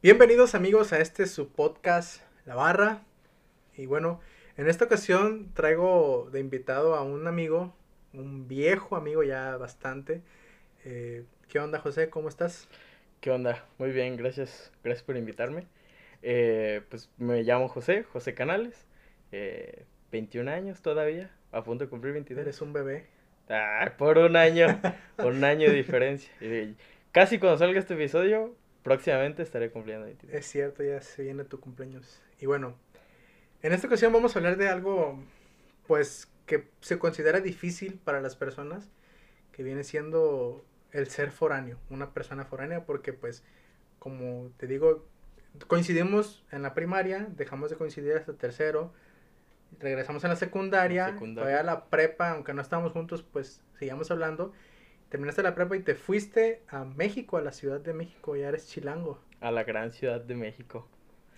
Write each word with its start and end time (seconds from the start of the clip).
Bienvenidos 0.00 0.54
amigos 0.54 0.92
a 0.92 1.00
este 1.00 1.26
su 1.26 1.48
podcast 1.48 2.22
La 2.46 2.54
Barra. 2.54 3.02
Y 3.76 3.86
bueno, 3.86 4.20
en 4.56 4.68
esta 4.68 4.84
ocasión 4.84 5.52
traigo 5.54 6.28
de 6.30 6.38
invitado 6.38 6.94
a 6.94 7.02
un 7.02 7.26
amigo, 7.26 7.74
un 8.12 8.46
viejo 8.46 8.94
amigo 8.94 9.24
ya 9.24 9.56
bastante. 9.56 10.22
Eh, 10.84 11.24
¿Qué 11.48 11.58
onda 11.58 11.80
José? 11.80 12.10
¿Cómo 12.10 12.28
estás? 12.28 12.68
¿Qué 13.20 13.32
onda? 13.32 13.66
Muy 13.78 13.90
bien, 13.90 14.16
gracias. 14.16 14.70
Gracias 14.84 15.02
por 15.02 15.16
invitarme. 15.16 15.66
Eh, 16.22 16.82
pues 16.90 17.10
me 17.18 17.42
llamo 17.42 17.66
José, 17.66 18.04
José 18.04 18.34
Canales. 18.34 18.86
Eh, 19.32 19.84
21 20.12 20.48
años 20.48 20.80
todavía, 20.80 21.32
a 21.50 21.64
punto 21.64 21.82
de 21.82 21.90
cumplir 21.90 22.12
22. 22.12 22.42
Eres 22.42 22.62
un 22.62 22.72
bebé. 22.72 23.06
Ah, 23.48 23.94
por 23.98 24.16
un 24.18 24.36
año, 24.36 24.80
por 25.16 25.32
un 25.32 25.42
año 25.42 25.68
de 25.68 25.74
diferencia. 25.74 26.32
Y 26.40 26.76
casi 27.10 27.40
cuando 27.40 27.58
salga 27.58 27.80
este 27.80 27.94
episodio, 27.94 28.54
próximamente 28.88 29.42
estaré 29.42 29.70
cumpliendo 29.70 30.06
22. 30.06 30.34
Es 30.34 30.46
cierto, 30.46 30.82
ya 30.82 31.00
se 31.00 31.22
viene 31.22 31.44
tu 31.44 31.60
cumpleaños. 31.60 32.20
Y 32.40 32.46
bueno, 32.46 32.76
en 33.62 33.72
esta 33.72 33.86
ocasión 33.86 34.12
vamos 34.12 34.34
a 34.34 34.38
hablar 34.38 34.56
de 34.56 34.68
algo, 34.68 35.22
pues, 35.86 36.28
que 36.46 36.68
se 36.80 36.98
considera 36.98 37.40
difícil 37.40 38.00
para 38.02 38.20
las 38.20 38.36
personas, 38.36 38.88
que 39.52 39.62
viene 39.62 39.84
siendo 39.84 40.64
el 40.92 41.08
ser 41.08 41.30
foráneo, 41.30 41.78
una 41.90 42.14
persona 42.14 42.44
foránea, 42.44 42.84
porque 42.84 43.12
pues, 43.12 43.42
como 43.98 44.50
te 44.56 44.66
digo, 44.66 45.04
coincidimos 45.66 46.44
en 46.50 46.62
la 46.62 46.74
primaria, 46.74 47.26
dejamos 47.36 47.70
de 47.70 47.76
coincidir 47.76 48.14
hasta 48.14 48.32
tercero, 48.34 48.92
regresamos 49.80 50.24
a 50.24 50.28
la 50.28 50.36
secundaria, 50.36 51.06
Secundaria. 51.12 51.34
todavía 51.34 51.60
a 51.60 51.74
la 51.74 51.84
prepa, 51.86 52.30
aunque 52.30 52.54
no 52.54 52.62
estábamos 52.62 52.92
juntos, 52.92 53.22
pues 53.22 53.60
seguíamos 53.78 54.10
hablando. 54.10 54.52
Terminaste 55.08 55.42
la 55.42 55.54
prepa 55.54 55.76
y 55.76 55.80
te 55.80 55.94
fuiste 55.94 56.62
a 56.68 56.84
México, 56.84 57.38
a 57.38 57.40
la 57.40 57.52
Ciudad 57.52 57.80
de 57.80 57.94
México, 57.94 58.36
ya 58.36 58.48
eres 58.48 58.68
chilango. 58.68 59.18
A 59.40 59.50
la 59.50 59.64
gran 59.64 59.92
ciudad 59.92 60.20
de 60.20 60.34
México. 60.34 60.86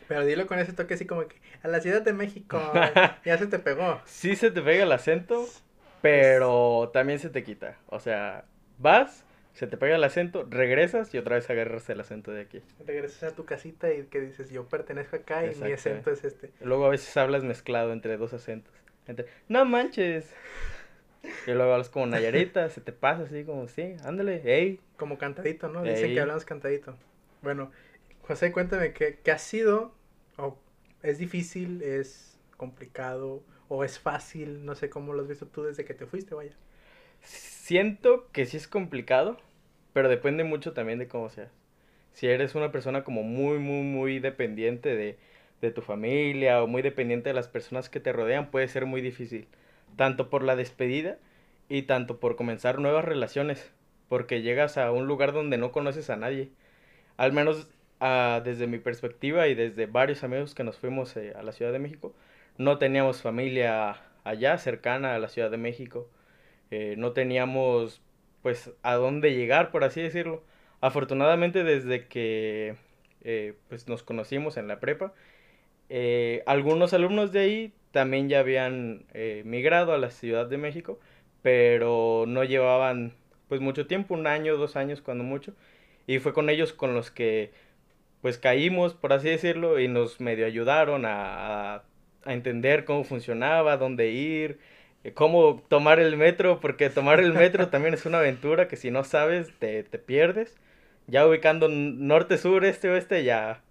Pero 0.09 0.25
dilo 0.25 0.47
con 0.49 0.59
ese 0.59 0.73
toque 0.73 0.95
así 0.95 1.07
como 1.07 1.29
que 1.29 1.37
a 1.63 1.69
la 1.69 1.81
Ciudad 1.81 2.03
de 2.03 2.13
México, 2.13 2.61
ya 3.25 3.39
se 3.39 3.47
te 3.47 3.61
pegó. 3.61 4.01
Sí 4.07 4.35
se 4.35 4.51
te 4.51 4.61
pega 4.61 4.83
el 4.83 4.91
acento, 4.91 5.47
pero 6.03 6.91
también 6.93 7.21
se 7.21 7.31
te 7.31 7.45
quita. 7.45 7.77
O 7.87 8.01
sea, 8.01 8.45
vas, 8.79 9.25
se 9.53 9.69
te 9.69 9.77
pega 9.77 9.95
el 9.95 10.03
acento, 10.03 10.47
regresas 10.51 11.15
y 11.15 11.19
otra 11.19 11.37
vez 11.37 11.49
agarras 11.49 11.89
el 11.91 12.01
acento 12.01 12.33
de 12.33 12.41
aquí. 12.41 12.63
Regresas 12.85 13.33
a 13.33 13.37
tu 13.37 13.45
casita 13.45 13.93
y 13.93 14.03
que 14.07 14.21
dices, 14.21 14.51
yo 14.51 14.67
pertenezco 14.67 15.15
acá 15.15 15.47
y 15.47 15.55
mi 15.55 15.71
acento 15.71 16.11
es 16.11 16.25
este. 16.25 16.51
Luego 16.61 16.87
a 16.87 16.89
veces 16.89 17.17
hablas 17.17 17.45
mezclado 17.45 17.93
entre 17.93 18.17
dos 18.17 18.33
acentos. 18.33 18.75
Entre, 19.07 19.27
no 19.49 19.65
manches. 19.65 20.35
Y 21.47 21.53
luego 21.53 21.73
hablas 21.73 21.89
como 21.89 22.07
Nayarita, 22.07 22.69
se 22.71 22.81
te 22.81 22.93
pasa 22.93 23.25
así 23.25 23.45
como, 23.45 23.67
sí, 23.69 23.97
ándale, 24.05 24.41
hey. 24.45 24.81
Como 24.97 25.19
cantadito, 25.19 25.69
¿no? 25.69 25.85
Dicen 25.85 26.11
Ey. 26.11 26.15
que 26.15 26.21
hablamos 26.21 26.45
cantadito. 26.45 26.95
Bueno, 27.43 27.71
José, 28.23 28.53
cuéntame, 28.53 28.93
¿qué, 28.93 29.19
qué 29.23 29.31
ha 29.33 29.39
sido? 29.39 29.95
¿O 30.37 30.59
es 31.03 31.19
difícil, 31.19 31.83
es 31.83 32.39
complicado 32.57 33.43
o 33.69 33.85
es 33.85 33.99
fácil? 33.99 34.65
No 34.65 34.75
sé 34.75 34.91
cómo 34.91 35.15
lo 35.15 35.23
has 35.23 35.29
visto 35.29 35.47
tú 35.47 35.63
desde 35.63 35.85
que 35.85 35.95
te 35.95 36.07
fuiste, 36.07 36.35
vaya. 36.35 36.55
Siento 37.23 38.31
que 38.33 38.47
sí 38.47 38.57
es 38.57 38.69
complicado, 38.69 39.39
pero 39.93 40.09
depende 40.09 40.45
mucho 40.45 40.73
también 40.73 40.99
de 40.99 41.09
cómo 41.09 41.29
seas. 41.31 41.51
Si 42.13 42.29
eres 42.29 42.55
una 42.55 42.73
persona 42.73 43.05
como 43.05 43.23
muy, 43.23 43.59
muy, 43.59 43.83
muy 43.83 44.19
dependiente 44.21 44.97
de, 44.97 45.19
de 45.61 45.71
tu 45.73 45.83
familia 45.83 46.63
o 46.63 46.67
muy 46.67 46.83
dependiente 46.83 47.31
de 47.31 47.35
las 47.35 47.49
personas 47.49 47.91
que 47.91 48.01
te 48.01 48.13
rodean, 48.13 48.51
puede 48.51 48.69
ser 48.69 48.87
muy 48.87 49.01
difícil. 49.03 49.49
Tanto 49.97 50.31
por 50.31 50.43
la 50.43 50.57
despedida 50.57 51.19
y 51.69 51.83
tanto 51.83 52.19
por 52.21 52.37
comenzar 52.37 52.79
nuevas 52.79 53.05
relaciones. 53.05 53.73
Porque 54.09 54.43
llegas 54.43 54.77
a 54.77 54.91
un 54.91 55.07
lugar 55.07 55.33
donde 55.33 55.57
no 55.57 55.73
conoces 55.73 56.11
a 56.11 56.17
nadie. 56.17 56.51
Al 57.17 57.33
menos 57.33 57.69
ah, 58.01 58.41
desde 58.45 58.67
mi 58.67 58.79
perspectiva 58.79 59.47
y 59.49 59.55
desde 59.55 59.87
varios 59.87 60.25
amigos 60.25 60.55
que 60.55 60.65
nos 60.65 60.79
fuimos 60.79 61.17
eh, 61.17 61.33
a 61.37 61.43
la 61.43 61.53
Ciudad 61.53 61.73
de 61.73 61.79
México, 61.79 62.15
no 62.59 62.79
teníamos 62.79 63.23
familia 63.23 63.97
allá 64.25 64.59
cercana 64.59 65.15
a 65.15 65.19
la 65.19 65.29
Ciudad 65.29 65.51
de 65.51 65.59
México. 65.59 66.09
Eh, 66.71 66.95
no 66.99 67.13
teníamos 67.13 68.03
pues 68.43 68.73
a 68.83 68.95
dónde 68.95 69.35
llegar, 69.35 69.71
por 69.71 69.85
así 69.85 70.01
decirlo. 70.01 70.43
Afortunadamente 70.81 71.63
desde 71.63 72.07
que 72.09 72.77
eh, 73.23 73.55
pues 73.69 73.87
nos 73.87 74.03
conocimos 74.03 74.57
en 74.57 74.67
la 74.67 74.81
prepa, 74.81 75.13
algunos 76.47 76.95
alumnos 76.95 77.33
de 77.33 77.41
ahí 77.41 77.75
también 77.93 78.29
ya 78.29 78.41
habían 78.41 79.05
eh, 79.15 79.43
migrado 79.45 79.93
a 79.93 79.99
la 79.99 80.11
Ciudad 80.11 80.47
de 80.47 80.59
México, 80.59 80.99
pero 81.43 82.25
no 82.29 82.45
llevaban 82.45 83.15
pues 83.49 83.61
mucho 83.61 83.87
tiempo, 83.87 84.15
un 84.15 84.27
año, 84.27 84.57
dos 84.57 84.77
años 84.77 85.01
cuando 85.03 85.25
mucho, 85.25 85.55
y 86.07 86.19
fue 86.21 86.33
con 86.33 86.51
ellos 86.51 86.73
con 86.73 86.95
los 86.95 87.11
que 87.11 87.53
pues 88.21 88.39
caímos, 88.39 88.95
por 88.95 89.13
así 89.13 89.29
decirlo, 89.31 89.81
y 89.81 89.89
nos 89.89 90.21
medio 90.21 90.47
ayudaron 90.47 91.07
a, 91.07 91.77
a- 91.77 91.85
a 92.25 92.33
entender 92.35 92.85
cómo 92.85 93.05
funcionaba, 93.05 93.77
dónde 93.79 94.11
ir, 94.11 94.59
eh, 95.05 95.13
cómo 95.15 95.63
tomar 95.69 96.01
el 96.01 96.17
metro, 96.17 96.61
porque 96.61 96.91
tomar 96.91 97.21
el 97.21 97.33
metro 97.33 97.69
también 97.71 97.95
es 97.95 98.05
una 98.07 98.19
aventura 98.19 98.69
que 98.69 98.77
si 98.77 98.91
no 98.91 99.05
sabes 99.05 99.53
te, 99.59 99.83
te 99.85 99.99
pierdes. 99.99 100.59
Ya 101.07 101.27
ubicando 101.27 101.69
norte, 101.69 102.37
sur, 102.39 102.65
este, 102.65 102.89
oeste 102.91 103.25
ya 103.25 103.63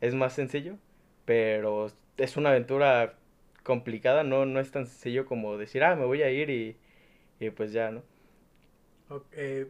es 0.00 0.14
más 0.14 0.34
sencillo, 0.34 0.76
pero 1.24 1.88
es 2.16 2.36
una 2.36 2.50
aventura 2.50 3.14
complicada, 3.66 4.22
no, 4.22 4.46
no 4.46 4.60
es 4.60 4.70
tan 4.70 4.86
sencillo 4.86 5.26
como 5.26 5.58
decir, 5.58 5.82
ah, 5.82 5.96
me 5.96 6.04
voy 6.04 6.22
a 6.22 6.30
ir 6.30 6.50
y, 6.50 6.78
y 7.40 7.50
pues 7.50 7.72
ya, 7.72 7.90
¿no? 7.90 8.04
Eh, 9.32 9.68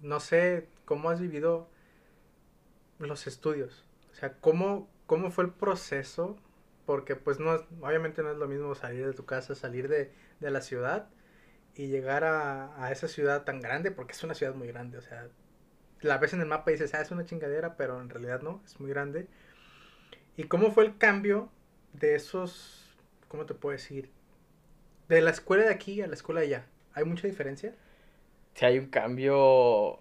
no 0.00 0.20
sé 0.20 0.68
cómo 0.84 1.10
has 1.10 1.20
vivido 1.20 1.68
los 3.00 3.26
estudios. 3.26 3.84
O 4.12 4.14
sea, 4.14 4.34
¿cómo, 4.34 4.88
cómo 5.06 5.32
fue 5.32 5.44
el 5.44 5.50
proceso? 5.50 6.38
Porque 6.86 7.16
pues 7.16 7.40
no, 7.40 7.54
obviamente 7.80 8.22
no 8.22 8.30
es 8.30 8.36
lo 8.38 8.46
mismo 8.46 8.76
salir 8.76 9.04
de 9.04 9.12
tu 9.12 9.24
casa, 9.24 9.56
salir 9.56 9.88
de, 9.88 10.12
de 10.38 10.50
la 10.50 10.60
ciudad 10.60 11.08
y 11.74 11.88
llegar 11.88 12.22
a, 12.22 12.84
a 12.84 12.92
esa 12.92 13.08
ciudad 13.08 13.42
tan 13.42 13.60
grande, 13.60 13.90
porque 13.90 14.12
es 14.12 14.22
una 14.22 14.34
ciudad 14.34 14.54
muy 14.54 14.68
grande. 14.68 14.98
O 14.98 15.02
sea, 15.02 15.28
la 16.00 16.18
ves 16.18 16.32
en 16.32 16.42
el 16.42 16.46
mapa 16.46 16.70
y 16.70 16.74
dices, 16.74 16.94
ah, 16.94 17.00
es 17.00 17.10
una 17.10 17.24
chingadera, 17.24 17.76
pero 17.76 18.00
en 18.00 18.08
realidad 18.08 18.40
no, 18.40 18.62
es 18.64 18.78
muy 18.78 18.90
grande. 18.90 19.26
¿Y 20.36 20.44
cómo 20.44 20.70
fue 20.70 20.84
el 20.84 20.96
cambio 20.96 21.50
de 21.92 22.14
esos, 22.14 22.81
cómo 23.32 23.46
te 23.46 23.54
puedo 23.54 23.72
decir? 23.72 24.10
De 25.08 25.22
la 25.22 25.30
escuela 25.30 25.64
de 25.64 25.70
aquí 25.70 26.02
a 26.02 26.06
la 26.06 26.12
escuela 26.12 26.42
de 26.42 26.48
allá. 26.48 26.66
¿Hay 26.92 27.06
mucha 27.06 27.26
diferencia? 27.26 27.74
Si 28.52 28.66
hay 28.66 28.78
un 28.78 28.88
cambio, 28.88 30.00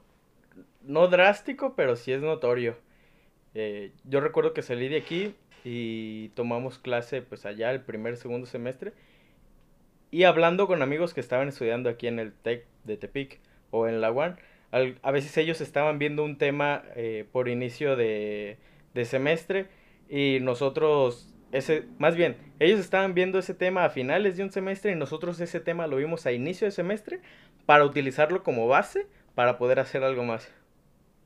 no 0.82 1.08
drástico, 1.08 1.74
pero 1.74 1.96
sí 1.96 2.12
es 2.12 2.22
notorio. 2.22 2.76
Eh, 3.54 3.94
yo 4.04 4.20
recuerdo 4.20 4.54
que 4.54 4.62
salí 4.62 4.90
de 4.90 4.98
aquí 4.98 5.34
y 5.64 6.28
tomamos 6.36 6.78
clase 6.78 7.22
pues 7.22 7.46
allá 7.46 7.72
el 7.72 7.80
primer, 7.80 8.18
segundo 8.18 8.48
semestre. 8.48 8.92
Y 10.12 10.26
hablando 10.26 10.68
con 10.68 10.82
amigos 10.82 11.14
que 11.14 11.22
estaban 11.22 11.48
estudiando 11.48 11.90
aquí 11.90 12.08
en 12.08 12.20
el 12.20 12.34
TEC 12.34 12.66
de 12.84 12.98
Tepic 12.98 13.40
o 13.70 13.88
en 13.88 14.02
la 14.02 14.12
UAN, 14.12 14.40
a 14.74 15.12
veces 15.12 15.38
ellos 15.38 15.62
estaban 15.62 16.00
viendo 16.00 16.26
un 16.26 16.38
tema 16.38 16.84
eh, 16.98 17.26
por 17.32 17.48
inicio 17.48 17.96
de 17.96 18.58
semestre 19.06 19.68
y 20.10 20.40
nosotros, 20.42 21.34
ese, 21.52 21.86
más 21.98 22.16
bien, 22.16 22.38
ellos 22.60 22.80
estaban 22.80 23.14
viendo 23.14 23.40
ese 23.40 23.54
tema 23.54 23.86
a 23.86 23.90
finales 23.90 24.38
de 24.38 24.44
un 24.44 24.52
semestre 24.52 24.92
y 24.92 24.96
nosotros 24.96 25.40
ese 25.40 25.60
tema 25.60 25.88
lo 25.88 25.98
vimos 25.98 26.26
a 26.26 26.32
inicio 26.32 26.66
de 26.66 26.72
semestre 26.72 27.20
para 27.66 27.86
utilizarlo 27.86 28.44
como 28.44 28.68
base 28.68 29.08
para 29.36 29.58
poder 29.58 29.80
hacer 29.80 30.04
algo 30.04 30.24
más. 30.24 30.52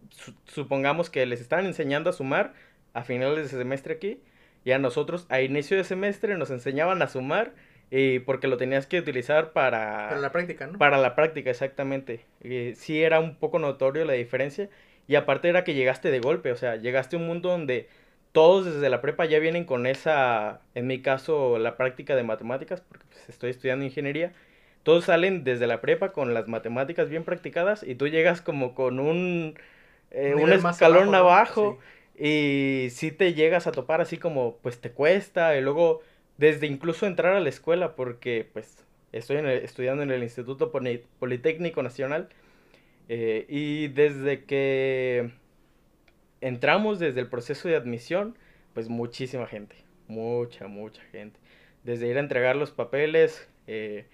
Su- 0.10 0.34
supongamos 0.46 1.10
que 1.10 1.26
les 1.26 1.42
estaban 1.42 1.66
enseñando 1.66 2.10
a 2.10 2.14
sumar 2.14 2.54
a 2.94 3.04
finales 3.04 3.52
de 3.52 3.58
semestre 3.58 3.96
aquí 3.96 4.20
y 4.64 4.72
a 4.72 4.80
nosotros 4.80 5.26
a 5.30 5.42
inicio 5.42 5.78
de 5.78 5.84
semestre 5.84 6.38
nos 6.38 6.50
enseñaban 6.52 7.02
a 7.02 7.08
sumar 7.08 7.54
y 7.92 8.20
porque 8.20 8.48
lo 8.48 8.58
tenías 8.58 8.88
que 8.88 9.00
utilizar 9.00 9.52
para 9.54 10.08
Para 10.10 10.20
la 10.22 10.32
práctica, 10.32 10.68
¿no? 10.68 10.78
para 10.80 10.98
la 10.98 11.16
práctica 11.16 11.50
exactamente. 11.52 12.26
Eh, 12.42 12.74
sí 12.76 13.04
era 13.04 13.20
un 13.20 13.36
poco 13.36 13.60
notorio 13.60 14.06
la 14.06 14.14
diferencia 14.14 14.70
y 15.08 15.16
aparte 15.16 15.50
era 15.50 15.64
que 15.64 15.76
llegaste 15.76 16.10
de 16.10 16.20
golpe, 16.20 16.52
o 16.52 16.56
sea, 16.56 16.78
llegaste 16.78 17.16
a 17.16 17.20
un 17.20 17.28
mundo 17.28 17.50
donde 17.50 17.88
todos 18.36 18.66
desde 18.68 18.92
la 18.92 19.02
prepa 19.02 19.26
ya 19.26 19.40
vienen 19.40 19.66
con 19.66 19.88
esa, 19.88 20.62
en 20.76 20.88
mi 20.88 21.02
caso, 21.02 21.60
la 21.60 21.78
práctica 21.78 22.16
de 22.16 22.24
matemáticas, 22.24 22.82
porque 22.82 23.06
pues, 23.10 23.30
estoy 23.30 23.52
estudiando 23.52 23.86
ingeniería. 23.86 24.34
Todos 24.84 25.06
salen 25.06 25.44
desde 25.44 25.68
la 25.68 25.82
prepa 25.82 26.14
con 26.14 26.34
las 26.36 26.48
matemáticas 26.48 27.10
bien 27.10 27.24
practicadas 27.26 27.84
y 27.84 27.96
tú 27.96 28.08
llegas 28.08 28.42
como 28.42 28.76
con 28.76 29.00
un, 29.00 29.56
eh, 30.12 30.34
Un 30.38 30.54
escalón 30.54 31.16
abajo, 31.16 31.80
y 32.18 32.90
si 32.92 33.12
te 33.12 33.34
llegas 33.34 33.68
a 33.68 33.72
topar 33.74 34.02
así 34.02 34.18
como 34.18 34.58
pues 34.62 34.80
te 34.80 34.92
cuesta. 34.92 35.58
Y 35.58 35.62
luego 35.62 36.02
desde 36.38 36.68
incluso 36.68 37.08
entrar 37.08 37.34
a 37.36 37.40
la 37.40 37.50
escuela 37.50 37.96
porque 37.96 38.48
pues 38.54 38.86
estoy 39.14 39.38
en 39.38 39.48
el- 39.48 39.64
estudiando 39.64 40.04
en 40.04 40.12
el 40.12 40.24
Instituto 40.24 40.72
Poli- 40.72 41.04
Politécnico 41.20 41.84
Nacional 41.84 42.30
eh, 43.10 43.46
y 43.50 43.90
desde 43.90 44.46
que 44.46 45.32
entramos 46.42 47.00
desde 47.00 47.22
el 47.22 47.30
proceso 47.30 47.68
de 47.68 47.76
admisión 47.76 48.38
pues 48.74 48.90
muchísima 48.90 49.48
gente, 49.48 49.76
mucha, 50.08 50.68
mucha 50.68 51.02
gente. 51.12 51.40
Desde 51.84 52.08
ir 52.08 52.18
a 52.18 52.22
entregar 52.22 52.56
los 52.56 52.72
papeles, 52.72 53.48
eh, 53.68 54.06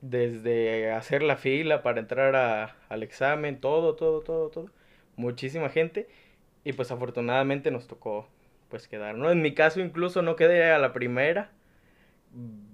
desde 0.00 0.92
hacer 0.92 1.22
la 1.22 1.36
fila 1.36 1.82
para 1.82 2.00
entrar 2.00 2.36
a- 2.36 2.76
al 2.88 3.02
examen, 3.02 3.60
todo, 3.60 3.96
todo, 3.96 4.20
todo, 4.22 4.48
todo. 4.50 4.70
Muchísima 5.16 5.68
gente. 5.68 6.08
Y 6.64 6.72
pues 6.72 6.90
afortunadamente 6.90 7.70
nos 7.70 7.86
tocó 7.88 8.28
pues 8.68 8.86
quedar, 8.88 9.16
¿no? 9.16 9.30
En 9.30 9.40
mi 9.42 9.54
caso 9.54 9.80
incluso 9.80 10.22
no 10.22 10.36
quedé 10.36 10.70
a 10.70 10.78
la 10.78 10.92
primera. 10.92 11.50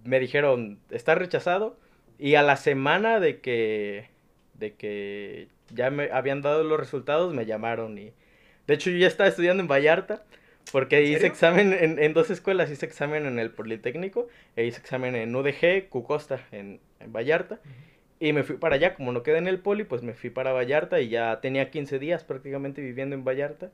Me 0.04 0.20
dijeron, 0.20 0.80
está 0.90 1.14
rechazado. 1.14 1.78
Y 2.18 2.34
a 2.36 2.42
la 2.42 2.56
semana 2.56 3.20
de 3.20 3.40
que, 3.40 4.08
de 4.54 4.74
que 4.74 5.48
ya 5.70 5.90
me 5.90 6.10
habían 6.12 6.42
dado 6.42 6.62
los 6.64 6.78
resultados, 6.78 7.34
me 7.34 7.46
llamaron. 7.46 7.98
Y 7.98 8.12
de 8.66 8.74
hecho 8.74 8.90
yo 8.90 8.98
ya 8.98 9.06
estaba 9.06 9.28
estudiando 9.28 9.62
en 9.62 9.68
Vallarta. 9.68 10.24
Porque 10.72 11.02
hice 11.02 11.26
examen 11.26 11.74
en, 11.74 11.98
en, 11.98 12.14
dos 12.14 12.30
escuelas, 12.30 12.70
hice 12.70 12.86
examen 12.86 13.26
en 13.26 13.38
el 13.38 13.50
Politécnico 13.50 14.28
e 14.56 14.64
hice 14.64 14.80
examen 14.80 15.14
en 15.14 15.36
UDG, 15.36 15.90
Cucosta, 15.90 16.40
en, 16.52 16.80
en 17.00 17.12
Vallarta. 17.12 17.60
Y 18.18 18.32
me 18.32 18.44
fui 18.44 18.56
para 18.56 18.76
allá, 18.76 18.94
como 18.94 19.12
no 19.12 19.22
quedé 19.22 19.38
en 19.38 19.46
el 19.46 19.58
Poli, 19.58 19.84
pues 19.84 20.02
me 20.02 20.14
fui 20.14 20.30
para 20.30 20.52
Vallarta 20.52 21.00
y 21.00 21.10
ya 21.10 21.40
tenía 21.40 21.70
15 21.70 21.98
días 21.98 22.24
prácticamente 22.24 22.80
viviendo 22.80 23.14
en 23.14 23.24
Vallarta. 23.24 23.70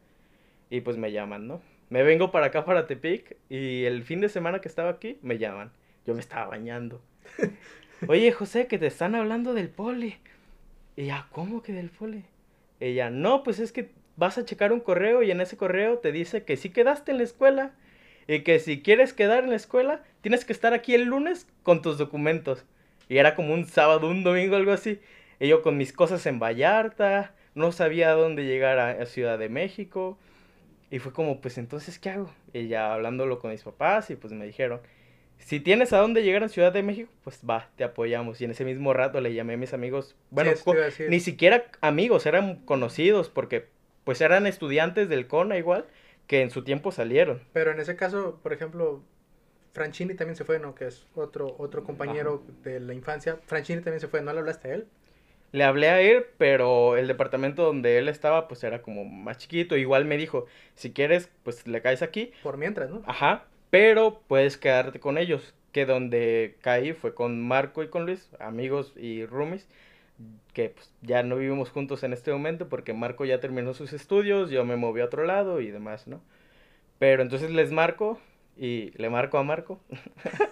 Y 0.68 0.80
pues 0.80 0.96
me 0.96 1.12
llaman, 1.12 1.46
¿no? 1.46 1.62
Me 1.90 2.02
vengo 2.02 2.30
para 2.30 2.46
acá, 2.46 2.64
para 2.64 2.86
Tepic, 2.86 3.36
y 3.48 3.84
el 3.84 4.02
fin 4.04 4.20
de 4.20 4.28
semana 4.28 4.60
que 4.60 4.68
estaba 4.68 4.90
aquí, 4.90 5.18
me 5.22 5.38
llaman. 5.38 5.72
Yo 6.06 6.14
me 6.14 6.20
estaba 6.20 6.46
bañando. 6.46 7.00
Oye, 8.08 8.32
José, 8.32 8.66
que 8.66 8.78
te 8.78 8.86
están 8.86 9.14
hablando 9.14 9.54
del 9.54 9.68
Poli. 9.68 10.16
Y 10.96 11.06
ya, 11.06 11.28
¿cómo 11.32 11.62
que 11.62 11.72
del 11.72 11.90
Poli? 11.90 12.24
Ella, 12.78 13.10
no, 13.10 13.42
pues 13.42 13.58
es 13.58 13.72
que 13.72 13.90
vas 14.20 14.36
a 14.36 14.44
checar 14.44 14.70
un 14.70 14.80
correo 14.80 15.22
y 15.22 15.30
en 15.30 15.40
ese 15.40 15.56
correo 15.56 15.96
te 15.96 16.12
dice 16.12 16.44
que 16.44 16.58
sí 16.58 16.68
quedaste 16.68 17.10
en 17.10 17.16
la 17.16 17.24
escuela 17.24 17.72
y 18.28 18.40
que 18.40 18.60
si 18.60 18.82
quieres 18.82 19.14
quedar 19.14 19.44
en 19.44 19.50
la 19.50 19.56
escuela, 19.56 20.02
tienes 20.20 20.44
que 20.44 20.52
estar 20.52 20.74
aquí 20.74 20.94
el 20.94 21.04
lunes 21.04 21.48
con 21.62 21.80
tus 21.80 21.96
documentos. 21.96 22.66
Y 23.08 23.16
era 23.16 23.34
como 23.34 23.54
un 23.54 23.64
sábado, 23.64 24.08
un 24.08 24.22
domingo, 24.22 24.56
algo 24.56 24.72
así. 24.72 25.00
Y 25.40 25.48
yo 25.48 25.62
con 25.62 25.78
mis 25.78 25.94
cosas 25.94 26.26
en 26.26 26.38
Vallarta, 26.38 27.34
no 27.54 27.72
sabía 27.72 28.10
a 28.10 28.14
dónde 28.14 28.44
llegar 28.44 28.78
a, 28.78 29.06
Ciudad 29.06 29.38
de 29.38 29.48
México. 29.48 30.18
Y 30.90 30.98
fue 30.98 31.14
como, 31.14 31.40
pues 31.40 31.56
entonces, 31.56 31.98
¿qué 31.98 32.10
hago? 32.10 32.30
Y 32.52 32.68
ya 32.68 32.92
hablándolo 32.92 33.38
con 33.38 33.50
mis 33.50 33.62
papás 33.62 34.10
y 34.10 34.16
pues 34.16 34.34
me 34.34 34.44
dijeron, 34.44 34.80
si 35.38 35.60
tienes 35.60 35.94
a 35.94 35.98
dónde 35.98 36.22
llegar 36.22 36.44
a 36.44 36.50
Ciudad 36.50 36.72
de 36.72 36.82
México, 36.82 37.10
pues 37.24 37.40
va, 37.48 37.70
te 37.76 37.84
apoyamos. 37.84 38.38
Y 38.42 38.44
en 38.44 38.50
ese 38.50 38.66
mismo 38.66 38.92
rato 38.92 39.22
le 39.22 39.32
llamé 39.32 39.54
a 39.54 39.56
mis 39.56 39.72
amigos, 39.72 40.14
bueno, 40.28 40.52
ni 41.08 41.20
siquiera 41.20 41.64
amigos, 41.80 42.26
eran 42.26 42.56
conocidos 42.66 43.30
porque 43.30 43.79
pues 44.10 44.20
eran 44.22 44.48
estudiantes 44.48 45.08
del 45.08 45.28
CONA 45.28 45.56
igual 45.56 45.84
que 46.26 46.42
en 46.42 46.50
su 46.50 46.64
tiempo 46.64 46.90
salieron. 46.90 47.40
Pero 47.52 47.70
en 47.70 47.78
ese 47.78 47.94
caso, 47.94 48.40
por 48.42 48.52
ejemplo, 48.52 49.04
Franchini 49.72 50.14
también 50.14 50.34
se 50.34 50.44
fue, 50.44 50.58
¿no? 50.58 50.74
Que 50.74 50.88
es 50.88 51.06
otro, 51.14 51.54
otro 51.58 51.84
compañero 51.84 52.42
de 52.64 52.80
la 52.80 52.92
infancia. 52.92 53.38
Franchini 53.46 53.82
también 53.82 54.00
se 54.00 54.08
fue, 54.08 54.20
¿no 54.20 54.32
le 54.32 54.40
hablaste 54.40 54.68
a 54.68 54.74
él? 54.74 54.88
Le 55.52 55.62
hablé 55.62 55.90
a 55.90 56.00
él, 56.00 56.26
pero 56.38 56.96
el 56.96 57.06
departamento 57.06 57.62
donde 57.62 57.98
él 57.98 58.08
estaba, 58.08 58.48
pues 58.48 58.64
era 58.64 58.82
como 58.82 59.04
más 59.04 59.38
chiquito. 59.38 59.76
Igual 59.76 60.06
me 60.06 60.16
dijo, 60.16 60.46
si 60.74 60.92
quieres, 60.92 61.30
pues 61.44 61.68
le 61.68 61.80
caes 61.80 62.02
aquí. 62.02 62.32
Por 62.42 62.56
mientras, 62.56 62.90
¿no? 62.90 63.04
Ajá, 63.06 63.44
pero 63.70 64.22
puedes 64.26 64.56
quedarte 64.56 64.98
con 64.98 65.18
ellos. 65.18 65.54
Que 65.70 65.86
donde 65.86 66.56
caí 66.62 66.94
fue 66.94 67.14
con 67.14 67.40
Marco 67.40 67.84
y 67.84 67.90
con 67.90 68.06
Luis, 68.06 68.28
amigos 68.40 68.92
y 68.96 69.24
roomies, 69.24 69.68
que 70.52 70.70
pues, 70.70 70.92
ya 71.02 71.22
no 71.22 71.36
vivimos 71.36 71.70
juntos 71.70 72.02
en 72.02 72.12
este 72.12 72.32
momento 72.32 72.68
porque 72.68 72.92
Marco 72.92 73.24
ya 73.24 73.40
terminó 73.40 73.74
sus 73.74 73.92
estudios, 73.92 74.50
yo 74.50 74.64
me 74.64 74.76
moví 74.76 75.00
a 75.00 75.06
otro 75.06 75.24
lado 75.24 75.60
y 75.60 75.70
demás, 75.70 76.06
¿no? 76.06 76.20
Pero 76.98 77.22
entonces 77.22 77.50
les 77.50 77.72
marco, 77.72 78.20
y 78.60 78.92
le 78.96 79.08
marco 79.08 79.38
a 79.38 79.42
Marco. 79.42 79.80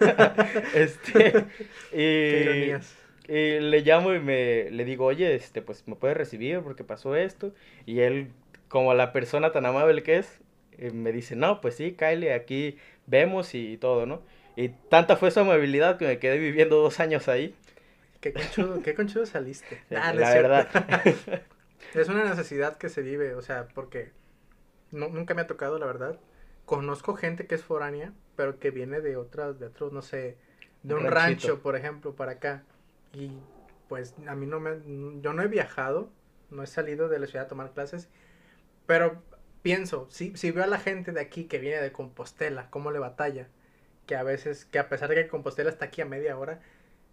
este, 0.74 1.44
y, 1.92 3.30
y, 3.30 3.60
le 3.60 3.80
llamo 3.82 4.14
y 4.14 4.20
me 4.20 4.70
le 4.70 4.84
digo, 4.86 5.04
oye, 5.04 5.34
este, 5.34 5.60
pues 5.60 5.86
me 5.86 5.94
puedes 5.94 6.16
recibir 6.16 6.60
porque 6.60 6.84
pasó 6.84 7.14
esto. 7.16 7.52
Y 7.84 8.00
él, 8.00 8.30
como 8.68 8.94
la 8.94 9.12
persona 9.12 9.52
tan 9.52 9.66
amable 9.66 10.02
que 10.02 10.16
es, 10.16 10.40
eh, 10.78 10.90
me 10.90 11.12
dice, 11.12 11.36
no, 11.36 11.60
pues 11.60 11.76
sí, 11.76 11.92
Kylie, 11.92 12.32
aquí 12.32 12.78
vemos 13.06 13.54
y 13.54 13.76
todo, 13.76 14.06
¿no? 14.06 14.22
Y 14.56 14.70
tanta 14.88 15.16
fue 15.16 15.30
su 15.30 15.40
amabilidad 15.40 15.98
que 15.98 16.06
me 16.06 16.18
quedé 16.18 16.38
viviendo 16.38 16.76
dos 16.76 17.00
años 17.00 17.28
ahí. 17.28 17.54
Qué 18.20 18.32
conchudo, 18.32 18.82
qué 18.82 18.94
conchudo 18.94 19.26
saliste. 19.26 19.82
la 19.90 20.12
verdad. 20.12 20.68
es 21.94 22.08
una 22.08 22.24
necesidad 22.24 22.76
que 22.76 22.88
se 22.88 23.02
vive, 23.02 23.34
o 23.34 23.42
sea, 23.42 23.68
porque 23.74 24.12
no, 24.90 25.08
nunca 25.08 25.34
me 25.34 25.42
ha 25.42 25.46
tocado, 25.46 25.78
la 25.78 25.86
verdad 25.86 26.18
conozco 26.68 27.14
gente 27.14 27.46
que 27.46 27.54
es 27.54 27.64
foránea, 27.64 28.12
pero 28.36 28.60
que 28.60 28.70
viene 28.70 29.00
de 29.00 29.16
otras, 29.16 29.58
de 29.58 29.66
otros, 29.66 29.90
no 29.90 30.02
sé, 30.02 30.36
de 30.82 30.94
un, 30.94 31.06
rancho, 31.06 31.62
por 31.62 31.76
ejemplo, 31.76 32.14
para 32.14 32.32
acá. 32.32 32.62
Y 33.14 33.32
pues 33.88 34.14
a 34.26 34.34
mí 34.34 34.46
no 34.46 34.60
me, 34.60 34.72
yo 35.22 35.32
no 35.32 35.42
he 35.42 35.48
viajado, 35.48 36.10
no 36.50 36.62
he 36.62 36.66
salido 36.66 37.08
de 37.08 37.18
la 37.18 37.26
ciudad 37.26 37.46
a 37.46 37.48
tomar 37.48 37.72
clases, 37.72 38.10
pero 38.86 39.22
pienso, 39.62 40.06
si, 40.10 40.36
si 40.36 40.50
veo 40.50 40.62
a 40.62 40.66
la 40.66 40.78
gente 40.78 41.10
de 41.12 41.22
aquí 41.22 41.44
que 41.44 41.58
viene 41.58 41.80
de 41.80 41.90
Compostela, 41.90 42.68
cómo 42.68 42.90
le 42.90 42.98
batalla, 42.98 43.48
que 44.06 44.14
a 44.14 44.22
veces, 44.22 44.66
que 44.66 44.78
a 44.78 44.90
pesar 44.90 45.08
de 45.08 45.14
que 45.14 45.28
Compostela 45.28 45.70
está 45.70 45.86
aquí 45.86 46.02
a 46.02 46.06
media 46.06 46.36
hora, 46.36 46.60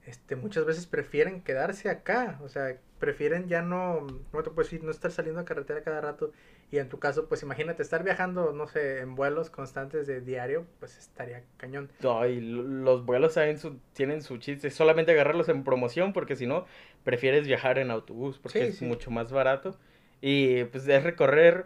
este, 0.06 0.36
muchas 0.36 0.66
veces 0.66 0.86
prefieren 0.86 1.42
quedarse 1.42 1.90
acá, 1.90 2.40
o 2.44 2.50
sea, 2.50 2.78
prefieren 3.00 3.48
ya 3.48 3.62
no, 3.62 4.02
no 4.02 4.44
te 4.44 4.52
puedo 4.52 4.64
decir, 4.64 4.84
no 4.84 4.92
estar 4.92 5.12
saliendo 5.12 5.42
a 5.42 5.46
carretera 5.46 5.82
cada 5.82 6.02
rato 6.02 6.32
y 6.72 6.78
en 6.78 6.88
tu 6.90 7.00
caso, 7.00 7.28
pues 7.28 7.42
imagínate 7.44 7.84
estar 7.84 8.04
viajando, 8.04 8.52
no 8.52 8.68
sé, 8.68 9.00
en 9.00 9.16
vuelos 9.16 9.50
constantes 9.50 10.06
de 10.08 10.20
diario, 10.22 10.66
pues 10.80 10.98
estaría 10.98 11.44
cañón. 11.58 11.90
No, 12.02 12.26
y 12.26 12.42
los 12.42 13.06
vuelos 13.06 13.36
tienen 13.36 13.60
su, 13.60 13.78
tienen 13.94 14.22
su 14.22 14.38
chiste, 14.38 14.70
solamente 14.72 15.12
agarrarlos 15.12 15.48
en 15.50 15.64
promoción 15.64 16.12
porque 16.12 16.36
si 16.36 16.48
no, 16.48 16.66
prefieres 17.04 17.46
viajar 17.48 17.78
en 17.78 17.92
autobús 17.92 18.40
porque 18.40 18.68
es 18.68 18.82
mucho 18.82 19.12
más 19.12 19.32
barato. 19.32 19.78
Y 20.22 20.64
pues 20.66 20.86
es 20.88 21.04
recorrer, 21.04 21.66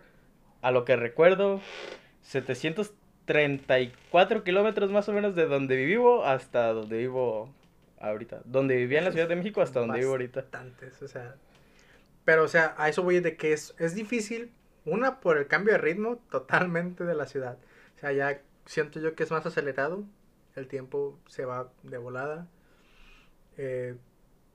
a 0.61 0.71
lo 0.71 0.83
que 0.83 0.97
recuerdo, 0.97 1.61
734 2.23 4.43
kilómetros 4.43 4.91
más 4.91 5.07
o 5.07 5.13
menos 5.13 5.35
de 5.35 5.45
donde 5.45 5.77
vivo 5.77 6.25
hasta 6.25 6.73
donde 6.73 6.97
vivo 6.97 7.53
ahorita. 7.99 8.41
Donde 8.45 8.75
vivía 8.75 8.99
en 8.99 9.05
la 9.05 9.11
Ciudad 9.11 9.27
de 9.27 9.35
México 9.35 9.61
hasta 9.61 9.79
donde 9.79 9.99
vivo 9.99 10.11
ahorita. 10.11 10.45
o 11.01 11.07
sea. 11.07 11.35
Pero, 12.25 12.43
o 12.43 12.47
sea, 12.47 12.75
a 12.77 12.89
eso 12.89 13.03
voy 13.03 13.19
de 13.19 13.37
que 13.37 13.53
es, 13.53 13.75
es 13.79 13.95
difícil 13.95 14.51
una, 14.85 15.19
por 15.19 15.37
el 15.37 15.47
cambio 15.47 15.73
de 15.73 15.79
ritmo 15.79 16.17
totalmente 16.29 17.03
de 17.03 17.15
la 17.15 17.25
ciudad. 17.25 17.57
O 17.95 17.99
sea, 17.99 18.11
ya 18.11 18.41
siento 18.65 18.99
yo 18.99 19.15
que 19.15 19.23
es 19.23 19.31
más 19.31 19.45
acelerado. 19.45 20.03
El 20.55 20.67
tiempo 20.67 21.19
se 21.27 21.45
va 21.45 21.71
de 21.83 21.97
volada. 21.97 22.47
Eh, 23.57 23.95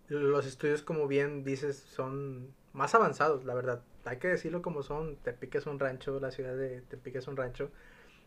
los 0.09 0.47
estudios, 0.47 0.83
como 0.83 1.09
bien 1.09 1.45
dices, 1.45 1.77
son 1.77 2.55
más 2.73 2.95
avanzados, 2.95 3.45
la 3.45 3.55
verdad. 3.55 3.83
Hay 4.05 4.19
que 4.19 4.29
decirlo 4.29 4.63
como 4.63 4.83
son. 4.83 5.17
Tepic 5.17 5.55
es 5.57 5.67
un 5.67 5.79
rancho, 5.79 6.21
la 6.21 6.31
ciudad 6.31 6.57
de 6.57 6.83
Tepic 6.83 7.17
es 7.17 7.29
un 7.29 7.37
rancho. 7.37 7.71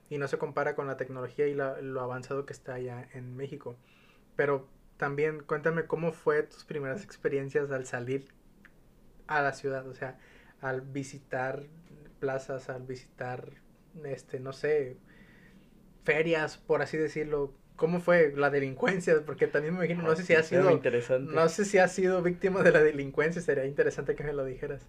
Y 0.09 0.17
no 0.17 0.27
se 0.27 0.37
compara 0.37 0.75
con 0.75 0.87
la 0.87 0.97
tecnología 0.97 1.47
y 1.47 1.53
lo 1.53 2.01
avanzado 2.01 2.45
que 2.45 2.53
está 2.53 2.75
allá 2.75 3.07
en 3.13 3.35
México. 3.35 3.75
Pero 4.35 4.67
también 4.97 5.41
cuéntame 5.43 5.85
cómo 5.85 6.11
fue 6.11 6.43
tus 6.43 6.65
primeras 6.65 7.03
experiencias 7.03 7.71
al 7.71 7.85
salir 7.85 8.25
a 9.27 9.41
la 9.41 9.53
ciudad. 9.53 9.87
O 9.87 9.93
sea, 9.93 10.17
al 10.61 10.81
visitar 10.81 11.63
plazas, 12.19 12.69
al 12.69 12.83
visitar, 12.83 13.51
este, 14.03 14.39
no 14.39 14.53
sé, 14.53 14.97
ferias, 16.03 16.57
por 16.57 16.81
así 16.81 16.97
decirlo. 16.97 17.53
¿Cómo 17.75 17.99
fue 17.99 18.33
la 18.35 18.49
delincuencia? 18.49 19.21
Porque 19.23 19.45
también 19.45 19.75
me 19.75 19.85
imagino, 19.85 20.01
no 20.07 20.15
sé 20.15 20.23
si 20.23 20.33
ha 20.33 20.41
sido, 20.41 20.81
no 21.19 21.47
sé 21.47 21.63
si 21.63 21.77
ha 21.77 21.87
sido 21.87 22.23
víctima 22.23 22.63
de 22.63 22.71
la 22.71 22.81
delincuencia, 22.81 23.39
sería 23.39 23.65
interesante 23.65 24.15
que 24.15 24.23
me 24.23 24.33
lo 24.33 24.43
dijeras. 24.45 24.83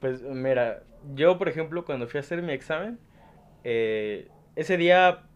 Pues 0.00 0.20
mira, 0.20 0.82
yo 1.14 1.38
por 1.38 1.48
ejemplo 1.48 1.86
cuando 1.86 2.08
fui 2.08 2.18
a 2.18 2.20
hacer 2.20 2.42
mi 2.42 2.52
examen, 2.52 2.98
eh, 3.64 4.28
ese 4.54 4.76
día 4.76 5.29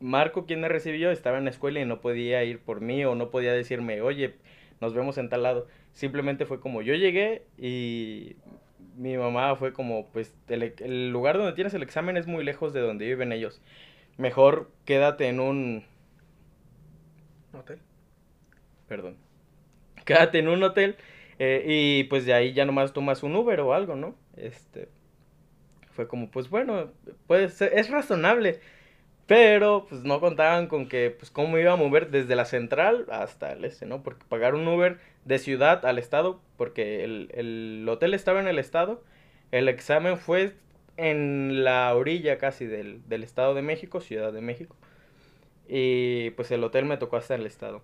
Marco, 0.00 0.46
quien 0.46 0.60
me 0.60 0.68
recibió, 0.68 1.10
estaba 1.10 1.38
en 1.38 1.44
la 1.44 1.50
escuela 1.50 1.80
y 1.80 1.84
no 1.84 2.00
podía 2.00 2.44
ir 2.44 2.60
por 2.60 2.80
mí 2.80 3.04
o 3.04 3.14
no 3.14 3.30
podía 3.30 3.52
decirme, 3.52 4.00
oye, 4.02 4.34
nos 4.80 4.94
vemos 4.94 5.18
en 5.18 5.28
tal 5.28 5.42
lado. 5.42 5.66
Simplemente 5.92 6.46
fue 6.46 6.60
como 6.60 6.82
yo 6.82 6.94
llegué 6.94 7.42
y 7.56 8.36
mi 8.96 9.16
mamá 9.16 9.56
fue 9.56 9.72
como, 9.72 10.08
pues 10.08 10.34
el, 10.48 11.10
lugar 11.10 11.38
donde 11.38 11.52
tienes 11.52 11.74
el 11.74 11.82
examen 11.82 12.16
es 12.16 12.26
muy 12.26 12.44
lejos 12.44 12.72
de 12.72 12.80
donde 12.80 13.06
viven 13.06 13.32
ellos. 13.32 13.60
Mejor 14.18 14.70
quédate 14.84 15.28
en 15.28 15.40
un... 15.40 15.84
Hotel. 17.52 17.78
Perdón. 18.88 19.16
Quédate 20.04 20.38
en 20.38 20.48
un 20.48 20.62
hotel 20.62 20.96
eh, 21.38 21.64
y 21.66 22.04
pues 22.04 22.26
de 22.26 22.34
ahí 22.34 22.52
ya 22.52 22.64
nomás 22.64 22.92
tomas 22.92 23.22
un 23.22 23.34
Uber 23.34 23.60
o 23.60 23.74
algo, 23.74 23.96
¿no? 23.96 24.14
Este... 24.36 24.88
Fue 25.92 26.06
como, 26.06 26.30
pues 26.30 26.50
bueno, 26.50 26.92
pues 27.26 27.62
es 27.62 27.88
razonable. 27.88 28.60
Pero 29.26 29.86
pues 29.88 30.02
no 30.04 30.20
contaban 30.20 30.68
con 30.68 30.88
que, 30.88 31.10
pues 31.10 31.30
cómo 31.30 31.58
iba 31.58 31.72
a 31.72 31.76
mover 31.76 32.10
desde 32.10 32.36
la 32.36 32.44
central 32.44 33.06
hasta 33.10 33.52
el 33.52 33.64
este, 33.64 33.86
¿no? 33.86 34.02
Porque 34.02 34.24
pagar 34.28 34.54
un 34.54 34.66
Uber 34.68 34.98
de 35.24 35.38
ciudad 35.38 35.84
al 35.84 35.98
estado, 35.98 36.40
porque 36.56 37.02
el, 37.04 37.30
el 37.34 37.86
hotel 37.88 38.14
estaba 38.14 38.40
en 38.40 38.46
el 38.46 38.58
estado, 38.60 39.02
el 39.50 39.68
examen 39.68 40.18
fue 40.18 40.54
en 40.96 41.64
la 41.64 41.94
orilla 41.94 42.38
casi 42.38 42.66
del, 42.66 43.06
del 43.08 43.22
Estado 43.22 43.54
de 43.54 43.62
México, 43.62 44.00
Ciudad 44.00 44.32
de 44.32 44.40
México. 44.40 44.76
Y 45.68 46.30
pues 46.30 46.50
el 46.50 46.62
hotel 46.64 46.84
me 46.84 46.96
tocó 46.96 47.16
hasta 47.16 47.34
el 47.34 47.46
estado. 47.46 47.82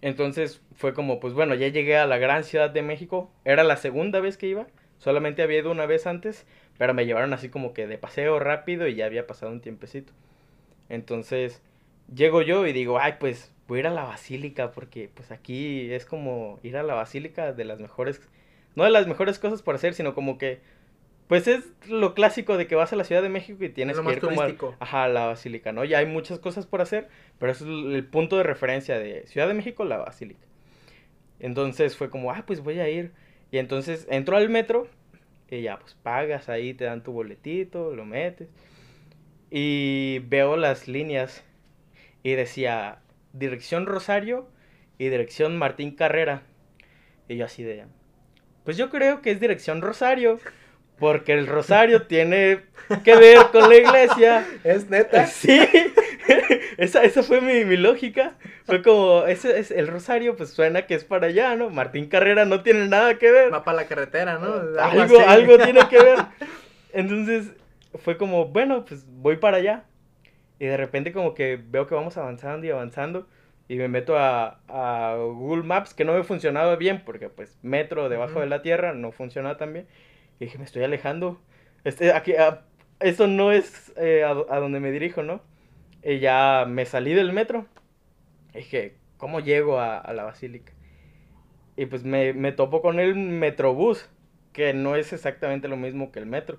Entonces 0.00 0.60
fue 0.74 0.94
como, 0.94 1.18
pues 1.20 1.34
bueno, 1.34 1.54
ya 1.54 1.68
llegué 1.68 1.96
a 1.96 2.06
la 2.06 2.18
gran 2.18 2.44
Ciudad 2.44 2.70
de 2.70 2.82
México. 2.82 3.30
Era 3.44 3.64
la 3.64 3.76
segunda 3.76 4.20
vez 4.20 4.36
que 4.36 4.46
iba. 4.46 4.66
Solamente 4.98 5.42
había 5.42 5.58
ido 5.58 5.70
una 5.70 5.86
vez 5.86 6.06
antes, 6.06 6.46
pero 6.76 6.94
me 6.94 7.06
llevaron 7.06 7.32
así 7.32 7.48
como 7.48 7.72
que 7.72 7.86
de 7.86 7.98
paseo 7.98 8.38
rápido 8.38 8.86
y 8.86 8.94
ya 8.94 9.06
había 9.06 9.26
pasado 9.26 9.52
un 9.52 9.60
tiempecito. 9.60 10.12
Entonces, 10.88 11.62
llego 12.14 12.42
yo 12.42 12.66
y 12.66 12.72
digo, 12.72 12.98
ay, 12.98 13.14
pues 13.18 13.52
voy 13.68 13.78
a 13.78 13.80
ir 13.80 13.86
a 13.86 13.90
la 13.90 14.04
basílica 14.04 14.72
porque 14.72 15.10
pues 15.14 15.30
aquí 15.30 15.92
es 15.92 16.06
como 16.06 16.58
ir 16.62 16.76
a 16.76 16.82
la 16.82 16.94
basílica 16.94 17.52
de 17.52 17.64
las 17.64 17.80
mejores, 17.80 18.20
no 18.74 18.84
de 18.84 18.90
las 18.90 19.06
mejores 19.06 19.38
cosas 19.38 19.62
por 19.62 19.74
hacer, 19.74 19.94
sino 19.94 20.14
como 20.14 20.38
que 20.38 20.60
pues 21.28 21.46
es 21.46 21.64
lo 21.86 22.14
clásico 22.14 22.56
de 22.56 22.66
que 22.66 22.74
vas 22.74 22.92
a 22.94 22.96
la 22.96 23.04
Ciudad 23.04 23.22
de 23.22 23.28
México 23.28 23.62
y 23.62 23.68
tienes 23.68 24.00
que 24.00 24.12
ir 24.12 24.20
como 24.20 24.40
a 24.40 25.08
la 25.08 25.26
basílica, 25.26 25.72
¿no? 25.72 25.84
Ya 25.84 25.98
hay 25.98 26.06
muchas 26.06 26.38
cosas 26.38 26.66
por 26.66 26.80
hacer, 26.80 27.08
pero 27.38 27.52
es 27.52 27.60
el 27.60 28.06
punto 28.10 28.38
de 28.38 28.44
referencia 28.44 28.98
de 28.98 29.26
Ciudad 29.26 29.46
de 29.46 29.52
México, 29.52 29.84
la 29.84 29.98
basílica. 29.98 30.46
Entonces 31.38 31.96
fue 31.96 32.08
como, 32.08 32.32
ah, 32.32 32.44
pues 32.46 32.62
voy 32.62 32.80
a 32.80 32.88
ir. 32.88 33.12
Y 33.50 33.58
entonces 33.58 34.06
entro 34.10 34.36
al 34.36 34.48
metro 34.48 34.88
y 35.50 35.62
ya, 35.62 35.78
pues 35.78 35.94
pagas 36.02 36.48
ahí, 36.48 36.74
te 36.74 36.84
dan 36.84 37.02
tu 37.02 37.12
boletito, 37.12 37.94
lo 37.94 38.04
metes. 38.04 38.48
Y 39.50 40.20
veo 40.26 40.56
las 40.56 40.88
líneas 40.88 41.42
y 42.22 42.32
decía 42.32 42.98
dirección 43.32 43.86
Rosario 43.86 44.48
y 44.98 45.08
dirección 45.08 45.56
Martín 45.56 45.92
Carrera. 45.92 46.42
Y 47.28 47.36
yo 47.36 47.46
así 47.46 47.62
de, 47.62 47.84
pues 48.64 48.76
yo 48.76 48.90
creo 48.90 49.22
que 49.22 49.30
es 49.30 49.40
dirección 49.40 49.80
Rosario. 49.80 50.38
Porque 50.98 51.32
el 51.32 51.46
rosario 51.46 52.02
tiene 52.08 52.62
que 53.04 53.16
ver 53.16 53.38
con 53.52 53.68
la 53.68 53.76
iglesia. 53.76 54.46
¿Es 54.64 54.90
neta? 54.90 55.26
Sí. 55.26 55.60
esa, 56.78 57.02
esa 57.04 57.22
fue 57.22 57.40
mi, 57.40 57.64
mi, 57.64 57.76
lógica. 57.76 58.34
Fue 58.64 58.82
como, 58.82 59.26
ese 59.26 59.58
es 59.58 59.70
el 59.70 59.86
rosario, 59.86 60.36
pues 60.36 60.50
suena 60.50 60.86
que 60.86 60.94
es 60.94 61.04
para 61.04 61.28
allá, 61.28 61.56
¿no? 61.56 61.70
Martín 61.70 62.08
Carrera 62.08 62.44
no 62.44 62.62
tiene 62.62 62.86
nada 62.88 63.18
que 63.18 63.30
ver. 63.30 63.52
Va 63.52 63.64
para 63.64 63.78
la 63.78 63.86
carretera, 63.86 64.38
¿no? 64.38 64.80
Algo, 64.80 65.20
algo, 65.26 65.58
tiene 65.58 65.88
que 65.88 65.98
ver. 66.02 66.18
Entonces, 66.92 67.52
fue 68.02 68.16
como, 68.16 68.46
bueno, 68.46 68.84
pues 68.84 69.06
voy 69.08 69.36
para 69.36 69.58
allá. 69.58 69.84
Y 70.58 70.66
de 70.66 70.76
repente 70.76 71.12
como 71.12 71.34
que 71.34 71.60
veo 71.62 71.86
que 71.86 71.94
vamos 71.94 72.16
avanzando 72.16 72.66
y 72.66 72.70
avanzando. 72.70 73.28
Y 73.68 73.76
me 73.76 73.88
meto 73.88 74.16
a, 74.16 74.60
a 74.68 75.16
Google 75.16 75.62
Maps, 75.62 75.92
que 75.92 76.04
no 76.04 76.14
me 76.14 76.24
funcionaba 76.24 76.76
bien, 76.76 77.02
porque 77.04 77.28
pues 77.28 77.58
metro 77.62 78.08
debajo 78.08 78.40
de 78.40 78.46
la 78.46 78.62
tierra 78.62 78.94
no 78.94 79.12
funcionaba 79.12 79.56
tan 79.58 79.72
bien. 79.72 79.86
Y 80.40 80.46
dije, 80.46 80.58
me 80.58 80.64
estoy 80.64 80.84
alejando. 80.84 81.40
Este, 81.84 82.12
aquí, 82.12 82.34
ah, 82.36 82.62
esto 83.00 83.26
no 83.26 83.52
es 83.52 83.92
eh, 83.96 84.24
a, 84.24 84.58
donde 84.58 84.80
me 84.80 84.90
dirijo, 84.90 85.22
¿no? 85.22 85.40
Y 86.02 86.18
ya 86.20 86.64
me 86.68 86.86
salí 86.86 87.14
del 87.14 87.32
metro. 87.32 87.66
Y 88.54 88.58
dije, 88.58 88.96
¿cómo 89.18 89.40
llego 89.40 89.80
a, 89.80 89.98
a 89.98 90.12
la 90.14 90.24
basílica? 90.24 90.72
Y 91.76 91.86
pues 91.86 92.04
me, 92.04 92.32
me 92.32 92.52
topo 92.52 92.82
con 92.82 92.98
el 93.00 93.14
metrobús, 93.14 94.08
que 94.52 94.74
no 94.74 94.96
es 94.96 95.12
exactamente 95.12 95.68
lo 95.68 95.76
mismo 95.76 96.10
que 96.12 96.18
el 96.18 96.26
metro. 96.26 96.58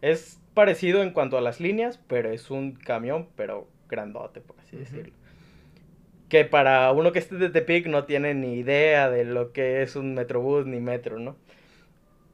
Es 0.00 0.40
parecido 0.54 1.02
en 1.02 1.10
cuanto 1.12 1.36
a 1.38 1.40
las 1.40 1.60
líneas, 1.60 1.98
pero 2.06 2.30
es 2.30 2.50
un 2.50 2.72
camión, 2.72 3.28
pero 3.36 3.68
grandote, 3.88 4.40
por 4.40 4.58
así 4.60 4.76
decirlo. 4.76 5.14
Que 6.28 6.44
para 6.44 6.92
uno 6.92 7.12
que 7.12 7.18
esté 7.18 7.36
de 7.36 7.50
Tepic 7.50 7.86
no 7.86 8.04
tiene 8.04 8.34
ni 8.34 8.54
idea 8.54 9.10
de 9.10 9.24
lo 9.24 9.52
que 9.52 9.82
es 9.82 9.96
un 9.96 10.14
metrobús 10.14 10.64
ni 10.66 10.80
metro, 10.80 11.18
¿no? 11.18 11.36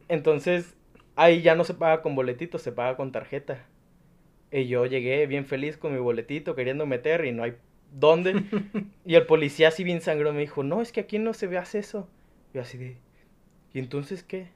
Entonces, 0.09 0.77
ahí 1.17 1.43
ya 1.43 1.55
no 1.55 1.65
se 1.65 1.75
paga 1.75 2.03
con 2.03 2.15
boletito, 2.15 2.59
se 2.59 2.73
paga 2.73 2.97
con 2.97 3.13
tarjeta. 3.13 3.67
Y 4.51 4.67
yo 4.69 4.87
llegué 4.87 5.27
bien 5.27 5.45
feliz 5.45 5.77
con 5.77 5.93
mi 5.93 5.99
boletito, 5.99 6.55
queriendo 6.55 6.87
meter 6.87 7.25
y 7.25 7.33
no 7.33 7.43
hay 7.43 7.55
dónde. 7.93 8.45
y 9.05 9.15
el 9.15 9.27
policía 9.27 9.69
así 9.69 9.85
bien 9.85 10.01
sangró 10.01 10.33
me 10.33 10.41
dijo, 10.41 10.63
no, 10.63 10.83
es 10.83 10.93
que 10.93 11.01
aquí 11.01 11.19
no 11.19 11.35
se 11.35 11.47
ve 11.47 11.59
hace 11.59 11.79
eso. 11.79 12.09
Y 12.53 12.57
yo 12.57 12.63
así 12.63 12.79
de, 12.79 12.97
¿y 13.73 13.79
entonces 13.79 14.23
qué? 14.23 14.49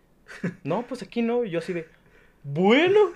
no, 0.65 0.83
pues 0.83 1.03
aquí 1.03 1.23
no. 1.23 1.45
Y 1.45 1.51
yo 1.51 1.59
así 1.59 1.73
de, 1.73 1.87
bueno. 2.43 3.11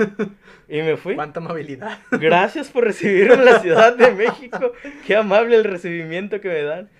Y 0.68 0.82
me 0.82 0.96
fui. 0.96 1.14
Cuánta 1.14 1.40
amabilidad. 1.40 1.98
Gracias 2.10 2.70
por 2.70 2.84
recibirme 2.84 3.34
en 3.34 3.44
la 3.44 3.60
Ciudad 3.60 3.96
de 3.96 4.10
México. 4.14 4.72
Qué 5.06 5.16
amable 5.16 5.56
el 5.56 5.64
recibimiento 5.64 6.40
que 6.40 6.48
me 6.48 6.62
dan. 6.62 6.90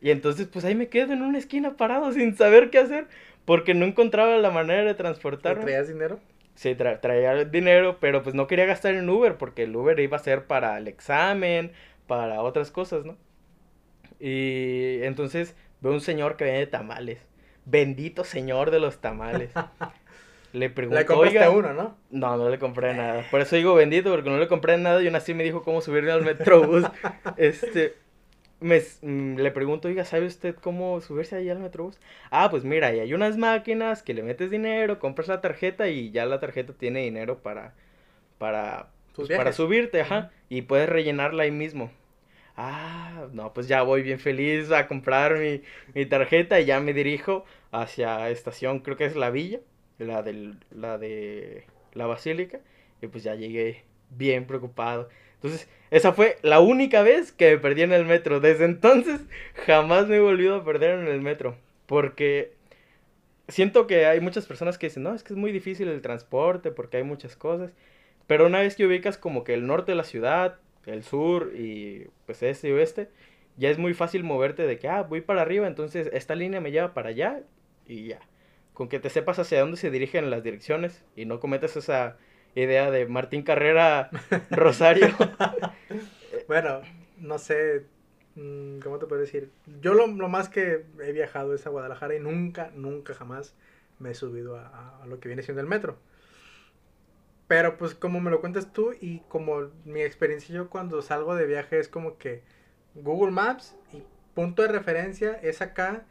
Y 0.00 0.10
entonces, 0.10 0.46
pues 0.46 0.64
ahí 0.64 0.74
me 0.74 0.88
quedo 0.88 1.12
en 1.12 1.22
una 1.22 1.38
esquina 1.38 1.76
parado 1.76 2.12
sin 2.12 2.36
saber 2.36 2.70
qué 2.70 2.78
hacer. 2.78 3.06
Porque 3.44 3.74
no 3.74 3.84
encontraba 3.84 4.36
la 4.38 4.50
manera 4.50 4.84
de 4.84 4.94
transportarme. 4.94 5.62
¿Traías 5.62 5.88
dinero? 5.88 6.18
Sí, 6.56 6.74
traía 6.74 7.44
dinero, 7.44 7.98
pero 8.00 8.22
pues 8.22 8.34
no 8.34 8.46
quería 8.46 8.64
gastar 8.64 8.94
en 8.94 9.08
Uber 9.08 9.36
porque 9.36 9.64
el 9.64 9.76
Uber 9.76 10.00
iba 10.00 10.16
a 10.16 10.20
ser 10.20 10.46
para 10.46 10.78
el 10.78 10.88
examen, 10.88 11.72
para 12.06 12.42
otras 12.42 12.70
cosas, 12.70 13.04
¿no? 13.04 13.16
Y 14.18 15.02
entonces 15.02 15.54
veo 15.80 15.92
un 15.92 16.00
señor 16.00 16.36
que 16.36 16.44
vende 16.44 16.66
tamales. 16.66 17.18
Bendito 17.66 18.24
señor 18.24 18.70
de 18.70 18.80
los 18.80 19.00
tamales. 19.00 19.50
Le 20.54 20.70
pregunté. 20.70 21.00
Le 21.00 21.06
compraste 21.06 21.48
uno, 21.50 21.74
¿no? 21.74 21.96
No, 22.10 22.36
no 22.38 22.48
le 22.48 22.58
compré 22.58 22.94
nada. 22.94 23.24
Por 23.30 23.42
eso 23.42 23.56
digo 23.56 23.74
bendito, 23.74 24.10
porque 24.10 24.30
no 24.30 24.38
le 24.38 24.48
compré 24.48 24.78
nada 24.78 25.02
y 25.02 25.06
aún 25.06 25.16
así 25.16 25.34
me 25.34 25.44
dijo 25.44 25.62
cómo 25.62 25.82
subirme 25.82 26.12
al 26.12 26.24
metrobús. 26.24 26.84
este, 27.36 27.94
me, 28.66 28.80
mm, 29.02 29.36
le 29.36 29.50
pregunto, 29.52 29.88
oiga, 29.88 30.04
¿sabe 30.04 30.26
usted 30.26 30.54
cómo 30.56 31.00
subirse 31.00 31.36
ahí 31.36 31.48
al 31.50 31.58
Metrobús? 31.60 31.98
Ah, 32.30 32.50
pues 32.50 32.64
mira, 32.64 32.88
ahí 32.88 33.00
hay 33.00 33.14
unas 33.14 33.36
máquinas 33.38 34.02
que 34.02 34.14
le 34.14 34.22
metes 34.22 34.50
dinero, 34.50 34.98
compras 34.98 35.28
la 35.28 35.40
tarjeta 35.40 35.88
y 35.88 36.10
ya 36.10 36.26
la 36.26 36.40
tarjeta 36.40 36.74
tiene 36.74 37.02
dinero 37.02 37.38
para, 37.42 37.74
para, 38.38 38.90
pues, 39.14 39.28
para 39.30 39.52
subirte, 39.52 40.00
ajá, 40.00 40.30
y 40.48 40.62
puedes 40.62 40.88
rellenarla 40.88 41.44
ahí 41.44 41.50
mismo. 41.50 41.90
Ah, 42.56 43.28
no, 43.32 43.52
pues 43.52 43.68
ya 43.68 43.82
voy 43.82 44.02
bien 44.02 44.18
feliz 44.18 44.70
a 44.72 44.88
comprar 44.88 45.38
mi, 45.38 45.62
mi 45.94 46.06
tarjeta 46.06 46.60
y 46.60 46.64
ya 46.66 46.80
me 46.80 46.94
dirijo 46.94 47.44
hacia 47.70 48.30
estación, 48.30 48.80
creo 48.80 48.96
que 48.96 49.04
es 49.04 49.16
la 49.16 49.30
villa, 49.30 49.60
la, 49.98 50.22
del, 50.22 50.58
la 50.70 50.98
de 50.98 51.66
la 51.92 52.06
basílica, 52.06 52.60
y 53.02 53.08
pues 53.08 53.24
ya 53.24 53.34
llegué 53.34 53.84
bien 54.10 54.46
preocupado. 54.46 55.08
Entonces, 55.34 55.68
esa 55.90 56.12
fue 56.12 56.38
la 56.42 56.60
única 56.60 57.02
vez 57.02 57.32
que 57.32 57.52
me 57.52 57.58
perdí 57.58 57.82
en 57.82 57.92
el 57.92 58.04
metro. 58.04 58.40
Desde 58.40 58.64
entonces, 58.64 59.20
jamás 59.66 60.08
me 60.08 60.16
he 60.16 60.20
volvido 60.20 60.56
a 60.56 60.64
perder 60.64 60.98
en 60.98 61.08
el 61.08 61.20
metro. 61.20 61.56
Porque 61.86 62.52
siento 63.48 63.86
que 63.86 64.06
hay 64.06 64.20
muchas 64.20 64.46
personas 64.46 64.78
que 64.78 64.86
dicen, 64.86 65.04
no, 65.04 65.14
es 65.14 65.22
que 65.22 65.32
es 65.32 65.38
muy 65.38 65.52
difícil 65.52 65.88
el 65.88 66.02
transporte 66.02 66.70
porque 66.70 66.98
hay 66.98 67.04
muchas 67.04 67.36
cosas. 67.36 67.72
Pero 68.26 68.46
una 68.46 68.60
vez 68.60 68.74
que 68.76 68.86
ubicas 68.86 69.18
como 69.18 69.44
que 69.44 69.54
el 69.54 69.66
norte 69.66 69.92
de 69.92 69.96
la 69.96 70.04
ciudad, 70.04 70.58
el 70.86 71.04
sur 71.04 71.52
y 71.56 72.08
pues 72.26 72.42
este 72.42 72.68
y 72.68 72.72
oeste, 72.72 73.08
ya 73.56 73.70
es 73.70 73.78
muy 73.78 73.94
fácil 73.94 74.24
moverte 74.24 74.66
de 74.66 74.78
que, 74.78 74.88
ah, 74.88 75.02
voy 75.02 75.20
para 75.20 75.42
arriba, 75.42 75.66
entonces 75.66 76.10
esta 76.12 76.34
línea 76.34 76.60
me 76.60 76.72
lleva 76.72 76.94
para 76.94 77.10
allá 77.10 77.42
y 77.86 78.08
ya. 78.08 78.20
Con 78.74 78.88
que 78.88 79.00
te 79.00 79.10
sepas 79.10 79.38
hacia 79.38 79.60
dónde 79.60 79.76
se 79.76 79.90
dirigen 79.90 80.30
las 80.30 80.42
direcciones 80.42 81.04
y 81.14 81.24
no 81.24 81.40
cometas 81.40 81.76
esa 81.76 82.18
idea 82.62 82.90
de 82.90 83.06
Martín 83.06 83.42
Carrera 83.42 84.10
Rosario. 84.50 85.08
bueno, 86.48 86.80
no 87.18 87.38
sé, 87.38 87.84
mm, 88.34 88.78
¿cómo 88.80 88.98
te 88.98 89.06
puedo 89.06 89.20
decir? 89.20 89.50
Yo 89.80 89.94
lo, 89.94 90.08
más 90.28 90.48
que 90.48 90.86
he 91.02 91.12
viajado 91.12 91.54
es 91.54 91.66
a 91.66 91.70
Guadalajara 91.70 92.16
y 92.16 92.20
nunca, 92.20 92.70
nunca 92.74 93.14
jamás 93.14 93.54
me 93.98 94.10
he 94.10 94.14
subido 94.14 94.56
a, 94.58 95.02
lo 95.06 95.20
que 95.20 95.28
viene 95.28 95.42
siendo 95.42 95.60
el 95.60 95.68
metro. 95.68 95.98
Pero 97.46 97.76
pues 97.76 97.94
como 97.94 98.20
me 98.20 98.30
lo 98.30 98.40
cuentas 98.40 98.72
tú 98.72 98.92
y 99.00 99.20
como 99.28 99.70
mi 99.84 100.02
experiencia 100.02 100.52
yo 100.54 100.68
cuando 100.68 101.00
salgo 101.00 101.36
de 101.36 101.46
viaje 101.46 101.78
es 101.78 101.88
como 101.88 102.18
que 102.18 102.42
Google 102.94 103.30
Maps 103.30 103.76
y 103.92 104.02
punto 104.34 104.62
de 104.62 104.68
referencia 104.68 105.34
es 105.34 105.62
acá 105.62 106.04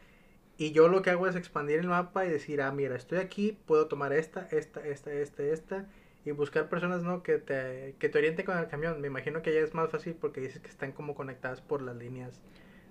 y 0.57 0.71
yo 0.71 0.87
lo 0.87 1.01
que 1.01 1.09
hago 1.09 1.27
es 1.27 1.35
expandir 1.35 1.79
el 1.79 1.87
mapa 1.87 2.25
y 2.25 2.29
decir, 2.29 2.61
ah, 2.61 2.71
mira, 2.71 2.95
estoy 2.95 3.17
aquí, 3.17 3.59
puedo 3.65 3.87
tomar 3.87 4.13
esta, 4.13 4.47
esta, 4.51 4.79
esta, 4.87 5.11
esta, 5.11 5.43
esta 5.43 5.85
y 6.25 6.32
buscar 6.32 6.67
personas 6.67 7.03
no 7.03 7.22
que 7.22 7.38
te, 7.38 7.96
que 8.00 8.10
te 8.10 8.17
orienten 8.17 8.46
con 8.46 8.58
el 8.58 8.67
camión. 8.67 9.00
Me 9.00 9.08
imagino 9.08 9.44
que 9.44 9.53
ya 9.53 9.60
es 9.60 9.75
más 9.75 9.91
fácil 9.91 10.15
porque 10.20 10.41
dices 10.41 10.60
que 10.60 10.70
están 10.70 10.91
como 10.91 11.13
conectadas 11.13 11.62
por 11.62 11.84
las 11.84 11.96
líneas 11.96 12.41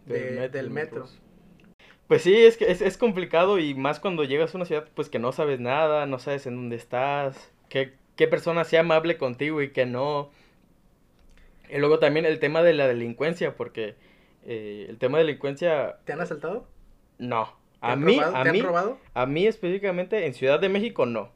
del, 0.07 0.71
metro. 0.71 1.09
Pues 2.07 2.23
sí, 2.23 2.37
es 2.37 2.57
que 2.57 2.71
es, 2.71 2.97
complicado 2.97 3.59
y 3.59 3.75
más 3.75 3.99
cuando 3.99 4.23
llegas 4.23 4.55
a 4.55 4.59
una 4.59 4.67
ciudad 4.67 4.89
pues 4.95 5.09
que 5.09 5.19
no 5.19 5.33
sabes 5.33 5.59
nada, 5.59 6.07
no 6.07 6.21
sabes 6.21 6.47
en 6.47 6.55
dónde 6.55 6.77
estás, 6.77 7.53
qué, 7.69 7.95
qué 8.15 8.29
persona 8.29 8.63
sea 8.65 8.81
amable 8.81 9.19
contigo 9.19 9.63
y 9.63 9.71
que 9.71 9.85
no. 9.85 10.31
Y 11.69 11.79
luego 11.79 11.99
también 11.99 12.27
el 12.27 12.39
tema 12.39 12.63
de 12.63 12.75
la 12.75 12.87
delincuencia, 12.87 13.57
porque 13.57 13.97
eh, 14.45 14.87
el 14.89 14.99
tema 14.99 15.19
de 15.19 15.25
delincuencia... 15.25 15.99
¿Te 16.05 16.13
han 16.13 16.21
asaltado? 16.21 16.69
No. 17.19 17.49
A 17.81 17.97
mí, 17.97 18.19
a 18.21 18.45
mí, 18.45 18.63
robado? 18.63 18.99
a 19.13 19.27
mí 19.27 19.47
específicamente 19.47 20.25
en 20.25 20.35
Ciudad 20.35 20.61
de 20.61 20.69
México 20.69 21.05
no. 21.05 21.31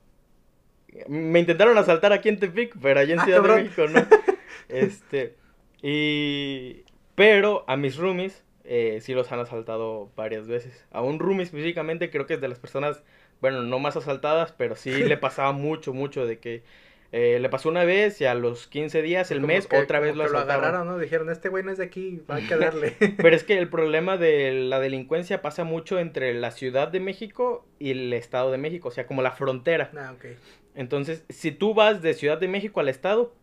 Me 1.06 1.38
intentaron 1.40 1.76
asaltar 1.78 2.12
aquí 2.12 2.28
en 2.28 2.38
Tepic, 2.38 2.74
pero 2.80 3.00
allá 3.00 3.14
en 3.14 3.20
ah, 3.20 3.24
Ciudad 3.24 3.42
de 3.42 3.48
México 3.62 3.86
no. 3.88 4.06
este, 4.68 5.34
y... 5.82 6.84
Pero 7.14 7.64
a 7.66 7.76
mis 7.76 7.96
roomies 7.96 8.44
eh, 8.64 8.98
sí 9.00 9.12
los 9.14 9.32
han 9.32 9.40
asaltado 9.40 10.10
varias 10.14 10.46
veces. 10.46 10.86
A 10.92 11.02
un 11.02 11.18
roomie 11.18 11.42
específicamente 11.42 12.10
creo 12.10 12.26
que 12.26 12.34
es 12.34 12.40
de 12.40 12.48
las 12.48 12.58
personas, 12.60 13.02
bueno, 13.40 13.62
no 13.62 13.78
más 13.80 13.96
asaltadas, 13.96 14.52
pero 14.52 14.76
sí 14.76 15.02
le 15.02 15.16
pasaba 15.18 15.52
mucho, 15.52 15.92
mucho 15.92 16.26
de 16.26 16.38
que 16.38 16.62
Eh, 17.10 17.38
le 17.40 17.48
pasó 17.48 17.70
una 17.70 17.84
vez 17.84 18.20
y 18.20 18.26
a 18.26 18.34
los 18.34 18.66
15 18.66 19.00
días, 19.00 19.30
el 19.30 19.38
Como 19.38 19.46
mes, 19.48 19.66
que- 19.66 19.78
otra 19.78 19.98
vez 19.98 20.14
lo 20.14 20.24
que 20.26 20.30
lo 20.30 20.36
asaltaron. 20.36 20.64
agarraron, 20.66 20.86
¿no? 20.88 20.98
Dijeron, 20.98 21.30
este 21.30 21.48
güey 21.48 21.64
no 21.64 21.72
es 21.72 21.78
de 21.78 21.84
aquí, 21.86 22.20
hay 22.28 22.42
que 22.42 22.56
darle. 22.56 22.96
Pero 23.16 23.34
es 23.34 23.44
que 23.44 23.56
el 23.56 23.70
problema 23.76 24.18
de 24.18 24.52
la 24.52 24.78
delincuencia 24.78 25.40
pasa 25.40 25.64
mucho 25.64 25.98
entre 25.98 26.34
la 26.34 26.50
Ciudad 26.50 26.88
de 26.88 27.00
México 27.00 27.64
y 27.78 27.92
el 27.92 28.12
Estado 28.12 28.50
de 28.52 28.58
México, 28.58 28.88
o 28.88 28.90
sea, 28.90 29.06
como 29.06 29.22
la 29.22 29.30
frontera. 29.30 29.90
ah, 29.96 30.12
ok. 30.14 30.26
Entonces, 30.74 31.24
si 31.28 31.52
tú 31.52 31.74
vas 31.74 32.02
de 32.02 32.14
Ciudad 32.14 32.38
de 32.38 32.48
México 32.48 32.80
al 32.80 32.88
Estado, 32.88 33.34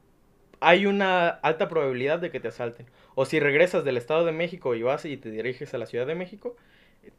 hay 0.59 0.85
una 0.85 1.27
alta 1.29 1.67
probabilidad 1.69 2.19
de 2.19 2.31
que 2.31 2.39
te 2.39 2.47
asalten. 2.47 2.87
O 3.15 3.25
si 3.25 3.39
regresas 3.39 3.83
del 3.83 3.97
Estado 3.97 4.25
de 4.25 4.31
México 4.31 4.75
y 4.75 4.83
vas 4.83 5.05
y 5.05 5.17
te 5.17 5.31
diriges 5.31 5.73
a 5.73 5.77
la 5.77 5.85
Ciudad 5.85 6.07
de 6.07 6.15
México, 6.15 6.55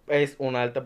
es 0.08 0.36
una 0.38 0.62
alta 0.62 0.84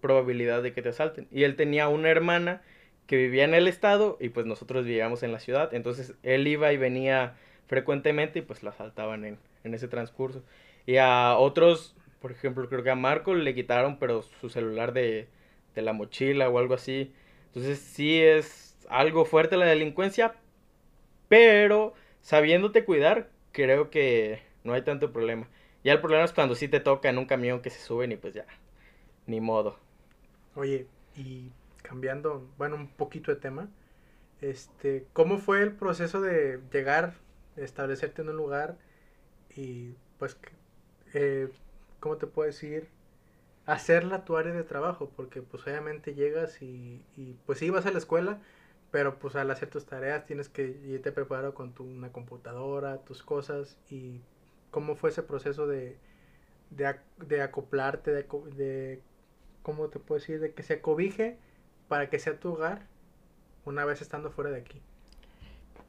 probabilidad 0.00 0.62
de 0.62 0.72
que 0.72 0.82
te 0.82 0.90
asalten. 0.90 1.28
Y 1.30 1.44
él 1.44 1.56
tenía 1.56 1.88
una 1.88 2.08
hermana 2.10 2.62
que 3.06 3.16
vivía 3.16 3.44
en 3.44 3.54
el 3.54 3.68
Estado 3.68 4.16
y 4.20 4.28
pues 4.30 4.46
nosotros 4.46 4.84
vivíamos 4.84 5.22
en 5.22 5.32
la 5.32 5.40
ciudad. 5.40 5.74
Entonces, 5.74 6.14
él 6.22 6.46
iba 6.46 6.72
y 6.72 6.76
venía 6.76 7.34
frecuentemente 7.66 8.40
y 8.40 8.42
pues 8.42 8.62
lo 8.62 8.70
asaltaban 8.70 9.24
en, 9.24 9.38
en 9.64 9.74
ese 9.74 9.88
transcurso. 9.88 10.42
Y 10.86 10.96
a 10.96 11.36
otros, 11.36 11.96
por 12.20 12.32
ejemplo, 12.32 12.68
creo 12.68 12.82
que 12.82 12.90
a 12.90 12.94
Marco 12.96 13.34
le 13.34 13.54
quitaron, 13.54 13.98
pero 13.98 14.22
su 14.22 14.48
celular 14.48 14.92
de, 14.92 15.28
de 15.74 15.82
la 15.82 15.92
mochila 15.92 16.48
o 16.48 16.58
algo 16.58 16.74
así. 16.74 17.12
Entonces 17.50 17.80
sí 17.80 18.20
es 18.20 18.78
algo 18.88 19.24
fuerte 19.24 19.56
la 19.56 19.66
delincuencia, 19.66 20.34
pero 21.28 21.94
sabiéndote 22.22 22.84
cuidar, 22.84 23.30
creo 23.52 23.90
que 23.90 24.42
no 24.64 24.72
hay 24.74 24.82
tanto 24.82 25.12
problema. 25.12 25.48
Ya 25.84 25.92
el 25.92 26.00
problema 26.00 26.24
es 26.24 26.32
cuando 26.32 26.54
sí 26.54 26.68
te 26.68 26.80
toca 26.80 27.08
en 27.08 27.18
un 27.18 27.26
camión 27.26 27.62
que 27.62 27.70
se 27.70 27.80
suben 27.80 28.12
y 28.12 28.16
pues 28.16 28.34
ya, 28.34 28.46
ni 29.26 29.40
modo. 29.40 29.78
Oye, 30.54 30.86
y 31.16 31.50
cambiando, 31.82 32.48
bueno, 32.58 32.76
un 32.76 32.88
poquito 32.88 33.32
de 33.32 33.40
tema, 33.40 33.68
este, 34.40 35.06
¿cómo 35.12 35.38
fue 35.38 35.62
el 35.62 35.72
proceso 35.72 36.20
de 36.20 36.60
llegar, 36.72 37.14
establecerte 37.56 38.22
en 38.22 38.30
un 38.30 38.36
lugar 38.36 38.78
y, 39.56 39.94
pues, 40.18 40.36
eh, 41.14 41.48
¿cómo 42.00 42.16
te 42.16 42.26
puedo 42.26 42.46
decir? 42.46 42.88
Hacerla 43.70 44.24
tu 44.24 44.36
área 44.36 44.52
de 44.52 44.64
trabajo, 44.64 45.10
porque 45.16 45.42
pues 45.42 45.64
obviamente 45.66 46.14
llegas 46.14 46.62
y, 46.62 47.04
y 47.16 47.34
pues 47.46 47.58
sí 47.60 47.70
vas 47.70 47.86
a 47.86 47.92
la 47.92 47.98
escuela, 47.98 48.40
pero 48.90 49.18
pues 49.20 49.36
al 49.36 49.50
hacer 49.50 49.70
tus 49.70 49.86
tareas 49.86 50.26
tienes 50.26 50.48
que 50.48 50.64
irte 50.84 51.12
preparado 51.12 51.54
con 51.54 51.74
tu, 51.74 51.84
una 51.84 52.12
computadora, 52.12 52.98
tus 53.04 53.22
cosas 53.22 53.78
y 53.90 54.22
cómo 54.72 54.96
fue 54.96 55.10
ese 55.10 55.22
proceso 55.22 55.66
de, 55.68 55.98
de, 56.70 56.96
de 57.18 57.42
acoplarte, 57.42 58.12
de, 58.12 58.28
aco- 58.28 58.48
de, 58.56 59.02
¿cómo 59.62 59.88
te 59.90 59.98
puedo 60.00 60.20
decir? 60.20 60.40
De 60.40 60.54
que 60.54 60.62
se 60.64 60.74
acobije 60.74 61.38
para 61.88 62.10
que 62.10 62.18
sea 62.20 62.40
tu 62.40 62.52
hogar 62.54 62.88
una 63.66 63.84
vez 63.86 64.02
estando 64.02 64.30
fuera 64.30 64.50
de 64.50 64.58
aquí. 64.60 64.82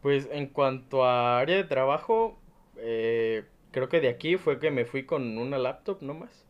Pues 0.02 0.28
en 0.32 0.48
cuanto 0.48 1.06
a 1.06 1.40
área 1.40 1.56
de 1.58 1.64
trabajo, 1.64 2.40
eh, 2.78 3.46
creo 3.72 3.90
que 3.90 4.02
de 4.02 4.10
aquí 4.10 4.38
fue 4.38 4.60
que 4.60 4.72
me 4.72 4.86
fui 4.86 5.06
con 5.06 5.38
una 5.38 5.58
laptop 5.60 6.02
nomás. 6.02 6.46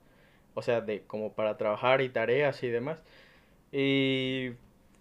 O 0.54 0.62
sea, 0.62 0.82
de 0.82 1.02
como 1.04 1.34
para 1.34 1.58
trabajar 1.58 2.02
y 2.02 2.10
tareas 2.10 2.64
y 2.64 2.70
demás. 2.70 3.04
Y 3.72 4.52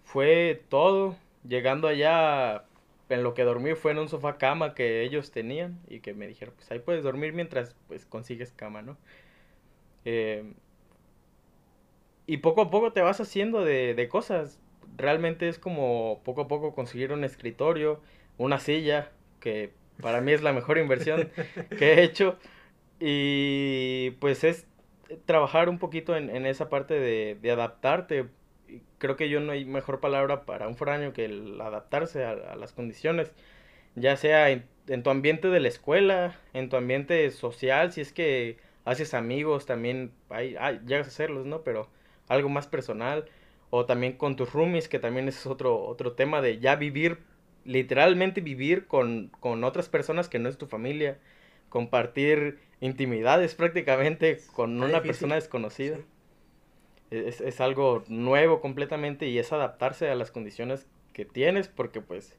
fue 0.03 0.63
todo. 0.69 1.15
Llegando 1.47 1.87
allá, 1.87 2.65
en 3.09 3.23
lo 3.23 3.33
que 3.33 3.43
dormí 3.43 3.75
fue 3.75 3.91
en 3.91 3.99
un 3.99 4.09
sofá 4.09 4.37
cama 4.37 4.75
que 4.75 5.03
ellos 5.03 5.31
tenían 5.31 5.79
y 5.89 5.99
que 6.01 6.13
me 6.13 6.27
dijeron, 6.27 6.53
pues 6.55 6.71
ahí 6.71 6.79
puedes 6.79 7.03
dormir 7.03 7.33
mientras 7.33 7.75
pues 7.87 8.05
consigues 8.05 8.51
cama, 8.51 8.81
¿no? 8.81 8.97
Eh, 10.05 10.53
y 12.25 12.37
poco 12.37 12.61
a 12.61 12.69
poco 12.69 12.93
te 12.93 13.01
vas 13.01 13.19
haciendo 13.19 13.63
de, 13.65 13.93
de 13.93 14.07
cosas. 14.07 14.59
Realmente 14.97 15.47
es 15.49 15.59
como 15.59 16.21
poco 16.23 16.41
a 16.41 16.47
poco 16.47 16.73
conseguir 16.73 17.11
un 17.11 17.23
escritorio, 17.23 18.01
una 18.37 18.59
silla, 18.59 19.11
que 19.39 19.73
para 20.01 20.21
mí 20.21 20.31
es 20.31 20.41
la 20.41 20.53
mejor 20.53 20.77
inversión 20.77 21.29
que 21.77 21.93
he 21.93 22.03
hecho. 22.03 22.37
Y 22.99 24.11
pues 24.19 24.43
es 24.43 24.67
trabajar 25.25 25.69
un 25.69 25.79
poquito 25.79 26.15
en, 26.15 26.29
en 26.29 26.45
esa 26.45 26.69
parte 26.69 26.93
de, 26.95 27.37
de 27.41 27.51
adaptarte. 27.51 28.27
Creo 28.97 29.15
que 29.15 29.29
yo 29.29 29.39
no 29.39 29.51
hay 29.51 29.65
mejor 29.65 29.99
palabra 29.99 30.45
para 30.45 30.67
un 30.67 30.75
foráneo 30.75 31.13
que 31.13 31.25
el 31.25 31.59
adaptarse 31.61 32.23
a, 32.25 32.55
las 32.55 32.73
condiciones, 32.73 33.33
ya 33.95 34.17
sea 34.17 34.49
en, 34.51 34.65
tu 35.03 35.09
ambiente 35.09 35.49
de 35.49 35.59
la 35.59 35.67
escuela, 35.67 36.35
en 36.53 36.69
tu 36.69 36.77
ambiente 36.77 37.29
social, 37.31 37.91
si 37.93 38.01
es 38.01 38.13
que 38.13 38.57
haces 38.85 39.13
amigos, 39.13 39.65
también 39.65 40.11
hay, 40.29 40.55
hay- 40.59 40.79
llegas 40.85 41.07
a 41.07 41.09
hacerlos, 41.11 41.45
¿no? 41.45 41.63
Pero 41.63 41.89
algo 42.27 42.49
más 42.49 42.67
personal, 42.67 43.25
o 43.69 43.85
también 43.85 44.13
con 44.13 44.35
tus 44.35 44.53
roomies, 44.53 44.89
que 44.89 44.99
también 44.99 45.27
es 45.27 45.45
otro, 45.45 45.81
otro 45.83 46.13
tema 46.13 46.41
de 46.41 46.59
ya 46.59 46.75
vivir, 46.75 47.19
literalmente 47.65 48.41
vivir 48.41 48.87
con, 48.87 49.29
con 49.39 49.63
otras 49.63 49.89
personas 49.89 50.29
que 50.29 50.39
no 50.39 50.49
es 50.49 50.57
tu 50.57 50.67
familia, 50.67 51.19
compartir 51.69 52.59
intimidades 52.81 53.55
prácticamente 53.55 54.41
con 54.55 54.71
Está 54.73 54.85
una 54.85 54.87
difícil. 54.87 55.07
persona 55.07 55.35
desconocida. 55.35 55.97
Sí. 55.97 56.03
Es, 57.09 57.41
es 57.41 57.59
algo 57.59 58.03
nuevo 58.07 58.61
completamente 58.61 59.27
y 59.27 59.37
es 59.37 59.51
adaptarse 59.51 60.09
a 60.09 60.15
las 60.15 60.31
condiciones 60.31 60.87
que 61.13 61.25
tienes 61.25 61.67
porque 61.67 61.99
pues 62.01 62.37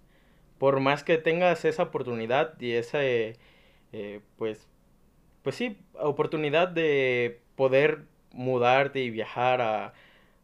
por 0.58 0.80
más 0.80 1.04
que 1.04 1.18
tengas 1.18 1.64
esa 1.66 1.84
oportunidad 1.84 2.60
y 2.60 2.72
esa 2.72 3.04
eh, 3.04 3.36
eh, 3.92 4.20
pues 4.38 4.68
pues 5.42 5.56
sí 5.56 5.78
oportunidad 5.94 6.68
de 6.68 7.40
poder 7.56 8.04
mudarte 8.32 9.00
y 9.00 9.10
viajar 9.10 9.60
a, 9.62 9.94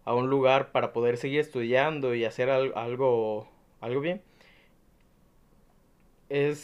a 0.05 0.15
un 0.15 0.31
lugar 0.31 0.73
para 0.73 0.93
poder 0.93 1.19
seguir 1.19 1.41
estudiando 1.41 2.15
y 2.15 2.25
hacer 2.25 2.51
al- 2.51 2.73
algo 2.77 3.49
algo 3.81 4.01
bien 4.01 4.23
es 6.29 6.59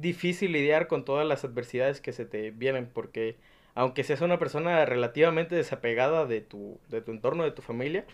difícil 0.00 0.52
lidiar 0.52 0.86
con 0.88 1.04
todas 1.04 1.26
las 1.26 1.44
adversidades 1.44 2.00
que 2.00 2.12
se 2.12 2.24
te 2.24 2.50
vienen 2.50 2.88
porque 2.92 3.36
aunque 3.74 4.04
seas 4.04 4.20
una 4.20 4.38
persona 4.38 4.84
relativamente 4.84 5.54
desapegada 5.54 6.26
de 6.26 6.40
tu, 6.40 6.80
de 6.88 7.00
tu 7.02 7.12
entorno, 7.12 7.44
de 7.44 7.52
tu 7.52 7.62
familia, 7.62 8.04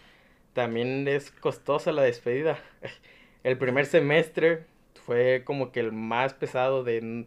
también 0.52 1.08
es 1.08 1.30
costosa 1.30 1.92
la 1.92 2.02
despedida. 2.02 2.58
El 3.44 3.58
primer 3.58 3.86
semestre 3.86 4.66
fue 4.94 5.42
como 5.44 5.72
que 5.72 5.80
el 5.80 5.92
más 5.92 6.34
pesado 6.34 6.84
de 6.84 7.26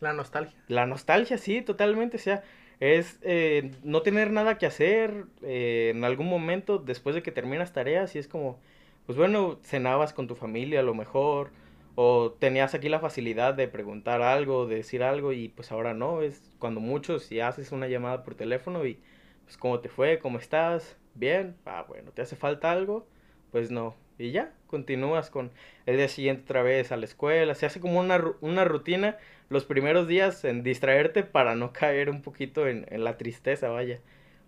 La 0.00 0.12
nostalgia. 0.12 0.58
la 0.68 0.86
nostalgia, 0.86 1.38
sí, 1.38 1.62
totalmente. 1.62 2.16
O 2.16 2.20
sea, 2.20 2.42
es 2.80 3.18
eh, 3.22 3.72
no 3.82 4.02
tener 4.02 4.30
nada 4.32 4.58
que 4.58 4.66
hacer 4.66 5.26
eh, 5.42 5.92
en 5.94 6.04
algún 6.04 6.28
momento 6.28 6.78
después 6.78 7.14
de 7.14 7.22
que 7.22 7.32
terminas 7.32 7.72
tareas 7.72 8.14
y 8.16 8.18
es 8.18 8.28
como, 8.28 8.60
pues 9.06 9.18
bueno, 9.18 9.58
cenabas 9.62 10.12
con 10.12 10.26
tu 10.28 10.36
familia 10.36 10.80
a 10.80 10.82
lo 10.82 10.94
mejor, 10.94 11.52
o 11.94 12.32
tenías 12.32 12.74
aquí 12.74 12.88
la 12.88 13.00
facilidad 13.00 13.54
de 13.54 13.68
preguntar 13.68 14.22
algo, 14.22 14.66
de 14.66 14.76
decir 14.76 15.02
algo 15.02 15.32
y 15.32 15.48
pues 15.48 15.72
ahora 15.72 15.94
no, 15.94 16.22
es 16.22 16.42
cuando 16.58 16.80
mucho 16.80 17.18
si 17.18 17.40
haces 17.40 17.72
una 17.72 17.88
llamada 17.88 18.22
por 18.24 18.34
teléfono 18.34 18.86
y 18.86 18.98
pues 19.44 19.56
cómo 19.56 19.80
te 19.80 19.88
fue, 19.88 20.18
cómo 20.18 20.38
estás, 20.38 20.96
bien, 21.14 21.56
ah 21.66 21.84
bueno, 21.88 22.12
te 22.12 22.22
hace 22.22 22.36
falta 22.36 22.72
algo, 22.72 23.06
pues 23.50 23.70
no, 23.70 23.96
y 24.18 24.30
ya, 24.30 24.54
continúas 24.66 25.30
con 25.30 25.50
el 25.86 25.96
día 25.96 26.08
siguiente 26.08 26.44
otra 26.44 26.62
vez 26.62 26.92
a 26.92 26.96
la 26.96 27.04
escuela, 27.04 27.54
se 27.54 27.66
hace 27.66 27.80
como 27.80 28.00
una, 28.00 28.22
una 28.40 28.64
rutina 28.64 29.18
los 29.50 29.64
primeros 29.64 30.08
días 30.08 30.44
en 30.44 30.62
distraerte 30.62 31.22
para 31.22 31.54
no 31.54 31.72
caer 31.74 32.08
un 32.10 32.22
poquito 32.22 32.66
en, 32.68 32.86
en 32.90 33.04
la 33.04 33.18
tristeza, 33.18 33.68
vaya, 33.68 34.00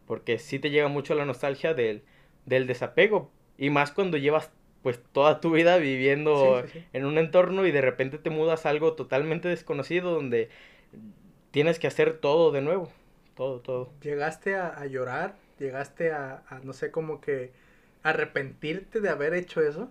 porque 0.07 0.39
sí 0.39 0.59
te 0.59 0.71
llega 0.71 0.89
mucho 0.89 1.15
la 1.15 1.27
nostalgia 1.27 1.75
del, 1.75 2.03
del 2.47 2.67
desapego, 2.67 3.31
y 3.59 3.71
más 3.71 3.93
cuando 3.93 4.17
llevas 4.17 4.51
pues 4.85 5.03
toda 5.13 5.41
tu 5.43 5.53
vida 5.53 5.79
viviendo 5.79 6.35
Sí, 6.41 6.47
sí, 6.55 6.69
sí. 6.69 6.85
en 6.95 7.07
un 7.07 7.19
entorno 7.19 7.67
y 7.67 7.73
de 7.73 7.83
repente 7.83 8.19
te 8.21 8.31
mudas 8.31 8.67
a 8.67 8.71
algo 8.71 8.95
totalmente 8.95 9.49
desconocido 9.49 10.13
donde 10.15 10.51
tienes 11.51 11.79
que 11.79 11.87
hacer 11.87 12.19
todo 12.19 12.51
de 12.53 12.61
nuevo, 12.63 12.91
todo, 13.35 13.61
todo. 13.61 13.91
Llegaste 14.03 14.55
a, 14.55 14.69
a 14.69 14.87
llorar, 14.87 15.35
llegaste 15.59 16.13
a, 16.13 16.45
a, 16.49 16.61
no 16.61 16.73
sé, 16.73 16.93
como 16.93 17.21
que 17.21 17.53
arrepentirte 18.05 19.01
de 19.01 19.09
haber 19.09 19.35
hecho 19.35 19.61
eso. 19.63 19.91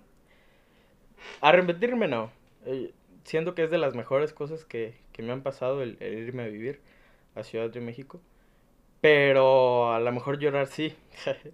Arrepentirme 1.42 2.08
no. 2.08 2.32
Eh, 2.66 2.94
siento 3.24 3.56
que 3.56 3.64
es 3.66 3.72
de 3.72 3.78
las 3.78 3.96
mejores 3.96 4.34
cosas 4.34 4.66
que, 4.66 4.96
que 5.12 5.24
me 5.24 5.32
han 5.32 5.44
pasado 5.44 5.82
el, 5.84 5.98
el 6.00 6.14
irme 6.20 6.44
a 6.44 6.48
vivir 6.48 6.82
a 7.36 7.44
Ciudad 7.44 7.70
de 7.70 7.82
México. 7.82 8.22
Pero 9.02 9.94
a 9.94 10.00
lo 10.00 10.12
mejor 10.12 10.40
llorar 10.40 10.68
sí. 10.68 10.96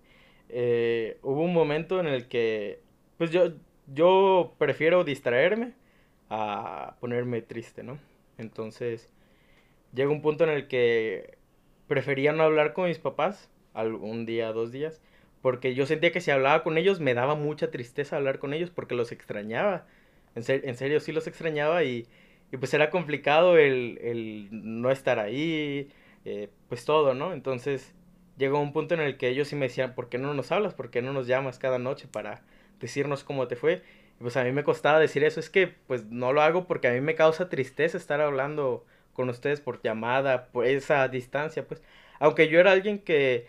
Eh, 0.52 1.19
hubo 1.23 1.43
un 1.43 1.54
momento 1.54 1.99
en 1.99 2.08
el 2.08 2.28
que, 2.28 2.82
pues 3.19 3.32
yo, 3.32 3.53
yo 3.88 4.55
prefiero 4.60 5.05
distraerme 5.05 5.75
a 6.29 6.97
ponerme 7.01 7.43
triste, 7.43 7.84
¿no? 7.84 7.99
Entonces, 8.39 9.13
llega 9.93 10.12
un 10.12 10.21
punto 10.21 10.43
en 10.43 10.51
el 10.51 10.67
que 10.67 11.38
prefería 11.88 12.34
no 12.34 12.43
hablar 12.43 12.73
con 12.73 12.88
mis 12.88 12.99
papás, 12.99 13.49
un 13.75 14.25
día, 14.25 14.51
dos 14.53 14.71
días, 14.71 15.01
porque 15.41 15.73
yo 15.75 15.86
sentía 15.86 16.12
que 16.12 16.21
si 16.21 16.32
hablaba 16.32 16.63
con 16.63 16.77
ellos 16.77 16.99
me 16.99 17.13
daba 17.13 17.36
mucha 17.36 17.71
tristeza 17.71 18.17
hablar 18.17 18.39
con 18.39 18.53
ellos 18.53 18.71
porque 18.71 18.95
los 18.95 19.12
extrañaba. 19.12 19.88
En, 20.36 20.43
ser- 20.43 20.67
en 20.67 20.75
serio, 20.77 20.99
sí 20.99 21.12
los 21.13 21.27
extrañaba 21.27 21.84
y, 21.84 22.08
y 22.51 22.58
pues 22.58 22.73
era 22.73 22.89
complicado 22.89 23.58
el, 23.58 23.99
el 24.01 24.49
no 24.51 24.91
estar 24.91 25.19
ahí, 25.19 25.89
eh, 26.25 26.49
pues 26.69 26.86
todo, 26.86 27.13
¿no? 27.13 27.34
Entonces 27.34 27.93
llegó 28.38 28.60
un 28.60 28.73
punto 28.73 28.93
en 28.95 29.01
el 29.01 29.17
que 29.17 29.29
ellos 29.29 29.47
sí 29.47 29.55
me 29.55 29.67
decían, 29.67 29.95
¿por 29.95 30.10
qué 30.10 30.17
no 30.17 30.34
nos 30.34 30.51
hablas? 30.51 30.73
¿Por 30.73 30.89
qué 30.91 31.01
no 31.01 31.13
nos 31.13 31.27
llamas 31.27 31.60
cada 31.60 31.79
noche 31.79 32.08
para 32.12 32.43
decirnos 32.80 33.24
cómo 33.24 33.48
te 33.48 33.56
fue? 33.56 33.84
Pues 34.20 34.36
a 34.38 34.44
mí 34.44 34.52
me 34.52 34.63
costaba 34.63 35.00
decir 35.00 35.24
eso, 35.24 35.39
es 35.39 35.50
que 35.50 35.68
pues 35.88 36.06
no 36.06 36.34
lo 36.34 36.42
hago 36.42 36.68
porque 36.68 36.88
a 36.88 36.92
mí 36.92 37.02
me 37.02 37.15
causa 37.15 37.50
tristeza 37.50 37.98
estar 37.98 38.22
hablando 38.22 38.86
con 39.13 39.30
ustedes 39.30 39.62
por 39.62 39.82
llamada, 39.82 40.48
por 40.48 40.65
esa 40.65 41.08
distancia, 41.08 41.68
pues. 41.68 41.82
Aunque 42.20 42.50
yo 42.50 42.60
era 42.60 42.72
alguien 42.72 43.00
que, 43.00 43.48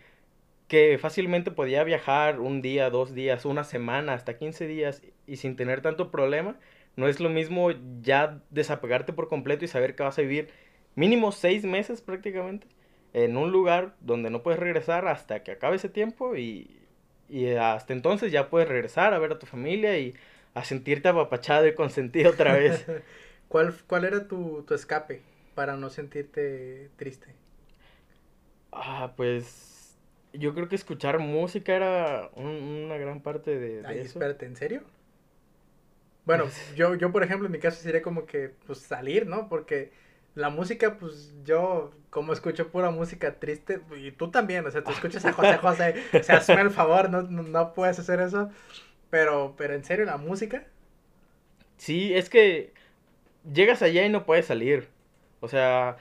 que 0.69 0.99
fácilmente 0.99 1.51
podía 1.51 1.85
viajar 1.85 2.41
un 2.41 2.63
día, 2.63 2.91
dos 2.91 3.15
días, 3.15 3.45
una 3.45 3.65
semana, 3.65 4.15
hasta 4.15 4.39
15 4.39 4.67
días 4.67 5.03
y 5.27 5.37
sin 5.37 5.57
tener 5.57 5.81
tanto 5.81 6.11
problema, 6.11 6.57
no 6.97 7.09
es 7.09 7.21
lo 7.21 7.31
mismo 7.31 7.71
ya 8.03 8.41
desapegarte 8.51 9.13
por 9.13 9.29
completo 9.29 9.65
y 9.65 9.69
saber 9.69 9.97
que 9.97 10.03
vas 10.03 10.19
a 10.19 10.23
vivir 10.23 10.51
mínimo 10.95 11.33
seis 11.33 11.65
meses 11.65 12.01
prácticamente 12.03 12.67
en 13.13 13.37
un 13.37 13.51
lugar 13.53 13.95
donde 14.01 14.31
no 14.31 14.43
puedes 14.43 14.61
regresar 14.61 15.09
hasta 15.09 15.43
que 15.43 15.53
acabe 15.53 15.77
ese 15.77 15.89
tiempo 15.89 16.37
y, 16.37 16.80
y 17.31 17.53
hasta 17.55 17.93
entonces 17.93 18.33
ya 18.33 18.51
puedes 18.51 18.69
regresar 18.69 19.15
a 19.15 19.19
ver 19.19 19.33
a 19.33 19.39
tu 19.39 19.47
familia 19.47 19.99
y 19.99 20.15
a 20.55 20.65
sentirte 20.65 21.09
apapachado 21.09 21.67
y 21.67 21.75
consentido 21.75 22.31
otra 22.33 22.55
vez. 22.55 22.89
¿Cuál, 23.49 23.75
¿Cuál 23.87 24.05
era 24.05 24.27
tu, 24.29 24.63
tu 24.67 24.75
escape 24.75 25.23
para 25.55 25.77
no 25.77 25.91
sentirte 25.91 26.91
triste? 26.97 27.35
Ah, 28.73 29.15
pues 29.17 29.99
yo 30.33 30.55
creo 30.55 30.69
que 30.69 30.77
escuchar 30.77 31.19
música 31.19 31.75
era 31.75 32.31
una 32.37 32.97
gran 32.99 33.23
parte 33.23 33.59
de, 33.59 33.83
de 33.85 34.01
Ay, 34.01 34.03
eso. 34.03 34.27
espérate, 34.27 34.47
¿en 34.47 34.57
serio? 34.57 34.83
Bueno, 36.25 36.53
yo, 36.77 36.95
yo 36.95 37.13
por 37.13 37.23
ejemplo 37.23 37.47
en 37.47 37.53
mi 37.53 37.59
caso 37.59 37.83
sería 37.83 38.03
como 38.03 38.27
que 38.27 38.51
pues 38.67 38.79
salir, 38.81 39.27
¿no? 39.27 39.49
Porque 39.49 39.93
la 40.41 40.51
música, 40.51 40.99
pues 40.99 41.35
yo 41.45 41.93
como 42.11 42.33
escucho 42.33 42.71
pura 42.71 42.91
música 42.91 43.39
triste, 43.41 43.83
y 43.97 44.13
tú 44.13 44.31
también, 44.31 44.67
o 44.67 44.71
sea, 44.71 44.85
tú 44.85 44.93
escuchas 44.93 45.25
a 45.27 45.33
José 45.33 45.59
José, 45.59 45.95
o 46.19 46.23
sea, 46.23 46.39
hazme 46.39 46.61
el 46.63 46.71
favor, 46.71 47.11
no, 47.11 47.23
no, 47.23 47.43
no 47.45 47.75
puedes 47.75 47.99
hacer 47.99 48.21
eso, 48.21 48.51
pero, 49.11 49.55
pero 49.59 49.75
en 49.75 49.85
serio, 49.85 50.07
la 50.07 50.19
música, 50.19 50.67
Sí, 51.77 52.15
es 52.15 52.29
que 52.31 52.73
llegas 53.53 53.83
allá 53.83 54.05
y 54.07 54.11
no 54.11 54.27
puedes 54.27 54.47
salir. 54.47 54.89
O 55.41 55.49
sea... 55.49 55.99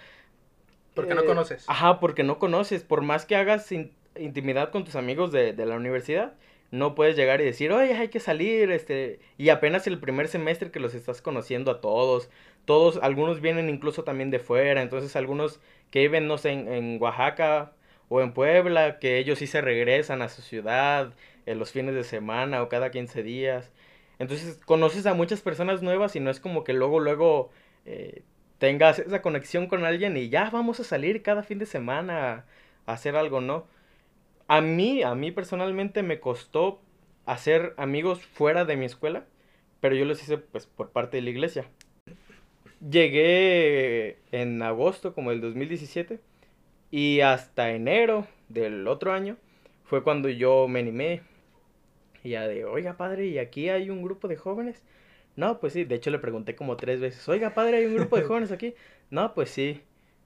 porque 0.93 1.15
no 1.15 1.21
eh, 1.21 1.25
conoces. 1.25 1.65
Ajá, 1.67 1.99
porque 1.99 2.23
no 2.23 2.39
conoces. 2.39 2.83
Por 2.83 3.01
más 3.01 3.25
que 3.25 3.35
hagas 3.35 3.71
in- 3.71 3.91
intimidad 4.17 4.71
con 4.71 4.83
tus 4.85 4.95
amigos 4.95 5.31
de, 5.31 5.53
de 5.53 5.65
la 5.65 5.75
universidad, 5.75 6.33
no 6.71 6.95
puedes 6.95 7.15
llegar 7.15 7.41
y 7.41 7.45
decir, 7.45 7.71
oye, 7.71 7.93
hay 7.95 8.09
que 8.09 8.19
salir, 8.19 8.71
este... 8.71 9.19
Y 9.37 9.49
apenas 9.49 9.87
el 9.87 9.99
primer 9.99 10.27
semestre 10.27 10.71
que 10.71 10.79
los 10.79 10.93
estás 10.93 11.21
conociendo 11.21 11.71
a 11.71 11.81
todos. 11.81 12.29
Todos, 12.69 12.99
algunos 13.01 13.41
vienen 13.41 13.67
incluso 13.67 14.03
también 14.03 14.29
de 14.29 14.37
fuera. 14.37 14.83
Entonces, 14.83 15.15
algunos 15.15 15.59
que 15.89 16.01
viven, 16.01 16.27
no 16.27 16.37
sé, 16.37 16.51
en, 16.51 17.01
Oaxaca 17.01 17.73
o 18.09 18.21
en 18.21 18.31
Puebla, 18.31 18.99
que 18.99 19.17
ellos 19.17 19.39
sí 19.39 19.47
se 19.47 19.59
regresan 19.61 20.21
a 20.21 20.29
su 20.29 20.43
ciudad 20.43 21.15
en 21.47 21.57
los 21.57 21.71
fines 21.71 21.95
de 21.95 22.03
semana 22.03 22.61
o 22.61 22.69
cada 22.69 22.91
15 22.91 23.23
días. 23.23 23.71
Entonces 24.19 24.59
conoces 24.65 25.07
a 25.07 25.15
muchas 25.15 25.41
personas 25.41 25.81
nuevas 25.81 26.15
y 26.15 26.19
no 26.19 26.29
es 26.29 26.39
como 26.39 26.63
que 26.63 26.73
luego, 26.73 26.99
luego 26.99 27.49
eh, 27.85 28.21
tengas 28.59 28.99
esa 28.99 29.23
conexión 29.23 29.65
con 29.65 29.83
alguien 29.83 30.15
y 30.15 30.29
ya 30.29 30.51
vamos 30.51 30.79
a 30.79 30.83
salir 30.83 31.23
cada 31.23 31.41
fin 31.41 31.57
de 31.57 31.65
semana 31.65 32.31
a, 32.31 32.45
a 32.85 32.93
hacer 32.93 33.15
algo, 33.15 33.41
¿no? 33.41 33.65
A 34.47 34.61
mí, 34.61 35.01
a 35.01 35.15
mí 35.15 35.31
personalmente 35.31 36.03
me 36.03 36.19
costó 36.19 36.81
hacer 37.25 37.73
amigos 37.77 38.21
fuera 38.21 38.63
de 38.65 38.77
mi 38.77 38.85
escuela, 38.85 39.25
pero 39.81 39.95
yo 39.95 40.05
los 40.05 40.21
hice 40.21 40.37
pues 40.37 40.67
por 40.67 40.91
parte 40.91 41.17
de 41.17 41.23
la 41.23 41.31
iglesia. 41.31 41.65
Llegué 42.87 44.19
en 44.31 44.61
agosto 44.61 45.13
como 45.13 45.31
del 45.31 45.41
2017 45.41 46.19
y 46.91 47.21
hasta 47.21 47.71
enero 47.71 48.27
del 48.47 48.87
otro 48.87 49.11
año 49.13 49.37
fue 49.85 50.03
cuando 50.03 50.29
yo 50.29 50.67
me 50.67 50.79
animé 50.79 51.21
y 52.23 52.31
ya 52.31 52.47
de, 52.47 52.65
oiga 52.65 52.97
padre, 52.97 53.27
¿y 53.27 53.37
aquí 53.39 53.69
hay 53.69 53.89
un 53.89 54.01
grupo 54.01 54.27
de 54.27 54.35
jóvenes? 54.35 54.83
No, 55.35 55.59
pues 55.59 55.73
sí, 55.73 55.83
de 55.85 55.95
hecho 55.95 56.09
le 56.11 56.19
pregunté 56.19 56.55
como 56.55 56.77
tres 56.77 56.99
veces, 56.99 57.27
oiga 57.29 57.53
padre, 57.53 57.77
¿hay 57.77 57.85
un 57.85 57.95
grupo 57.95 58.17
de 58.17 58.23
jóvenes 58.27 58.51
aquí? 58.51 58.75
No, 59.09 59.33
pues 59.33 59.49
sí. 59.49 59.81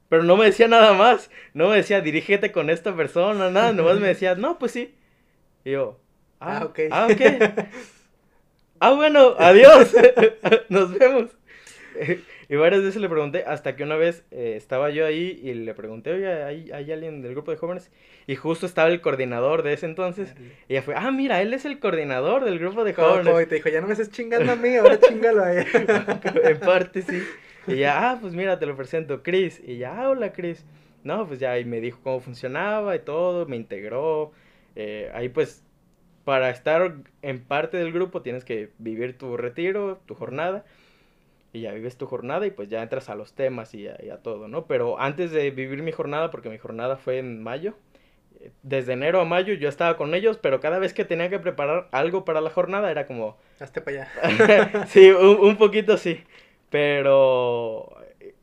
Pero 0.09 0.23
no 0.23 0.37
me 0.37 0.45
decía 0.45 0.67
nada 0.67 0.93
más, 0.93 1.31
no 1.53 1.69
me 1.69 1.77
decía, 1.77 2.01
dirígete 2.01 2.51
con 2.51 2.69
esta 2.69 2.95
persona, 2.95 3.49
nada, 3.49 3.73
nomás 3.73 3.99
me 3.99 4.07
decía, 4.07 4.35
no, 4.35 4.59
pues 4.59 4.71
sí. 4.71 4.95
Y 5.65 5.71
yo, 5.71 5.99
ah, 6.39 6.59
Ah, 6.61 6.65
ok. 6.65 6.79
Ah, 6.91 7.07
ok. 7.11 7.21
Ah, 8.79 8.91
bueno, 8.91 9.33
adiós. 9.39 9.95
Nos 10.69 10.91
vemos. 10.99 11.29
Y 12.53 12.55
varias 12.55 12.83
veces 12.83 13.01
le 13.01 13.09
pregunté, 13.09 13.45
hasta 13.47 13.75
que 13.75 13.83
una 13.83 13.95
vez 13.95 14.23
eh, 14.29 14.53
estaba 14.55 14.91
yo 14.91 15.07
ahí 15.07 15.41
y 15.41 15.55
le 15.55 15.73
pregunté, 15.73 16.11
oye, 16.11 16.43
¿hay, 16.43 16.71
hay 16.71 16.91
alguien 16.91 17.23
del 17.23 17.31
grupo 17.31 17.49
de 17.49 17.57
jóvenes? 17.57 17.89
Y 18.27 18.35
justo 18.35 18.67
estaba 18.67 18.89
el 18.89 19.01
coordinador 19.01 19.63
de 19.63 19.73
ese 19.73 19.87
entonces. 19.87 20.35
Y 20.69 20.73
ella 20.73 20.83
fue, 20.83 20.93
ah, 20.95 21.09
mira, 21.09 21.41
él 21.41 21.51
es 21.55 21.65
el 21.65 21.79
coordinador 21.79 22.45
del 22.45 22.59
grupo 22.59 22.83
de 22.83 22.93
como 22.93 23.21
y 23.21 23.23
jóvenes. 23.23 23.49
te 23.49 23.55
dijo, 23.55 23.69
ya 23.69 23.81
no 23.81 23.87
me 23.87 23.93
estés 23.93 24.11
chingando 24.11 24.51
a 24.51 24.55
mí, 24.55 24.75
ahora 24.75 24.99
chingalo 24.99 25.41
a 25.41 25.51
él. 25.51 25.65
en 26.43 26.59
parte 26.59 27.01
sí. 27.01 27.23
Y 27.65 27.77
ya, 27.77 28.11
ah, 28.11 28.19
pues 28.21 28.35
mira, 28.35 28.59
te 28.59 28.67
lo 28.67 28.75
presento, 28.75 29.23
Chris. 29.23 29.59
Y 29.65 29.77
ya, 29.77 29.99
ah, 29.99 30.09
hola, 30.09 30.31
Chris. 30.31 30.63
No, 31.03 31.27
pues 31.27 31.39
ya, 31.39 31.57
y 31.57 31.65
me 31.65 31.81
dijo 31.81 32.01
cómo 32.03 32.19
funcionaba 32.19 32.95
y 32.95 32.99
todo, 32.99 33.47
me 33.47 33.55
integró. 33.55 34.31
Eh, 34.75 35.09
ahí 35.15 35.27
pues, 35.27 35.63
para 36.23 36.51
estar 36.51 36.97
en 37.23 37.43
parte 37.43 37.77
del 37.77 37.91
grupo 37.91 38.21
tienes 38.21 38.45
que 38.45 38.69
vivir 38.77 39.17
tu 39.17 39.37
retiro, 39.37 40.01
tu 40.05 40.13
jornada. 40.13 40.63
Y 41.53 41.61
ya 41.61 41.71
vives 41.71 41.97
tu 41.97 42.07
jornada 42.07 42.45
y 42.47 42.51
pues 42.51 42.67
ya 42.69 42.81
entras 42.81 43.09
a 43.09 43.15
los 43.15 43.33
temas 43.33 43.73
y 43.75 43.87
a, 43.87 43.97
y 44.03 44.09
a 44.09 44.17
todo, 44.17 44.47
¿no? 44.47 44.65
Pero 44.65 44.99
antes 44.99 45.31
de 45.31 45.51
vivir 45.51 45.83
mi 45.83 45.91
jornada, 45.91 46.31
porque 46.31 46.49
mi 46.49 46.57
jornada 46.57 46.97
fue 46.97 47.19
en 47.19 47.43
mayo, 47.43 47.75
eh, 48.39 48.51
desde 48.63 48.93
enero 48.93 49.21
a 49.21 49.25
mayo 49.25 49.53
yo 49.53 49.69
estaba 49.69 49.95
con 49.95 50.15
ellos, 50.15 50.37
pero 50.41 50.59
cada 50.59 50.79
vez 50.79 50.93
que 50.93 51.05
tenía 51.05 51.29
que 51.29 51.39
preparar 51.39 51.87
algo 51.91 52.25
para 52.25 52.41
la 52.41 52.49
jornada 52.49 52.91
era 52.91 53.05
como, 53.05 53.37
Hazte 53.59 53.81
para 53.81 54.09
allá. 54.21 54.85
sí, 54.87 55.11
un, 55.11 55.37
un 55.39 55.57
poquito 55.57 55.97
sí. 55.97 56.23
Pero 56.69 57.95
eh, 58.19 58.35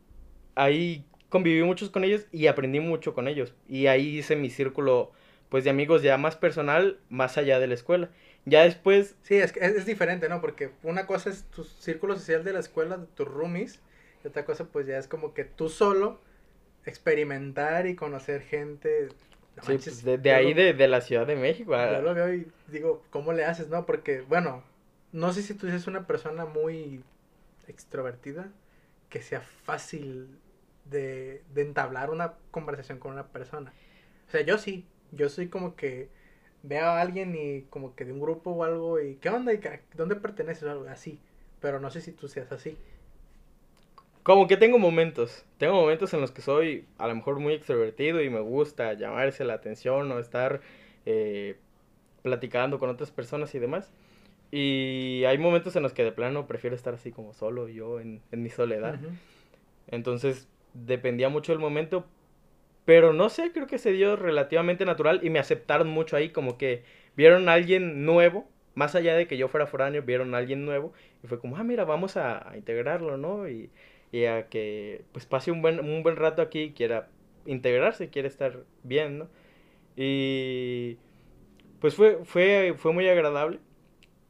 ahí 0.55 1.05
conviví 1.29 1.63
muchos 1.65 1.91
con 1.91 2.05
ellos 2.05 2.27
y 2.33 2.47
aprendí 2.47 2.81
mucho 2.81 3.15
con 3.15 3.29
ellos. 3.29 3.55
Y 3.69 3.87
ahí 3.89 4.19
hice 4.19 4.37
mi 4.37 4.51
círculo, 4.51 5.13
pues, 5.49 5.65
de 5.65 5.71
amigos 5.71 6.03
ya 6.03 6.17
más 6.17 6.37
personal, 6.37 6.99
más 7.09 7.39
allá 7.39 7.59
de 7.59 7.67
la 7.67 7.75
escuela. 7.75 8.11
Ya 8.45 8.63
después, 8.65 9.17
Sí, 9.23 9.37
es, 9.37 9.53
que 9.53 9.61
es, 9.61 9.75
es 9.77 9.87
diferente, 9.87 10.29
¿no? 10.29 10.41
Porque 10.41 10.71
una 10.83 11.07
cosa 11.07 11.31
es 11.31 11.45
tu 11.45 11.65
círculo 11.65 12.17
social 12.17 12.45
de 12.45 12.53
la 12.53 12.61
escuela, 12.61 12.97
de 12.97 13.07
tus 13.07 13.29
roomies, 13.29 13.81
y 14.25 14.29
otra 14.29 14.45
cosa 14.45 14.65
pues 14.67 14.87
ya 14.87 14.99
es 14.99 15.09
como 15.09 15.35
que 15.35 15.45
tú 15.45 15.69
solo 15.69 16.21
experimentar 16.87 17.87
y 17.87 17.97
conocer 17.97 18.43
gente. 18.43 19.09
No 19.57 19.63
sí, 19.63 19.73
manches, 19.73 19.95
pues, 19.95 20.05
de, 20.05 20.19
de 20.19 20.33
ahí 20.33 20.55
lo- 20.55 20.55
de, 20.55 20.73
de 20.75 20.89
la 20.89 21.01
Ciudad 21.01 21.27
de 21.27 21.37
México. 21.37 21.75
a- 21.75 21.99
Yo 21.99 22.03
lo 22.03 22.15
veo 22.15 22.33
y 22.35 22.51
digo, 22.69 23.03
¿cómo 23.11 23.33
le 23.33 23.45
haces, 23.45 23.69
no? 23.69 23.87
Porque, 23.87 24.21
bueno, 24.23 24.65
no 25.13 25.33
sé 25.33 25.43
si 25.43 25.55
tú 25.55 25.67
eres 25.67 25.87
una 25.87 26.07
persona 26.07 26.45
muy 26.45 27.05
extrovertida, 27.69 28.53
que 29.09 29.23
sea 29.23 29.41
fácil 29.41 30.39
de, 30.85 31.43
de 31.55 31.63
entablar 31.63 32.11
una 32.11 32.35
conversación 32.51 32.99
con 32.99 33.13
una 33.13 33.29
persona. 33.29 33.73
O 34.29 34.31
sea, 34.31 34.43
yo 34.43 34.59
sí, 34.59 34.87
yo 35.13 35.29
soy 35.29 35.49
como 35.49 35.77
que 35.77 36.11
veo 36.63 36.85
a 36.85 37.01
alguien 37.01 37.35
y 37.35 37.63
como 37.63 37.95
que 37.95 38.05
de 38.05 38.13
un 38.13 38.21
grupo 38.21 38.51
o 38.51 38.65
algo 38.65 39.01
y 39.01 39.17
¿qué 39.17 39.31
onda? 39.31 39.53
¿Y 39.53 39.61
¿Dónde 39.95 40.17
perteneces? 40.17 40.65
O 40.65 40.71
algo 40.71 40.89
así. 40.89 41.19
Pero 41.61 41.81
no 41.81 41.91
sé 41.91 42.01
si 42.01 42.13
tú 42.13 42.29
seas 42.29 42.53
así. 42.53 42.77
Como 44.23 44.47
que 44.47 44.57
tengo 44.57 44.79
momentos. 44.79 45.45
Tengo 45.59 45.75
momentos 45.75 46.13
en 46.15 46.21
los 46.21 46.31
que 46.31 46.43
soy 46.43 46.87
a 46.99 47.09
lo 47.09 47.15
mejor 47.15 47.39
muy 47.39 47.55
extrovertido 47.55 48.23
y 48.23 48.31
me 48.31 48.41
gusta 48.41 48.93
llamarse 48.95 49.45
la 49.45 49.55
atención 49.55 50.11
o 50.13 50.19
estar 50.19 50.61
eh, 51.07 51.57
platicando 52.23 52.79
con 52.79 52.91
otras 52.91 53.11
personas 53.11 53.55
y 53.55 53.59
demás. 53.59 53.91
Y 54.51 55.25
hay 55.27 55.39
momentos 55.39 55.77
en 55.77 55.83
los 55.83 55.93
que 55.93 56.05
de 56.05 56.13
plano 56.13 56.47
prefiero 56.47 56.75
estar 56.75 56.95
así 56.95 57.13
como 57.13 57.33
solo, 57.33 57.69
yo 57.69 58.01
en, 58.01 58.21
en 58.33 58.43
mi 58.43 58.51
soledad. 58.51 58.95
Ujú. 58.95 59.13
Entonces 59.89 60.49
dependía 60.75 61.29
mucho 61.29 61.53
del 61.53 61.61
momento. 61.61 62.05
Pero 62.91 63.13
no 63.13 63.29
sé, 63.29 63.53
creo 63.53 63.69
que 63.69 63.79
se 63.79 63.93
dio 63.93 64.17
relativamente 64.17 64.85
natural 64.85 65.21
y 65.23 65.31
me 65.31 65.39
aceptaron 65.39 65.89
mucho 65.89 66.17
ahí, 66.17 66.31
como 66.31 66.59
que 66.59 66.83
vieron 67.17 67.49
a 67.49 67.53
alguien 67.53 68.05
nuevo, 68.05 68.49
más 68.75 68.97
allá 68.97 69.15
de 69.15 69.29
que 69.29 69.37
yo 69.37 69.47
fuera 69.47 69.69
foráneo, 69.69 70.03
vieron 70.03 70.35
a 70.35 70.39
alguien 70.39 70.65
nuevo 70.65 70.93
y 71.23 71.29
fue 71.29 71.39
como, 71.39 71.57
ah, 71.57 71.63
mira, 71.63 71.85
vamos 71.85 72.17
a, 72.17 72.51
a 72.51 72.57
integrarlo, 72.57 73.17
¿no? 73.17 73.49
Y, 73.49 73.71
y 74.11 74.25
a 74.25 74.49
que 74.49 75.05
pues 75.13 75.25
pase 75.25 75.53
un 75.53 75.63
buen, 75.63 75.79
un 75.79 76.03
buen 76.03 76.17
rato 76.17 76.43
aquí, 76.43 76.73
quiera 76.77 77.09
integrarse, 77.47 78.11
quiere 78.11 78.27
estar 78.27 78.65
bien, 78.83 79.19
¿no? 79.19 79.29
Y 79.97 80.99
pues 81.81 81.95
fue, 81.97 82.21
fue, 82.25 82.75
fue 82.79 82.93
muy 82.93 83.09
agradable. 83.09 83.61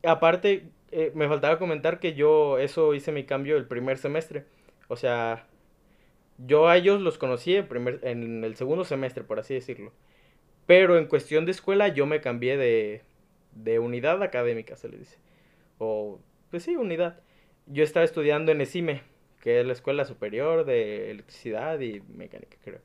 Aparte, 0.04 0.70
eh, 0.92 1.12
me 1.14 1.28
faltaba 1.28 1.58
comentar 1.58 2.00
que 2.00 2.14
yo 2.14 2.58
eso 2.58 2.94
hice 2.94 3.12
mi 3.12 3.24
cambio 3.24 3.56
el 3.56 3.66
primer 3.68 3.98
semestre. 3.98 4.46
O 4.88 4.96
sea, 4.96 5.46
yo 6.46 6.68
a 6.68 6.76
ellos 6.76 7.00
los 7.00 7.18
conocí 7.18 7.56
en, 7.56 7.68
primer, 7.68 8.00
en 8.02 8.44
el 8.44 8.56
segundo 8.56 8.84
semestre, 8.84 9.24
por 9.24 9.38
así 9.38 9.54
decirlo. 9.54 9.92
Pero 10.66 10.98
en 10.98 11.06
cuestión 11.06 11.44
de 11.44 11.52
escuela 11.52 11.88
yo 11.88 12.06
me 12.06 12.20
cambié 12.20 12.56
de, 12.56 13.02
de 13.52 13.78
unidad 13.78 14.22
académica, 14.22 14.76
se 14.76 14.88
le 14.88 14.98
dice. 14.98 15.18
O, 15.78 16.20
pues 16.50 16.62
sí, 16.62 16.76
unidad. 16.76 17.20
Yo 17.66 17.84
estaba 17.84 18.04
estudiando 18.04 18.52
en 18.52 18.60
ESIME, 18.60 19.02
que 19.40 19.60
es 19.60 19.66
la 19.66 19.72
Escuela 19.72 20.04
Superior 20.04 20.64
de 20.64 21.10
Electricidad 21.10 21.80
y 21.80 22.02
Mecánica, 22.14 22.56
creo. 22.62 22.80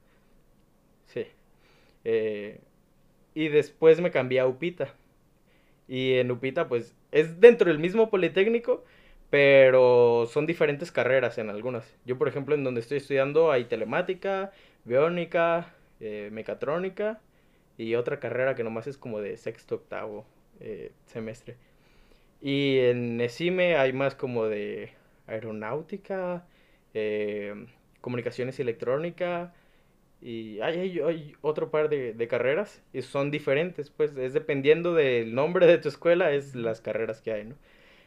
Sí. 1.05 1.25
Eh, 2.03 2.59
y 3.33 3.49
después 3.49 4.01
me 4.01 4.11
cambié 4.11 4.39
a 4.39 4.47
UPITA. 4.47 4.93
Y 5.87 6.13
en 6.13 6.31
Upita, 6.31 6.67
pues, 6.67 6.95
es 7.11 7.39
dentro 7.39 7.69
del 7.69 7.79
mismo 7.79 8.09
Politécnico, 8.09 8.83
pero 9.35 10.29
son 10.31 10.45
diferentes 10.45 10.93
carreras 10.93 11.37
en 11.39 11.49
algunas. 11.49 11.93
Yo, 12.05 12.17
por 12.17 12.29
ejemplo, 12.29 12.55
en 12.55 12.63
donde 12.63 12.79
estoy 12.79 12.99
estudiando 12.99 13.51
hay 13.51 13.65
telemática, 13.65 14.53
biónica, 14.85 15.73
eh, 15.99 16.29
mecatrónica 16.31 17.19
y 17.77 17.95
otra 17.95 18.21
carrera 18.21 18.55
que 18.55 18.63
nomás 18.63 18.87
es 18.87 18.97
como 18.97 19.19
de 19.19 19.35
sexto, 19.35 19.75
octavo 19.75 20.25
eh, 20.61 20.93
semestre. 21.07 21.57
Y 22.41 22.77
en 22.79 23.19
ESIME 23.19 23.75
hay 23.75 23.91
más 23.91 24.15
como 24.15 24.45
de 24.45 24.91
aeronáutica, 25.27 26.47
eh, 26.93 27.65
comunicaciones 27.99 28.57
electrónica, 28.61 29.53
y 30.21 30.61
hay, 30.61 30.97
hay, 31.01 31.35
otro 31.41 31.71
par 31.71 31.89
de, 31.89 32.13
de, 32.13 32.27
carreras 32.29 32.81
y 32.93 33.01
son 33.01 33.31
diferentes, 33.31 33.89
pues 33.89 34.15
es 34.15 34.31
dependiendo 34.31 34.93
del 34.93 35.35
nombre 35.35 35.67
de 35.67 35.77
tu 35.77 35.89
escuela, 35.89 36.31
es 36.31 36.55
las 36.55 36.79
carreras 36.79 37.21
que 37.21 37.33
hay, 37.33 37.43
¿no? 37.43 37.55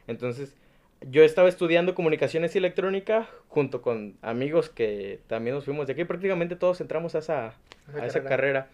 Entonces, 0.07 0.57
yo 1.01 1.23
estaba 1.23 1.49
estudiando 1.49 1.95
comunicaciones 1.95 2.55
y 2.55 2.59
electrónica 2.59 3.29
junto 3.49 3.83
con 3.83 4.17
amigos 4.23 4.69
que 4.69 5.21
también 5.27 5.55
nos 5.55 5.65
fuimos 5.65 5.87
de 5.87 5.93
aquí, 5.93 6.05
prácticamente 6.05 6.57
todos 6.57 6.81
entramos 6.81 7.15
a 7.15 7.19
esa, 7.19 7.55
a 7.95 8.07
esa 8.07 8.25
carrera. 8.25 8.69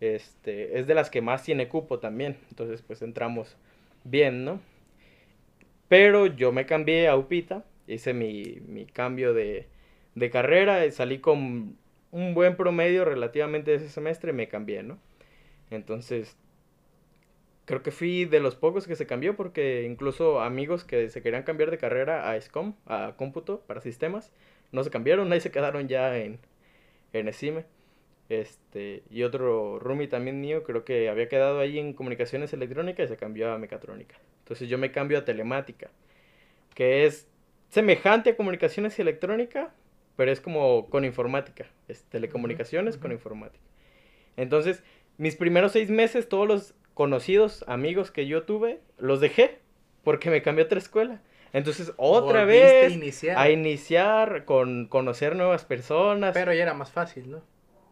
Este, 0.00 0.78
es 0.78 0.86
de 0.86 0.94
las 0.94 1.10
que 1.10 1.20
más 1.20 1.42
tiene 1.42 1.68
cupo 1.68 1.98
también, 1.98 2.38
entonces 2.48 2.82
pues 2.82 3.02
entramos 3.02 3.56
bien, 4.04 4.44
¿no? 4.44 4.60
Pero 5.88 6.26
yo 6.26 6.52
me 6.52 6.66
cambié 6.66 7.08
a 7.08 7.16
UPITA, 7.16 7.64
hice 7.86 8.14
mi, 8.14 8.60
mi 8.66 8.86
cambio 8.86 9.34
de, 9.34 9.66
de 10.14 10.30
carrera, 10.30 10.90
salí 10.90 11.18
con 11.18 11.76
un 12.12 12.34
buen 12.34 12.56
promedio 12.56 13.04
relativamente 13.04 13.74
ese 13.74 13.88
semestre, 13.88 14.32
me 14.32 14.48
cambié, 14.48 14.82
¿no? 14.82 14.98
Entonces, 15.70 16.36
creo 17.64 17.82
que 17.82 17.90
fui 17.90 18.24
de 18.24 18.40
los 18.40 18.56
pocos 18.56 18.86
que 18.86 18.96
se 18.96 19.06
cambió 19.06 19.36
porque 19.36 19.84
incluso 19.84 20.40
amigos 20.40 20.84
que 20.84 21.08
se 21.08 21.22
querían 21.22 21.44
cambiar 21.44 21.70
de 21.70 21.78
carrera 21.78 22.30
a 22.30 22.40
SCOM, 22.40 22.74
a 22.86 23.14
cómputo 23.16 23.60
para 23.60 23.80
sistemas, 23.80 24.32
no 24.72 24.84
se 24.84 24.90
cambiaron, 24.90 25.32
ahí 25.32 25.40
se 25.40 25.50
quedaron 25.50 25.88
ya 25.88 26.16
en, 26.18 26.38
en 27.12 27.28
ESIME. 27.28 27.64
Este, 28.28 29.02
y 29.10 29.24
otro 29.24 29.80
roomie 29.80 30.06
también 30.06 30.40
mío, 30.40 30.62
creo 30.62 30.84
que 30.84 31.08
había 31.08 31.28
quedado 31.28 31.58
ahí 31.58 31.80
en 31.80 31.94
comunicaciones 31.94 32.52
electrónicas 32.52 33.06
y 33.06 33.08
se 33.08 33.16
cambió 33.16 33.52
a 33.52 33.58
mecatrónica. 33.58 34.16
Entonces 34.44 34.68
yo 34.68 34.78
me 34.78 34.92
cambio 34.92 35.18
a 35.18 35.24
telemática, 35.24 35.90
que 36.74 37.06
es 37.06 37.28
semejante 37.70 38.30
a 38.30 38.36
comunicaciones 38.36 38.98
y 38.98 39.02
electrónica, 39.02 39.74
pero 40.16 40.30
es 40.30 40.40
como 40.40 40.88
con 40.90 41.04
informática, 41.04 41.66
es 41.88 42.04
telecomunicaciones 42.04 42.96
con 42.98 43.10
informática. 43.10 43.64
Entonces, 44.36 44.82
mis 45.18 45.34
primeros 45.34 45.72
seis 45.72 45.90
meses, 45.90 46.28
todos 46.28 46.46
los 46.46 46.74
conocidos, 47.00 47.64
amigos 47.66 48.10
que 48.10 48.26
yo 48.26 48.42
tuve, 48.42 48.78
los 48.98 49.22
dejé 49.22 49.56
porque 50.04 50.28
me 50.28 50.42
cambié 50.42 50.64
a 50.64 50.66
otra 50.66 50.78
escuela. 50.78 51.22
Entonces, 51.54 51.94
otra 51.96 52.44
vez 52.44 52.92
a 53.34 53.48
iniciar. 53.48 54.44
con 54.44 54.86
conocer 54.86 55.34
nuevas 55.34 55.64
personas. 55.64 56.34
Pero 56.34 56.52
ya 56.52 56.62
era 56.62 56.74
más 56.74 56.90
fácil, 56.90 57.30
¿no? 57.30 57.40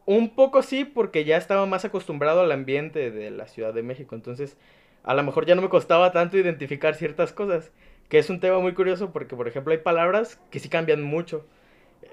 Un 0.05 0.35
poco 0.35 0.61
sí, 0.61 0.85
porque 0.85 1.25
ya 1.25 1.39
estaba 1.39 1.65
más 1.65 1.87
acostumbrado 1.87 2.43
al 2.43 2.53
ambiente 2.53 3.11
de 3.11 3.31
la 3.31 3.49
Ciudad 3.49 3.73
de 3.73 3.83
México. 3.83 4.15
Entonces, 4.15 4.59
a 5.05 5.15
lo 5.15 5.23
mejor 5.23 5.47
ya 5.47 5.55
no 5.55 5.63
me 5.63 5.71
costaba 5.71 6.13
tanto 6.13 6.37
identificar 6.37 6.95
ciertas 6.95 7.33
cosas. 7.33 7.73
Que 8.11 8.19
es 8.19 8.29
un 8.29 8.41
tema 8.41 8.59
muy 8.59 8.75
curioso 8.75 9.11
porque, 9.11 9.35
por 9.37 9.49
ejemplo, 9.49 9.73
hay 9.73 9.79
palabras 9.79 10.39
que 10.51 10.59
sí 10.59 10.69
cambian 10.69 11.03
mucho. 11.03 11.47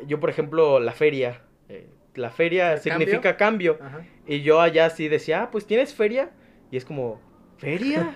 Yo, 0.07 0.21
por 0.21 0.29
ejemplo, 0.29 0.79
la 0.79 0.93
feria. 0.93 1.41
Eh, 1.67 1.89
la 2.13 2.29
feria 2.29 2.77
significa 2.77 3.35
cambio. 3.35 3.79
Y 4.25 4.43
yo 4.43 4.61
allá 4.61 4.89
sí 4.89 5.09
decía, 5.09 5.43
ah, 5.43 5.51
pues 5.51 5.67
tienes 5.67 5.93
feria. 5.93 6.31
Y 6.75 6.77
es 6.77 6.83
como, 6.83 7.21
¿feria? 7.57 8.13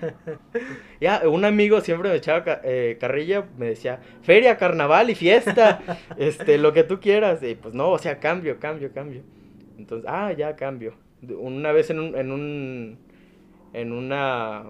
ya, 0.99 1.21
un 1.29 1.45
amigo 1.45 1.79
siempre 1.79 2.09
me 2.09 2.17
echaba 2.17 2.59
eh, 2.65 2.97
carrilla, 2.99 3.45
me 3.57 3.67
decía, 3.67 4.01
feria, 4.21 4.57
carnaval 4.57 5.09
y 5.09 5.15
fiesta, 5.15 5.81
este, 6.17 6.57
lo 6.57 6.73
que 6.73 6.83
tú 6.83 6.99
quieras. 6.99 7.41
Y 7.41 7.55
pues 7.55 7.73
no, 7.73 7.89
o 7.89 7.97
sea, 7.97 8.19
cambio, 8.19 8.59
cambio, 8.59 8.91
cambio. 8.91 9.21
Entonces, 9.77 10.05
ah, 10.11 10.33
ya 10.33 10.57
cambio. 10.57 10.93
Una 11.21 11.71
vez 11.71 11.89
en 11.89 12.01
un, 12.01 12.17
en 12.17 12.33
un, 12.33 12.97
en 13.71 13.93
una, 13.93 14.65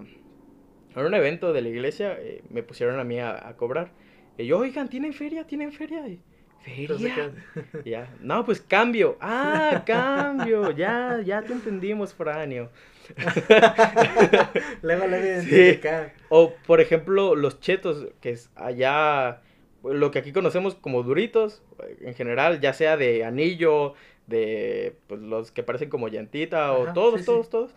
en 0.95 1.04
un 1.04 1.13
evento 1.15 1.52
de 1.52 1.62
la 1.63 1.69
iglesia, 1.69 2.15
eh, 2.19 2.43
me 2.52 2.62
pusieron 2.62 2.99
a 2.99 3.04
mí 3.04 3.19
a, 3.19 3.56
cobrar. 3.58 3.89
Y 4.38 4.45
yo, 4.45 4.60
oigan, 4.60 4.88
¿tienen 4.88 5.13
feria? 5.13 5.47
¿Tienen 5.47 5.71
feria? 5.71 6.08
Y, 6.08 6.21
¿Feria? 6.60 7.32
ya, 7.86 8.13
no, 8.21 8.45
pues 8.45 8.62
cambio. 8.62 9.17
Ah, 9.19 9.82
cambio. 9.84 10.69
Ya, 10.69 11.21
ya 11.25 11.41
te 11.41 11.54
entendimos, 11.54 12.13
Franio. 12.13 12.69
luego 14.82 15.08
le 15.08 16.12
O, 16.30 16.54
por 16.65 16.82
ejemplo, 16.82 17.36
los 17.36 17.60
chetos, 17.60 18.08
que 18.22 18.32
es 18.32 18.50
allá, 18.56 19.41
lo 19.84 20.12
que 20.12 20.19
aquí 20.19 20.32
conocemos 20.32 20.76
como 20.76 21.04
duritos, 21.04 21.62
en 22.02 22.13
general, 22.13 22.60
ya 22.60 22.74
sea 22.74 22.98
de 22.98 23.24
anillo, 23.24 23.93
de 24.28 24.95
pues, 25.08 25.22
los 25.22 25.52
que 25.52 25.63
parecen 25.63 25.89
como 25.89 26.08
llantita, 26.08 26.74
o 26.74 26.93
todos, 26.93 27.26
todos, 27.26 27.50
todos. 27.50 27.72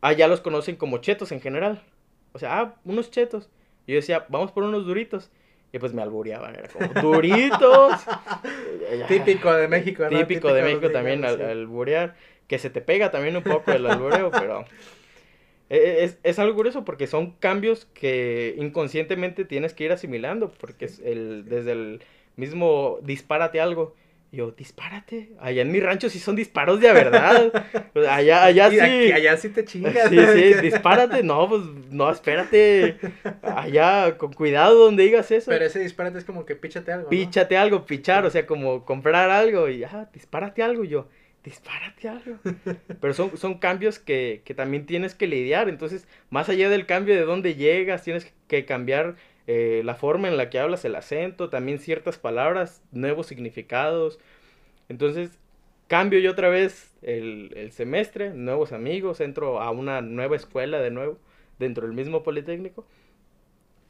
Allá 0.00 0.28
los 0.28 0.40
conocen 0.40 0.76
como 0.76 0.98
chetos 0.98 1.32
en 1.32 1.40
general. 1.40 1.82
O 2.32 2.38
sea, 2.38 2.60
ah, 2.60 2.74
unos 2.84 3.10
chetos. 3.10 3.48
Y 3.86 3.92
yo 3.92 3.96
decía, 3.96 4.26
vamos 4.28 4.52
por 4.52 4.64
unos 4.64 4.84
duritos. 4.84 5.30
Y 5.72 5.78
pues 5.78 5.92
me 5.92 6.02
albureaban, 6.02 6.54
era 6.54 6.68
como, 6.68 6.92
duritos. 7.00 7.94
Típico 9.08 9.52
de 9.52 9.66
México, 9.66 10.04
¿no? 10.08 10.18
Típico, 10.18 10.52
de 10.52 10.62
México 10.62 10.90
también, 10.90 11.24
al, 11.24 11.40
alburear 11.40 12.14
que 12.46 12.58
se 12.58 12.70
te 12.70 12.80
pega 12.80 13.10
también 13.10 13.36
un 13.36 13.42
poco 13.42 13.72
el 13.72 13.86
albureo, 13.86 14.30
pero 14.32 14.64
e, 15.70 15.76
e, 15.76 16.04
es, 16.04 16.18
es, 16.22 16.38
algo 16.38 16.54
curioso 16.54 16.84
porque 16.84 17.06
son 17.06 17.32
cambios 17.32 17.86
que 17.94 18.54
inconscientemente 18.58 19.44
tienes 19.44 19.74
que 19.74 19.84
ir 19.84 19.92
asimilando, 19.92 20.50
porque 20.52 20.86
es 20.86 21.00
el, 21.00 21.46
desde 21.48 21.72
el 21.72 22.02
mismo 22.36 22.98
dispárate 23.02 23.60
algo. 23.60 23.94
Yo, 24.34 24.50
dispárate. 24.50 25.30
Allá 25.38 25.62
en 25.62 25.70
mi 25.70 25.78
rancho 25.78 26.10
sí 26.10 26.18
son 26.18 26.34
disparos 26.34 26.80
de 26.80 26.92
verdad. 26.92 27.52
Allá, 28.08 28.44
allá 28.44 28.68
sí. 28.68 29.12
allá 29.12 29.36
sí 29.36 29.48
te 29.50 29.64
chingas. 29.64 30.08
Sí, 30.08 30.18
sí, 30.18 30.54
dispárate. 30.60 31.22
No, 31.22 31.48
pues 31.48 31.62
no, 31.90 32.10
espérate. 32.10 32.96
Allá, 33.42 34.18
con 34.18 34.32
cuidado 34.32 34.74
donde 34.74 35.04
digas 35.04 35.30
eso. 35.30 35.52
Pero 35.52 35.64
ese 35.64 35.78
dispárate 35.78 36.18
es 36.18 36.24
como 36.24 36.44
que 36.44 36.56
píchate 36.56 36.90
algo. 36.90 37.08
Píchate 37.08 37.56
algo, 37.56 37.86
pichar, 37.86 38.26
o 38.26 38.30
sea, 38.30 38.44
como 38.44 38.84
comprar 38.84 39.30
algo 39.30 39.68
y, 39.68 39.84
ah, 39.84 40.10
dispárate 40.12 40.64
algo. 40.64 40.82
yo, 40.82 41.06
dispárate 41.44 42.08
algo. 42.08 42.38
Pero 43.00 43.14
son, 43.14 43.36
son 43.36 43.58
cambios 43.58 43.98
que, 43.98 44.42
que, 44.44 44.54
también 44.54 44.86
tienes 44.86 45.14
que 45.14 45.26
lidiar. 45.26 45.68
Entonces, 45.68 46.08
más 46.30 46.48
allá 46.48 46.68
del 46.70 46.86
cambio 46.86 47.14
de 47.14 47.24
dónde 47.24 47.54
llegas, 47.54 48.02
tienes 48.02 48.32
que 48.48 48.64
cambiar 48.64 49.16
eh, 49.46 49.82
la 49.84 49.94
forma 49.94 50.28
en 50.28 50.36
la 50.36 50.48
que 50.48 50.58
hablas, 50.58 50.84
el 50.84 50.96
acento, 50.96 51.50
también 51.50 51.78
ciertas 51.78 52.18
palabras, 52.18 52.82
nuevos 52.92 53.26
significados. 53.26 54.18
Entonces, 54.88 55.38
cambio 55.86 56.18
yo 56.18 56.32
otra 56.32 56.48
vez 56.48 56.96
el, 57.02 57.52
el 57.56 57.72
semestre, 57.72 58.30
nuevos 58.30 58.72
amigos, 58.72 59.20
entro 59.20 59.60
a 59.60 59.70
una 59.70 60.00
nueva 60.00 60.36
escuela 60.36 60.80
de 60.80 60.90
nuevo, 60.90 61.18
dentro 61.58 61.86
del 61.86 61.94
mismo 61.94 62.22
Politécnico. 62.22 62.86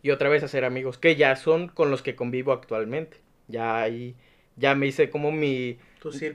Y 0.02 0.10
otra 0.10 0.28
vez 0.28 0.42
hacer 0.42 0.64
amigos, 0.64 0.98
que 0.98 1.16
ya 1.16 1.34
son 1.36 1.68
con 1.68 1.90
los 1.90 2.02
que 2.02 2.14
convivo 2.16 2.52
actualmente. 2.52 3.18
Ya 3.48 3.80
ahí, 3.80 4.16
ya 4.56 4.74
me 4.74 4.86
hice 4.86 5.08
como 5.08 5.32
mi 5.32 5.78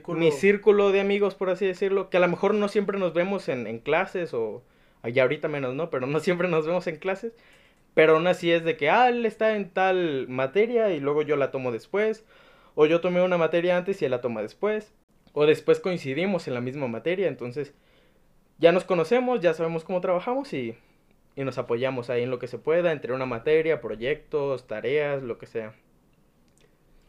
mi 0.08 0.32
círculo 0.32 0.92
de 0.92 1.00
amigos, 1.00 1.34
por 1.34 1.50
así 1.50 1.66
decirlo, 1.66 2.10
que 2.10 2.16
a 2.16 2.20
lo 2.20 2.28
mejor 2.28 2.54
no 2.54 2.68
siempre 2.68 2.98
nos 2.98 3.14
vemos 3.14 3.48
en, 3.48 3.66
en 3.66 3.78
clases 3.78 4.34
o 4.34 4.62
allá 5.02 5.22
ahorita 5.22 5.48
menos, 5.48 5.74
¿no? 5.74 5.90
Pero 5.90 6.06
no 6.06 6.20
siempre 6.20 6.48
nos 6.48 6.66
vemos 6.66 6.86
en 6.86 6.96
clases. 6.96 7.32
Pero 7.94 8.14
aún 8.14 8.26
así 8.26 8.52
es 8.52 8.64
de 8.64 8.76
que, 8.76 8.88
ah, 8.88 9.08
él 9.08 9.26
está 9.26 9.56
en 9.56 9.70
tal 9.70 10.28
materia 10.28 10.90
y 10.90 11.00
luego 11.00 11.22
yo 11.22 11.36
la 11.36 11.50
tomo 11.50 11.72
después. 11.72 12.24
O 12.74 12.86
yo 12.86 13.00
tomé 13.00 13.22
una 13.22 13.36
materia 13.36 13.76
antes 13.76 14.00
y 14.00 14.04
él 14.04 14.12
la 14.12 14.20
toma 14.20 14.42
después. 14.42 14.92
O 15.32 15.46
después 15.46 15.80
coincidimos 15.80 16.46
en 16.48 16.54
la 16.54 16.60
misma 16.60 16.86
materia. 16.86 17.28
Entonces, 17.28 17.74
ya 18.58 18.72
nos 18.72 18.84
conocemos, 18.84 19.40
ya 19.40 19.54
sabemos 19.54 19.84
cómo 19.84 20.00
trabajamos 20.00 20.52
y, 20.52 20.76
y 21.34 21.44
nos 21.44 21.58
apoyamos 21.58 22.10
ahí 22.10 22.22
en 22.22 22.30
lo 22.30 22.38
que 22.38 22.46
se 22.46 22.58
pueda, 22.58 22.92
entre 22.92 23.12
una 23.12 23.26
materia, 23.26 23.80
proyectos, 23.80 24.66
tareas, 24.66 25.22
lo 25.22 25.38
que 25.38 25.46
sea. 25.46 25.74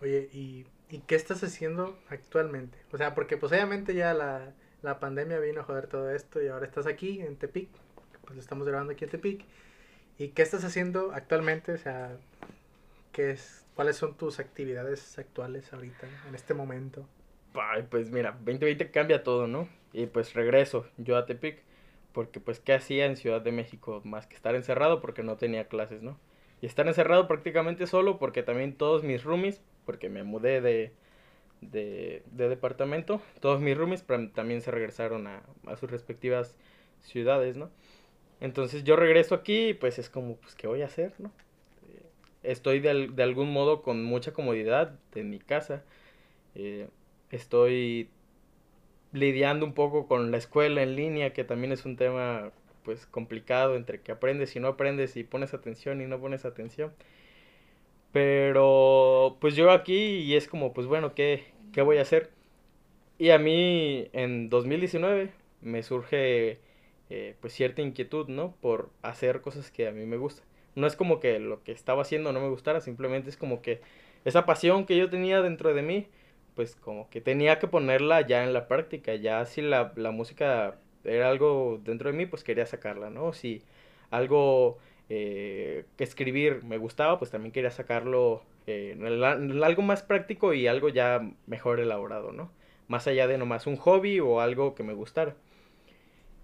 Oye, 0.01 0.29
y 0.33 0.65
¿Y 0.91 0.99
qué 0.99 1.15
estás 1.15 1.41
haciendo 1.41 1.97
actualmente? 2.09 2.77
O 2.91 2.97
sea, 2.97 3.15
porque 3.15 3.37
pues 3.37 3.53
obviamente 3.53 3.95
ya 3.95 4.13
la, 4.13 4.53
la 4.81 4.99
pandemia 4.99 5.39
vino 5.39 5.61
a 5.61 5.63
joder 5.63 5.87
todo 5.87 6.11
esto 6.11 6.43
y 6.43 6.49
ahora 6.49 6.65
estás 6.65 6.85
aquí 6.85 7.21
en 7.21 7.37
Tepic, 7.37 7.69
pues 8.25 8.37
estamos 8.37 8.67
grabando 8.67 8.91
aquí 8.91 9.05
en 9.05 9.09
Tepic. 9.09 9.45
¿Y 10.17 10.29
qué 10.29 10.41
estás 10.41 10.65
haciendo 10.65 11.13
actualmente? 11.13 11.71
O 11.71 11.77
sea, 11.77 12.17
¿qué 13.13 13.31
es, 13.31 13.65
¿cuáles 13.73 13.95
son 13.95 14.17
tus 14.17 14.41
actividades 14.41 15.17
actuales 15.17 15.71
ahorita, 15.71 16.07
en 16.27 16.35
este 16.35 16.53
momento? 16.53 17.07
Ay, 17.53 17.87
pues 17.89 18.11
mira, 18.11 18.31
2020 18.31 18.91
cambia 18.91 19.23
todo, 19.23 19.47
¿no? 19.47 19.69
Y 19.93 20.07
pues 20.07 20.33
regreso 20.33 20.85
yo 20.97 21.15
a 21.15 21.25
Tepic, 21.25 21.63
porque 22.11 22.41
pues 22.41 22.59
¿qué 22.59 22.73
hacía 22.73 23.05
en 23.05 23.15
Ciudad 23.15 23.39
de 23.39 23.53
México? 23.53 24.01
Más 24.03 24.27
que 24.27 24.35
estar 24.35 24.55
encerrado 24.55 24.99
porque 24.99 25.23
no 25.23 25.37
tenía 25.37 25.69
clases, 25.69 26.01
¿no? 26.01 26.19
Y 26.61 26.65
estar 26.65 26.85
encerrado 26.85 27.29
prácticamente 27.29 27.87
solo 27.87 28.19
porque 28.19 28.43
también 28.43 28.75
todos 28.75 29.03
mis 29.03 29.23
roomies 29.23 29.61
porque 29.85 30.09
me 30.09 30.23
mudé 30.23 30.61
de, 30.61 30.93
de, 31.61 32.23
departamento. 32.31 33.21
Todos 33.39 33.61
mis 33.61 33.77
roomies 33.77 34.05
también 34.33 34.61
se 34.61 34.71
regresaron 34.71 35.27
a, 35.27 35.43
sus 35.79 35.89
respectivas 35.89 36.55
ciudades, 37.01 37.57
¿no? 37.57 37.69
Entonces 38.39 38.83
yo 38.83 38.95
regreso 38.95 39.35
aquí 39.35 39.69
y 39.69 39.73
pues 39.73 39.99
es 39.99 40.09
como, 40.09 40.37
pues, 40.37 40.55
¿qué 40.55 40.67
voy 40.67 40.81
a 40.81 40.85
hacer, 40.85 41.13
no? 41.19 41.31
Eh, 41.89 42.03
estoy 42.43 42.79
de, 42.79 43.07
de, 43.07 43.23
algún 43.23 43.53
modo 43.53 43.81
con 43.83 44.03
mucha 44.03 44.33
comodidad 44.33 44.97
en 45.15 45.29
mi 45.29 45.39
casa. 45.39 45.83
Eh, 46.55 46.87
estoy 47.29 48.09
lidiando 49.13 49.65
un 49.65 49.73
poco 49.73 50.07
con 50.07 50.31
la 50.31 50.37
escuela 50.37 50.81
en 50.81 50.95
línea, 50.95 51.33
que 51.33 51.43
también 51.43 51.71
es 51.71 51.85
un 51.85 51.97
tema 51.97 52.51
pues 52.83 53.05
complicado 53.05 53.75
entre 53.75 54.01
que 54.01 54.11
aprendes 54.11 54.55
y 54.55 54.59
no 54.59 54.69
aprendes 54.69 55.15
y 55.17 55.23
pones 55.23 55.53
atención 55.53 56.01
y 56.01 56.07
no 56.07 56.19
pones 56.19 56.45
atención. 56.45 56.93
Pero 58.11 59.37
pues 59.39 59.55
yo 59.55 59.71
aquí 59.71 59.95
y 59.95 60.35
es 60.35 60.47
como 60.47 60.73
pues 60.73 60.87
bueno, 60.87 61.13
¿qué, 61.15 61.45
qué 61.73 61.81
voy 61.81 61.97
a 61.97 62.01
hacer? 62.03 62.31
Y 63.17 63.29
a 63.31 63.39
mí 63.39 64.07
en 64.13 64.49
2019 64.49 65.31
me 65.61 65.83
surge 65.83 66.59
eh, 67.09 67.35
pues 67.41 67.53
cierta 67.53 67.81
inquietud, 67.81 68.27
¿no? 68.29 68.55
Por 68.61 68.89
hacer 69.03 69.41
cosas 69.41 69.71
que 69.71 69.87
a 69.87 69.91
mí 69.91 70.05
me 70.05 70.17
gustan. 70.17 70.45
No 70.75 70.87
es 70.87 70.95
como 70.95 71.19
que 71.19 71.39
lo 71.39 71.63
que 71.63 71.71
estaba 71.73 72.01
haciendo 72.03 72.31
no 72.33 72.41
me 72.41 72.49
gustara, 72.49 72.81
simplemente 72.81 73.29
es 73.29 73.37
como 73.37 73.61
que 73.61 73.81
esa 74.25 74.45
pasión 74.45 74.85
que 74.85 74.97
yo 74.97 75.09
tenía 75.09 75.41
dentro 75.41 75.73
de 75.73 75.81
mí, 75.81 76.07
pues 76.55 76.75
como 76.75 77.09
que 77.09 77.21
tenía 77.21 77.59
que 77.59 77.67
ponerla 77.67 78.21
ya 78.21 78.43
en 78.43 78.53
la 78.53 78.67
práctica, 78.67 79.15
ya 79.15 79.45
si 79.45 79.61
la, 79.61 79.93
la 79.95 80.11
música 80.11 80.77
era 81.03 81.29
algo 81.29 81.79
dentro 81.83 82.11
de 82.11 82.17
mí, 82.17 82.25
pues 82.25 82.43
quería 82.43 82.65
sacarla, 82.65 83.09
¿no? 83.09 83.33
Si 83.33 83.61
algo 84.09 84.77
eh, 85.13 85.83
escribir 85.97 86.63
me 86.63 86.77
gustaba, 86.77 87.19
pues 87.19 87.31
también 87.31 87.51
quería 87.51 87.69
sacarlo 87.69 88.43
eh, 88.65 88.97
algo 89.61 89.81
más 89.81 90.03
práctico 90.03 90.53
y 90.53 90.67
algo 90.67 90.87
ya 90.87 91.21
mejor 91.47 91.81
elaborado, 91.81 92.31
¿no? 92.31 92.49
Más 92.87 93.07
allá 93.07 93.27
de 93.27 93.37
nomás 93.37 93.67
un 93.67 93.75
hobby 93.75 94.21
o 94.21 94.39
algo 94.39 94.73
que 94.73 94.83
me 94.83 94.93
gustara. 94.93 95.35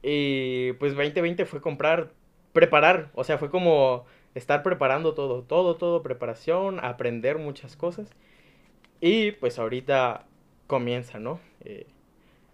Y 0.03 0.73
pues 0.73 0.95
2020 0.95 1.45
fue 1.45 1.61
comprar, 1.61 2.11
preparar, 2.51 3.09
o 3.13 3.23
sea, 3.23 3.37
fue 3.37 3.49
como 3.49 4.05
estar 4.35 4.63
preparando 4.63 5.13
todo, 5.13 5.43
todo, 5.43 5.77
todo, 5.77 6.03
preparación, 6.03 6.83
aprender 6.83 7.37
muchas 7.37 7.77
cosas. 7.77 8.09
Y 8.99 9.31
pues 9.31 9.59
ahorita 9.59 10.25
comienza, 10.67 11.19
¿no? 11.19 11.39
Eh, 11.63 11.87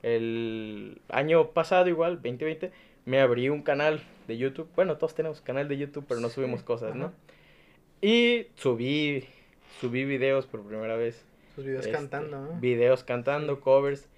el 0.04 1.02
año 1.10 1.50
pasado 1.54 1.88
igual, 1.90 2.18
2020, 2.18 2.72
me 3.06 3.20
abrí 3.20 3.50
un 3.50 3.62
canal 3.62 4.02
de 4.28 4.38
YouTube. 4.38 4.70
Bueno, 4.76 4.98
todos 4.98 5.16
tenemos 5.16 5.42
canal 5.42 5.68
de 5.68 5.78
YouTube, 5.78 6.06
pero 6.08 6.20
no 6.20 6.30
subimos 6.30 6.64
cosas, 6.64 6.96
¿no? 6.96 7.12
Y 8.02 8.48
subí, 8.56 9.26
subí 9.80 10.06
videos 10.06 10.46
por 10.46 10.62
primera 10.64 10.96
vez. 10.96 11.26
Sus 11.56 11.66
videos 11.66 11.86
este, 11.86 11.96
cantando, 11.96 12.42
¿no? 12.42 12.60
Videos 12.60 13.04
cantando, 13.04 13.60
covers, 13.62 14.10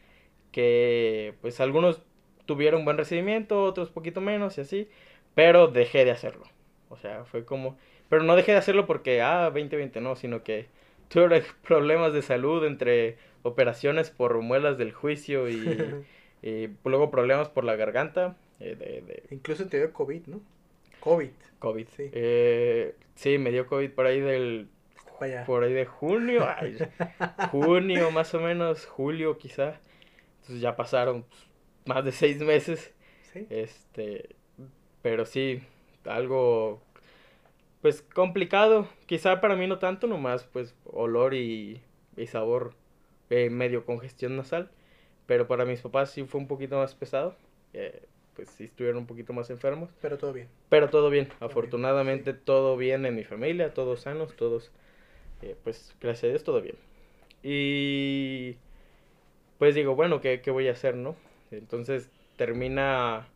que 0.52 1.36
pues 1.42 1.60
algunos 1.60 2.02
tuvieron 2.46 2.86
buen 2.86 2.98
recibimiento, 2.98 3.64
otros 3.64 3.90
poquito 3.90 4.22
menos 4.22 4.58
y 4.58 4.62
así, 4.62 4.88
pero 5.34 5.68
dejé 5.68 6.06
de 6.06 6.12
hacerlo. 6.12 6.46
O 6.90 6.98
sea, 6.98 7.26
fue 7.26 7.46
como, 7.46 7.78
pero 8.10 8.24
no 8.24 8.36
dejé 8.36 8.54
de 8.54 8.60
hacerlo 8.60 8.86
porque, 8.86 9.22
ah, 9.22 9.46
2020 9.46 10.02
no, 10.02 10.16
sino 10.16 10.44
que 10.44 10.68
tuve 11.10 11.44
problemas 11.68 12.14
de 12.14 12.22
salud 12.22 12.66
entre 12.66 13.18
operaciones 13.44 14.10
por 14.10 14.40
muelas 14.42 14.78
del 14.78 14.92
juicio 14.94 15.50
y, 15.50 16.06
luego 16.84 17.12
problemas 17.12 17.50
por 17.50 17.64
la 17.64 17.76
garganta. 17.76 18.36
Eh, 18.60 18.76
de, 18.76 19.24
Incluso 19.32 19.68
te 19.68 19.78
dio 19.78 19.94
COVID, 19.94 20.28
¿no? 20.28 20.42
COVID. 21.00 21.32
COVID. 21.60 21.88
Sí. 21.96 22.10
Eh, 22.14 22.96
sí, 23.16 23.38
me 23.38 23.52
dio 23.52 23.68
COVID 23.68 23.92
por 23.92 24.06
ahí 24.06 24.20
del... 24.20 24.70
Por 25.46 25.64
ahí 25.64 25.74
de 25.74 25.86
junio. 25.86 26.46
junio 27.52 28.12
más 28.12 28.34
o 28.34 28.42
menos, 28.42 28.86
julio 28.86 29.38
quizá. 29.38 29.80
Entonces 30.42 30.62
ya 30.62 30.76
pasaron 30.76 31.24
pues, 31.24 31.48
más 31.86 32.04
de 32.04 32.12
seis 32.12 32.40
meses. 32.42 32.94
Sí. 33.32 33.48
Este, 33.50 34.36
pero 35.02 35.26
sí, 35.26 35.62
algo, 36.04 36.82
pues 37.82 38.02
complicado. 38.02 38.90
Quizá 39.06 39.40
para 39.40 39.56
mí 39.56 39.68
no 39.68 39.80
tanto, 39.80 40.08
nomás 40.08 40.44
pues 40.44 40.76
olor 40.86 41.34
y, 41.34 41.82
y 42.18 42.28
sabor 42.28 42.74
eh, 43.30 43.50
medio 43.50 43.86
congestión 43.86 44.36
nasal. 44.36 44.70
Pero 45.26 45.48
para 45.48 45.66
mis 45.66 45.82
papás 45.82 46.12
sí 46.12 46.24
fue 46.24 46.42
un 46.42 46.48
poquito 46.48 46.78
más 46.78 46.94
pesado. 46.94 47.36
Eh, 47.74 48.06
pues 48.36 48.50
sí 48.50 48.66
estuvieron 48.66 49.00
un 49.00 49.08
poquito 49.08 49.34
más 49.34 49.50
enfermos. 49.50 49.90
Pero 50.02 50.18
todo 50.18 50.34
bien. 50.34 50.48
Pero 50.70 50.90
todo 50.90 51.10
bien. 51.10 51.30
Afortunadamente 51.40 52.34
todo 52.34 52.78
bien 52.78 53.06
en 53.06 53.16
mi 53.16 53.24
familia, 53.24 53.74
todos 53.74 54.02
sanos, 54.02 54.36
todos, 54.36 54.72
eh, 55.42 55.56
pues 55.64 55.96
gracias 56.02 56.26
a 56.26 56.28
Dios 56.28 56.44
todo 56.44 56.62
bien. 56.62 56.76
Y 57.44 58.58
pues 59.60 59.76
digo, 59.76 59.96
bueno, 59.96 60.22
¿qué, 60.22 60.42
qué 60.42 60.52
voy 60.52 60.68
a 60.68 60.72
hacer, 60.72 60.96
no? 60.96 61.16
Entonces 61.52 62.10
termina 62.38 63.28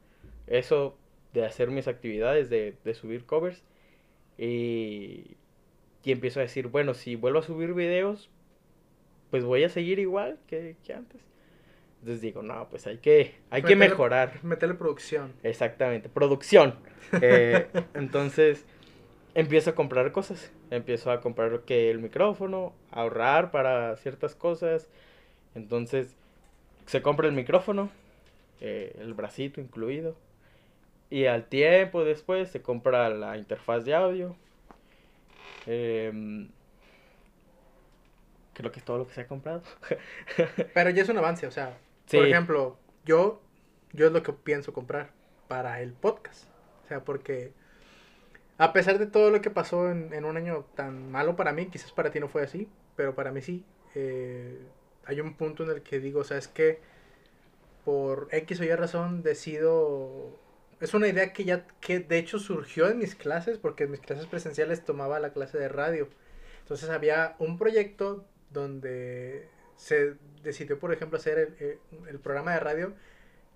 eso 0.48 0.98
de 1.34 1.46
hacer 1.46 1.70
mis 1.70 1.88
actividades, 1.88 2.50
de, 2.50 2.76
de 2.84 2.94
subir 2.94 3.26
covers. 3.26 3.64
Y, 4.38 5.38
y, 6.04 6.12
empiezo 6.12 6.40
a 6.40 6.44
decir, 6.44 6.68
bueno, 6.68 6.94
si 6.94 7.16
vuelvo 7.16 7.40
a 7.40 7.44
subir 7.44 7.74
videos, 7.74 8.30
pues 9.32 9.44
voy 9.44 9.64
a 9.64 9.70
seguir 9.70 10.00
igual 10.00 10.40
que, 10.48 10.76
que 10.84 10.94
antes. 10.94 11.22
Entonces 12.00 12.22
digo, 12.22 12.42
no, 12.42 12.70
pues 12.70 12.88
hay 12.88 12.98
que, 12.98 13.36
hay 13.50 13.62
que 13.62 13.76
mejorar. 13.76 14.44
Meterle 14.44 14.76
producción. 14.76 15.34
Exactamente, 15.44 16.10
producción. 16.10 16.76
Eh, 17.24 17.68
entonces 17.96 18.68
empiezo 19.34 19.72
a 19.72 19.76
comprar 19.76 20.12
cosas. 20.12 20.52
Empiezo 20.70 21.12
a 21.12 21.22
comprar 21.22 21.62
que 21.62 21.90
el 21.90 21.98
micrófono, 21.98 22.74
ahorrar 22.92 23.50
para 23.50 23.96
ciertas 23.98 24.36
cosas. 24.36 24.88
Entonces 25.56 26.16
se 26.86 27.02
compra 27.02 27.28
el 27.28 27.34
micrófono, 27.34 27.90
eh, 28.62 28.96
el 29.00 29.16
bracito 29.16 29.60
incluido. 29.60 30.16
Y 31.10 31.26
al 31.26 31.46
tiempo 31.46 32.04
después 32.04 32.50
se 32.50 32.62
compra 32.62 33.10
la 33.10 33.38
interfaz 33.38 33.86
de 33.86 33.96
audio. 33.96 34.36
Eh, 35.66 36.48
creo 38.54 38.72
que 38.72 38.80
es 38.80 38.86
todo 38.86 39.00
lo 39.00 39.08
que 39.08 39.14
se 39.14 39.22
ha 39.22 39.28
comprado. 39.28 39.64
Pero 40.74 40.90
ya 40.92 41.02
es 41.02 41.10
un 41.10 41.18
avance, 41.18 41.48
o 41.48 41.52
sea, 41.52 41.78
por 42.12 42.26
ejemplo, 42.26 42.78
yo, 43.06 43.42
yo 43.94 44.08
es 44.08 44.12
lo 44.12 44.24
que 44.24 44.34
pienso 44.34 44.74
comprar 44.74 45.12
para 45.48 45.82
el 45.82 45.94
podcast. 45.94 46.46
O 46.86 46.88
sea, 46.88 47.04
porque 47.04 47.54
a 48.58 48.74
pesar 48.74 49.00
de 49.00 49.08
todo 49.08 49.32
lo 49.32 49.42
que 49.42 49.50
pasó 49.50 49.90
en, 49.90 50.14
en 50.14 50.26
un 50.26 50.38
año 50.38 50.66
tan 50.76 51.12
malo 51.12 51.36
para 51.36 51.54
mí, 51.54 51.68
quizás 51.68 51.92
para 51.92 52.12
ti 52.12 52.20
no 52.20 52.28
fue 52.28 52.44
así, 52.44 52.68
pero 52.96 53.16
para 53.16 53.32
mí 53.32 53.42
sí. 53.42 53.64
Eh, 53.96 54.60
hay 55.06 55.22
un 55.22 55.34
punto 55.36 55.64
en 55.64 55.70
el 55.72 55.82
que 55.82 56.00
digo, 56.00 56.20
o 56.20 56.24
sea, 56.24 56.38
es 56.38 56.48
que 56.48 56.80
por 57.86 58.28
X 58.32 58.60
o 58.60 58.64
Y 58.64 58.76
razón 58.76 59.24
decido... 59.24 60.38
Es 60.80 60.94
una 60.94 61.08
idea 61.08 61.34
que 61.34 61.44
ya, 61.44 61.66
que 61.82 62.00
de 62.00 62.18
hecho 62.18 62.40
surgió 62.40 62.88
en 62.88 63.00
mis 63.00 63.16
clases, 63.16 63.58
porque 63.58 63.86
en 63.86 63.92
mis 63.92 64.00
clases 64.00 64.28
presenciales 64.28 64.86
tomaba 64.86 65.20
la 65.20 65.34
clase 65.34 65.58
de 65.58 65.68
radio. 65.68 66.08
Entonces 66.62 66.90
había 66.90 67.36
un 67.40 67.58
proyecto 67.58 68.26
donde 68.52 69.50
se 69.80 70.16
decidió, 70.44 70.78
por 70.78 70.94
ejemplo, 70.94 71.18
hacer 71.18 71.80
el, 72.10 72.20
programa 72.20 72.52
de 72.54 72.60
radio 72.60 72.94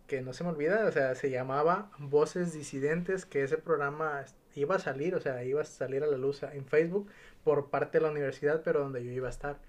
que 0.08 0.22
no 0.22 0.32
se 0.32 0.46
me 0.46 0.52
olvida, 0.52 0.86
o 0.86 0.92
sea, 0.92 1.16
se 1.16 1.30
llamaba 1.30 1.92
Voces 2.00 2.54
Disidentes, 2.54 3.26
que 3.26 3.44
ese 3.44 3.58
programa 3.58 4.24
iba 4.56 4.76
a 4.76 4.80
salir, 4.80 5.16
o 5.16 5.20
sea, 5.20 5.44
iba 5.44 5.62
a 5.62 5.66
salir 5.66 6.02
a 6.02 6.08
la 6.08 6.18
luz 6.18 6.42
en 6.44 6.66
Facebook 6.66 7.10
por 7.44 7.70
parte 7.70 7.98
de 7.98 8.06
la 8.06 8.12
universidad, 8.12 8.62
pero 8.64 8.80
donde 8.80 9.04
yo 9.04 9.12
iba 9.12 9.28
a 9.28 9.32
estar. 9.32 9.60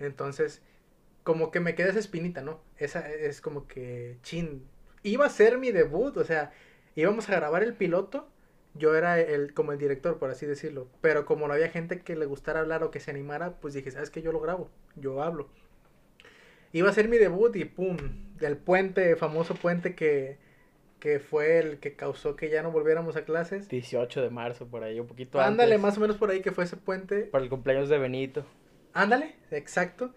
Entonces, 0.00 0.60
como 1.22 1.52
que 1.52 1.60
me 1.60 1.76
queda 1.76 1.90
esa 1.90 2.00
espinita, 2.00 2.42
¿no? 2.42 2.60
Esa 2.78 3.08
es 3.08 3.40
como 3.40 3.68
que, 3.68 4.18
chin, 4.22 4.66
iba 5.04 5.24
a 5.26 5.30
ser 5.30 5.56
mi 5.56 5.70
debut, 5.70 6.16
o 6.16 6.24
sea, 6.24 6.52
íbamos 6.96 7.28
a 7.28 7.36
grabar 7.36 7.62
el 7.62 7.74
piloto, 7.74 8.28
yo 8.74 8.96
era 8.96 9.20
el, 9.20 9.54
como 9.54 9.70
el 9.70 9.78
director, 9.78 10.18
por 10.18 10.30
así 10.30 10.46
decirlo, 10.46 10.88
pero 11.00 11.26
como 11.26 11.46
no 11.46 11.54
había 11.54 11.68
gente 11.68 12.00
que 12.00 12.16
le 12.16 12.26
gustara 12.26 12.60
hablar 12.60 12.82
o 12.82 12.90
que 12.90 13.00
se 13.00 13.12
animara, 13.12 13.52
pues 13.60 13.74
dije, 13.74 13.92
¿sabes 13.92 14.10
qué? 14.10 14.20
Yo 14.20 14.32
lo 14.32 14.40
grabo, 14.40 14.68
yo 14.96 15.22
hablo. 15.22 15.48
Iba 16.72 16.90
a 16.90 16.92
ser 16.92 17.08
mi 17.08 17.16
debut 17.16 17.54
y 17.56 17.64
pum, 17.64 17.96
del 18.38 18.56
puente, 18.56 19.16
famoso 19.16 19.54
puente 19.54 19.94
que, 19.94 20.38
que 20.98 21.20
fue 21.20 21.58
el 21.58 21.78
que 21.78 21.94
causó 21.94 22.36
que 22.36 22.50
ya 22.50 22.62
no 22.62 22.70
volviéramos 22.70 23.16
a 23.16 23.24
clases. 23.24 23.68
18 23.68 24.22
de 24.22 24.30
marzo, 24.30 24.66
por 24.66 24.82
ahí, 24.82 24.98
un 25.00 25.06
poquito 25.06 25.40
Ándale, 25.40 25.78
más 25.78 25.96
o 25.96 26.00
menos 26.00 26.16
por 26.16 26.30
ahí 26.30 26.40
que 26.40 26.52
fue 26.52 26.64
ese 26.64 26.76
puente. 26.76 27.22
Para 27.22 27.44
el 27.44 27.50
cumpleaños 27.50 27.88
de 27.88 27.98
Benito. 27.98 28.44
Ándale, 28.92 29.36
exacto. 29.50 30.14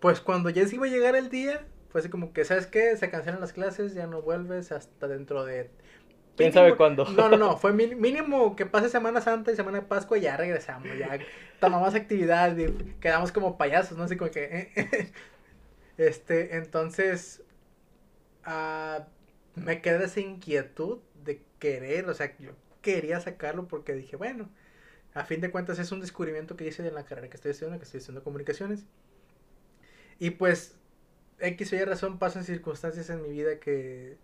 Pues 0.00 0.20
cuando 0.20 0.50
ya 0.50 0.66
se 0.66 0.76
iba 0.76 0.86
a 0.86 0.90
llegar 0.90 1.16
el 1.16 1.30
día, 1.30 1.66
fue 1.90 2.00
así 2.00 2.10
como 2.10 2.32
que, 2.32 2.44
¿sabes 2.44 2.66
qué? 2.66 2.96
Se 2.96 3.10
cancelan 3.10 3.40
las 3.40 3.52
clases, 3.52 3.94
ya 3.94 4.06
no 4.06 4.22
vuelves 4.22 4.72
hasta 4.72 5.08
dentro 5.08 5.44
de... 5.44 5.70
¿Quién 6.36 6.52
sabe 6.52 6.74
cuándo? 6.74 7.04
No, 7.04 7.28
no, 7.28 7.36
no, 7.36 7.56
fue 7.58 7.72
mínimo 7.72 8.56
que 8.56 8.66
pase 8.66 8.88
Semana 8.88 9.20
Santa 9.20 9.52
y 9.52 9.56
Semana 9.56 9.78
de 9.78 9.86
Pascua 9.86 10.18
y 10.18 10.22
ya 10.22 10.36
regresamos, 10.36 10.88
ya 10.98 11.18
tomamos 11.60 11.94
actividad 11.94 12.56
y 12.56 12.66
quedamos 13.00 13.30
como 13.30 13.56
payasos, 13.56 13.96
¿no? 13.96 14.04
Así 14.04 14.16
como 14.16 14.30
que... 14.30 15.12
este, 15.96 16.56
entonces, 16.56 17.42
uh, 18.46 19.02
me 19.54 19.80
queda 19.82 20.04
esa 20.04 20.20
inquietud 20.20 21.00
de 21.24 21.42
querer, 21.58 22.08
o 22.08 22.14
sea, 22.14 22.36
yo 22.38 22.52
quería 22.82 23.20
sacarlo 23.20 23.68
porque 23.68 23.94
dije, 23.94 24.16
bueno, 24.16 24.50
a 25.14 25.24
fin 25.24 25.40
de 25.40 25.50
cuentas 25.50 25.78
es 25.78 25.92
un 25.92 26.00
descubrimiento 26.00 26.56
que 26.56 26.66
hice 26.66 26.86
en 26.86 26.94
la 26.94 27.04
carrera 27.06 27.30
que 27.30 27.36
estoy 27.36 27.52
estudiando, 27.52 27.78
que 27.78 27.84
estoy 27.84 27.98
estudiando 27.98 28.24
comunicaciones. 28.24 28.86
Y 30.18 30.30
pues, 30.30 30.76
X 31.40 31.72
o 31.72 31.76
Y 31.76 31.84
razón 31.84 32.18
pasan 32.18 32.44
circunstancias 32.44 33.10
en 33.10 33.22
mi 33.22 33.30
vida 33.30 33.58
que, 33.60 34.18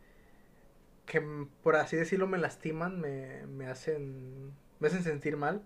que 1.07 1.21
por 1.63 1.77
así 1.77 1.97
decirlo 1.97 2.27
me 2.27 2.39
lastiman, 2.39 3.01
me, 3.01 3.47
me 3.47 3.67
hacen, 3.67 4.53
me 4.79 4.89
hacen 4.89 5.03
sentir 5.03 5.37
mal, 5.37 5.63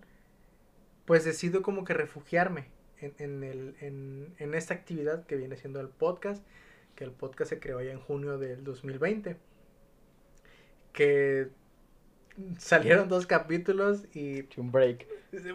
pues 1.05 1.23
decido 1.25 1.61
como 1.61 1.83
que 1.83 1.93
refugiarme 1.93 2.74
en, 2.99 3.13
en, 3.17 3.43
el, 3.43 3.75
en, 3.81 4.33
en 4.37 4.53
esta 4.53 4.73
actividad 4.73 5.25
que 5.25 5.35
viene 5.35 5.57
siendo 5.57 5.79
el 5.79 5.89
podcast, 5.89 6.45
que 6.95 7.03
el 7.03 7.11
podcast 7.11 7.49
se 7.49 7.59
creó 7.59 7.81
ya 7.81 7.91
en 7.91 7.99
junio 7.99 8.37
del 8.37 8.63
2020, 8.63 9.37
que 10.93 11.49
salieron 12.57 13.09
dos 13.09 13.25
capítulos 13.25 14.05
y... 14.13 14.47
Un 14.57 14.71
break. 14.71 15.07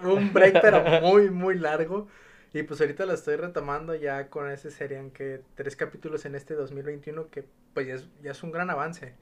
Un 0.03 0.33
break, 0.33 0.61
pero 0.61 0.83
muy, 1.03 1.31
muy 1.31 1.59
largo. 1.59 2.09
Y 2.53 2.63
pues 2.65 2.81
ahorita 2.81 3.07
lo 3.07 3.15
estoy 3.15 3.37
retomando 3.37 3.95
ya 3.95 4.29
con 4.29 4.51
ese 4.51 4.71
serían 4.71 5.11
que 5.11 5.43
tres 5.55 5.77
capítulos 5.77 6.25
en 6.25 6.35
este 6.35 6.55
2021 6.55 7.31
que 7.31 7.45
pues 7.75 7.87
ya 7.87 7.95
es, 7.95 8.09
ya 8.23 8.33
es 8.33 8.43
un 8.43 8.51
gran 8.51 8.71
avance. 8.71 9.15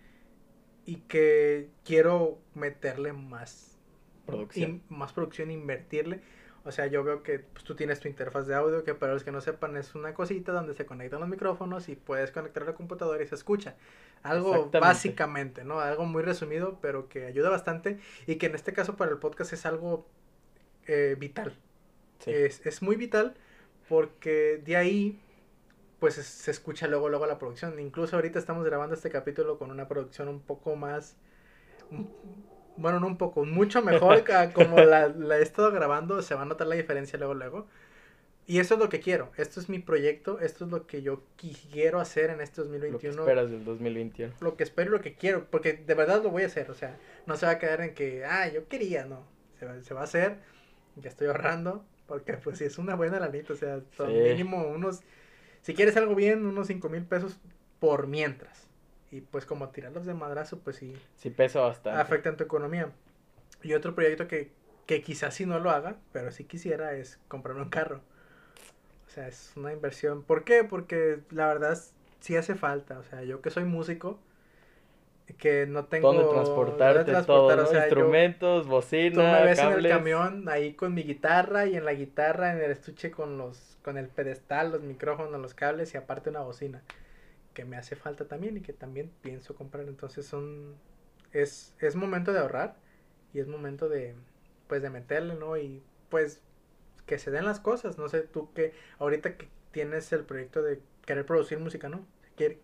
Y 0.87 0.97
que 1.03 1.69
quiero 1.85 2.39
meterle 2.55 3.13
más 3.13 3.79
producción. 4.25 4.83
más 4.89 5.13
producción, 5.13 5.51
invertirle. 5.51 6.21
O 6.69 6.73
sea, 6.73 6.87
yo 6.87 7.03
veo 7.03 7.23
que 7.23 7.39
pues, 7.39 7.65
tú 7.65 7.75
tienes 7.75 7.99
tu 7.99 8.09
interfaz 8.09 8.47
de 8.47 8.55
audio, 8.55 8.85
que 8.85 8.95
para 8.95 9.15
los 9.15 9.25
que 9.25 9.33
no 9.33 9.41
sepan 9.41 9.75
es 9.79 9.95
una 9.95 10.13
cosita 10.13 10.53
donde 10.53 10.75
se 10.75 10.85
conectan 10.85 11.21
los 11.21 11.29
micrófonos 11.29 11.89
y 11.89 11.97
puedes 11.97 12.31
conectar 12.31 12.67
la 12.67 12.75
computadora 12.75 13.23
y 13.25 13.27
se 13.27 13.35
escucha. 13.35 13.75
Algo 14.23 14.71
básicamente, 14.71 15.65
¿no? 15.65 15.81
Algo 15.81 16.05
muy 16.05 16.23
resumido, 16.23 16.79
pero 16.83 17.09
que 17.09 17.25
ayuda 17.25 17.49
bastante 17.49 17.99
y 18.27 18.37
que 18.37 18.47
en 18.47 18.55
este 18.55 18.75
caso 18.75 18.97
para 18.97 19.11
el 19.11 19.17
podcast 19.17 19.55
es 19.55 19.65
algo 19.65 20.07
eh, 20.87 21.17
vital. 21.19 21.57
Es, 22.27 22.67
es 22.67 22.83
muy 22.83 22.97
vital 22.97 23.35
porque 23.89 24.61
de 24.63 24.77
ahí 24.77 25.19
pues 26.01 26.17
se 26.17 26.51
escucha 26.51 26.87
luego 26.87 27.09
luego 27.09 27.25
la 27.25 27.39
producción. 27.39 27.81
Incluso 27.81 28.17
ahorita 28.17 28.39
estamos 28.39 28.63
grabando 28.67 28.95
este 28.95 29.09
capítulo 29.09 29.59
con 29.59 29.71
una 29.71 29.89
producción 29.89 30.29
un 30.29 30.41
poco 30.41 30.77
más 30.77 31.17
bueno, 32.79 33.01
no 33.01 33.07
un 33.07 33.17
poco, 33.17 33.45
mucho 33.45 33.83
mejor 33.83 34.25
como 34.53 34.79
la, 34.81 35.09
la, 35.09 35.39
he 35.39 35.43
estado 35.43 35.71
grabando, 35.71 36.23
se 36.23 36.35
va 36.35 36.43
a 36.43 36.45
notar 36.45 36.67
la 36.67 36.75
diferencia 36.75 37.19
luego 37.19 37.35
luego. 37.35 37.67
Y 38.47 38.61
eso 38.61 38.75
es 38.75 38.81
lo 38.81 38.89
que 38.89 39.01
quiero, 39.01 39.31
esto 39.37 39.61
es 39.61 39.69
mi 39.69 39.79
proyecto, 39.79 40.41
esto 40.41 40.65
es 40.65 40.71
lo 40.71 40.87
que 40.87 41.03
yo 41.03 41.23
quiero 41.37 42.01
hacer 42.01 42.31
en 42.31 42.41
este 42.41 42.63
2021. 42.63 43.15
Lo 43.15 43.25
que 43.25 43.31
esperas 43.31 43.51
del 43.51 43.65
2021. 43.65 44.35
Lo 44.41 44.57
que 44.57 44.63
espero 44.63 44.91
y 44.91 44.93
lo 44.95 45.03
que 45.03 45.15
quiero, 45.15 45.45
porque 45.51 45.75
de 45.75 45.95
verdad 45.95 46.23
lo 46.23 46.31
voy 46.31 46.45
a 46.45 46.47
hacer, 46.47 46.71
o 46.71 46.75
sea, 46.75 46.97
no 47.27 47.37
se 47.37 47.45
va 47.45 47.53
a 47.53 47.59
quedar 47.59 47.83
en 47.83 47.93
que, 47.93 48.25
ah, 48.25 48.49
yo 48.49 48.67
quería, 48.67 49.05
no, 49.05 49.23
se 49.59 49.67
va, 49.67 49.83
se 49.83 49.93
va 49.93 50.01
a 50.01 50.05
hacer, 50.05 50.39
ya 50.97 51.11
estoy 51.11 51.27
ahorrando, 51.27 51.85
porque 52.07 52.39
pues 52.39 52.57
si 52.57 52.65
es 52.65 52.79
una 52.79 52.95
buena 52.95 53.21
lanita, 53.21 53.53
o 53.53 53.57
sea, 53.57 53.81
son 53.95 54.15
mínimo 54.15 54.67
unos 54.67 55.03
si 55.63 55.75
quieres 55.75 55.97
algo 55.97 56.15
bien, 56.15 56.47
unos 56.47 56.67
5 56.69 56.89
mil 56.89 57.05
pesos 57.05 57.39
por 57.79 58.07
mientras. 58.07 58.68
Y 59.11 59.23
pues 59.23 59.47
como 59.47 59.71
tirarlos 59.71 60.05
de 60.07 60.15
madrazo, 60.15 60.59
pues 60.61 60.77
sí. 60.77 60.97
Sí 61.17 61.31
pesa 61.31 61.61
bastante. 61.61 61.99
Afecta 61.99 62.29
en 62.29 62.37
tu 62.37 62.45
economía. 62.45 62.91
Y 63.63 63.73
otro 63.75 63.95
proyecto 63.95 64.29
que, 64.29 64.51
que 64.87 65.03
quizás 65.03 65.35
sí 65.35 65.47
no 65.47 65.59
lo 65.59 65.71
haga, 65.71 65.97
pero 66.13 66.31
sí 66.31 66.45
quisiera, 66.45 66.93
es 66.93 67.19
comprarme 67.29 67.63
un 67.63 67.71
carro. 67.71 68.03
O 69.07 69.11
sea, 69.11 69.27
es 69.27 69.53
una 69.57 69.73
inversión. 69.73 70.23
¿Por 70.23 70.45
qué? 70.45 70.65
Porque 70.65 71.21
la 71.31 71.47
verdad 71.47 71.79
sí 72.21 72.37
hace 72.37 72.55
falta. 72.55 72.99
O 72.99 73.03
sea, 73.03 73.23
yo 73.23 73.41
que 73.41 73.51
soy 73.51 73.65
músico, 73.65 74.19
que 75.39 75.67
no 75.67 75.85
tengo 75.87 76.13
dónde 76.13 76.31
transportarte 76.31 77.13
todo, 77.23 77.55
¿no? 77.55 77.63
instrumentos, 77.63 78.67
bocina, 78.67 79.15
tú 79.15 79.21
me 79.21 79.45
ves 79.45 79.59
en 79.59 79.73
el 79.73 79.89
camión 79.89 80.49
ahí 80.49 80.73
con 80.73 80.95
mi 80.95 81.03
guitarra 81.03 81.67
y 81.67 81.77
en 81.77 81.85
la 81.85 81.93
guitarra 81.93 82.53
en 82.53 82.63
el 82.63 82.71
estuche 82.71 83.11
con 83.11 83.37
los 83.37 83.77
con 83.83 83.99
el 83.99 84.09
pedestal, 84.09 84.73
los 84.73 84.83
micrófonos, 84.83 85.39
los 85.41 85.55
cables 85.55 85.93
y 85.95 85.97
aparte 85.99 86.31
una 86.31 86.41
bocina 86.41 86.83
que 87.59 87.65
me 87.65 87.77
hace 87.77 87.97
falta 87.97 88.29
también 88.29 88.57
y 88.57 88.61
que 88.61 88.73
también 88.73 89.11
pienso 89.21 89.57
comprar, 89.57 89.89
entonces 89.89 90.25
son 90.25 90.77
es 91.33 91.75
es 91.81 91.97
momento 91.97 92.33
de 92.33 92.39
ahorrar 92.39 92.77
y 93.35 93.41
es 93.41 93.49
momento 93.49 93.89
de 93.89 94.15
pues 94.69 94.81
de 94.81 94.91
meterle, 94.91 95.35
¿no? 95.35 95.57
Y 95.57 95.83
pues 96.09 96.41
que 97.05 97.19
se 97.19 97.33
den 97.33 97.47
las 97.47 97.59
cosas, 97.59 97.99
no 97.99 98.09
sé, 98.09 98.21
tú 98.21 98.53
que 98.53 98.75
ahorita 99.01 99.37
que 99.37 99.49
tienes 99.73 100.13
el 100.13 100.23
proyecto 100.23 100.63
de 100.63 100.79
querer 101.05 101.27
producir 101.27 101.59
música, 101.59 101.89
¿no? 101.89 102.07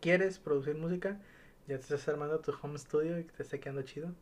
¿Quieres 0.01 0.39
producir 0.39 0.77
música? 0.77 1.19
¿Ya 1.67 1.75
te 1.75 1.83
estás 1.83 2.07
armando 2.07 2.39
tu 2.39 2.55
home 2.63 2.79
studio 2.79 3.19
y 3.19 3.25
te 3.25 3.43
está 3.43 3.59
quedando 3.59 3.83
chido? 3.83 4.13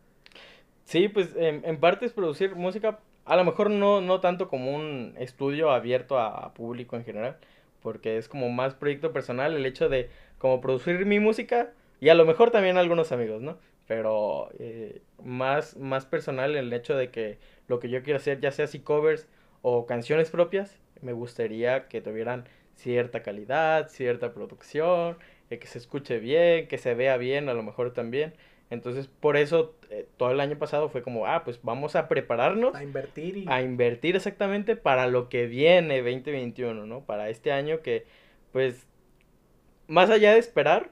Sí, 0.84 1.08
pues 1.08 1.34
en, 1.36 1.78
parte 1.80 2.06
es 2.06 2.14
producir 2.14 2.56
música, 2.56 3.00
a 3.26 3.36
lo 3.36 3.44
mejor 3.44 3.68
no, 3.68 4.00
no 4.00 4.20
tanto 4.20 4.48
como 4.48 4.74
un 4.74 5.16
estudio 5.18 5.70
abierto 5.70 6.18
a, 6.18 6.54
público 6.54 6.96
en 6.96 7.04
general, 7.04 7.36
porque 7.82 8.16
es 8.16 8.26
como 8.26 8.48
más 8.48 8.74
proyecto 8.74 9.12
personal 9.12 9.54
el 9.54 9.66
hecho 9.66 9.90
de 9.90 10.08
como 10.42 10.60
producir 10.60 11.06
mi 11.06 11.20
música 11.20 11.70
y 12.00 12.08
a 12.08 12.16
lo 12.16 12.24
mejor 12.24 12.50
también 12.50 12.76
algunos 12.76 13.12
amigos, 13.12 13.40
¿no? 13.40 13.58
Pero 13.86 14.50
eh, 14.58 15.00
más, 15.22 15.76
más 15.76 16.04
personal 16.04 16.56
el 16.56 16.72
hecho 16.72 16.96
de 16.96 17.12
que 17.12 17.38
lo 17.68 17.78
que 17.78 17.88
yo 17.88 18.02
quiero 18.02 18.16
hacer, 18.16 18.40
ya 18.40 18.50
sea 18.50 18.66
si 18.66 18.80
covers 18.80 19.28
o 19.62 19.86
canciones 19.86 20.30
propias, 20.30 20.80
me 21.00 21.12
gustaría 21.12 21.86
que 21.86 22.00
tuvieran 22.00 22.48
cierta 22.74 23.22
calidad, 23.22 23.88
cierta 23.88 24.34
producción, 24.34 25.16
que 25.48 25.64
se 25.68 25.78
escuche 25.78 26.18
bien, 26.18 26.66
que 26.66 26.76
se 26.76 26.94
vea 26.94 27.18
bien 27.18 27.48
a 27.48 27.54
lo 27.54 27.62
mejor 27.62 27.92
también. 27.92 28.34
Entonces, 28.68 29.06
por 29.06 29.36
eso 29.36 29.76
eh, 29.90 30.08
todo 30.16 30.32
el 30.32 30.40
año 30.40 30.58
pasado 30.58 30.88
fue 30.88 31.02
como, 31.02 31.28
ah, 31.28 31.44
pues 31.44 31.60
vamos 31.62 31.94
a 31.94 32.08
prepararnos. 32.08 32.74
A 32.74 32.82
invertir. 32.82 33.36
Y... 33.36 33.44
A 33.48 33.62
invertir 33.62 34.16
exactamente 34.16 34.74
para 34.74 35.06
lo 35.06 35.28
que 35.28 35.46
viene 35.46 35.98
2021, 35.98 36.84
¿no? 36.84 37.04
Para 37.04 37.28
este 37.28 37.52
año 37.52 37.80
que, 37.80 38.06
pues, 38.50 38.88
más 39.92 40.08
allá 40.08 40.32
de 40.32 40.38
esperar, 40.38 40.90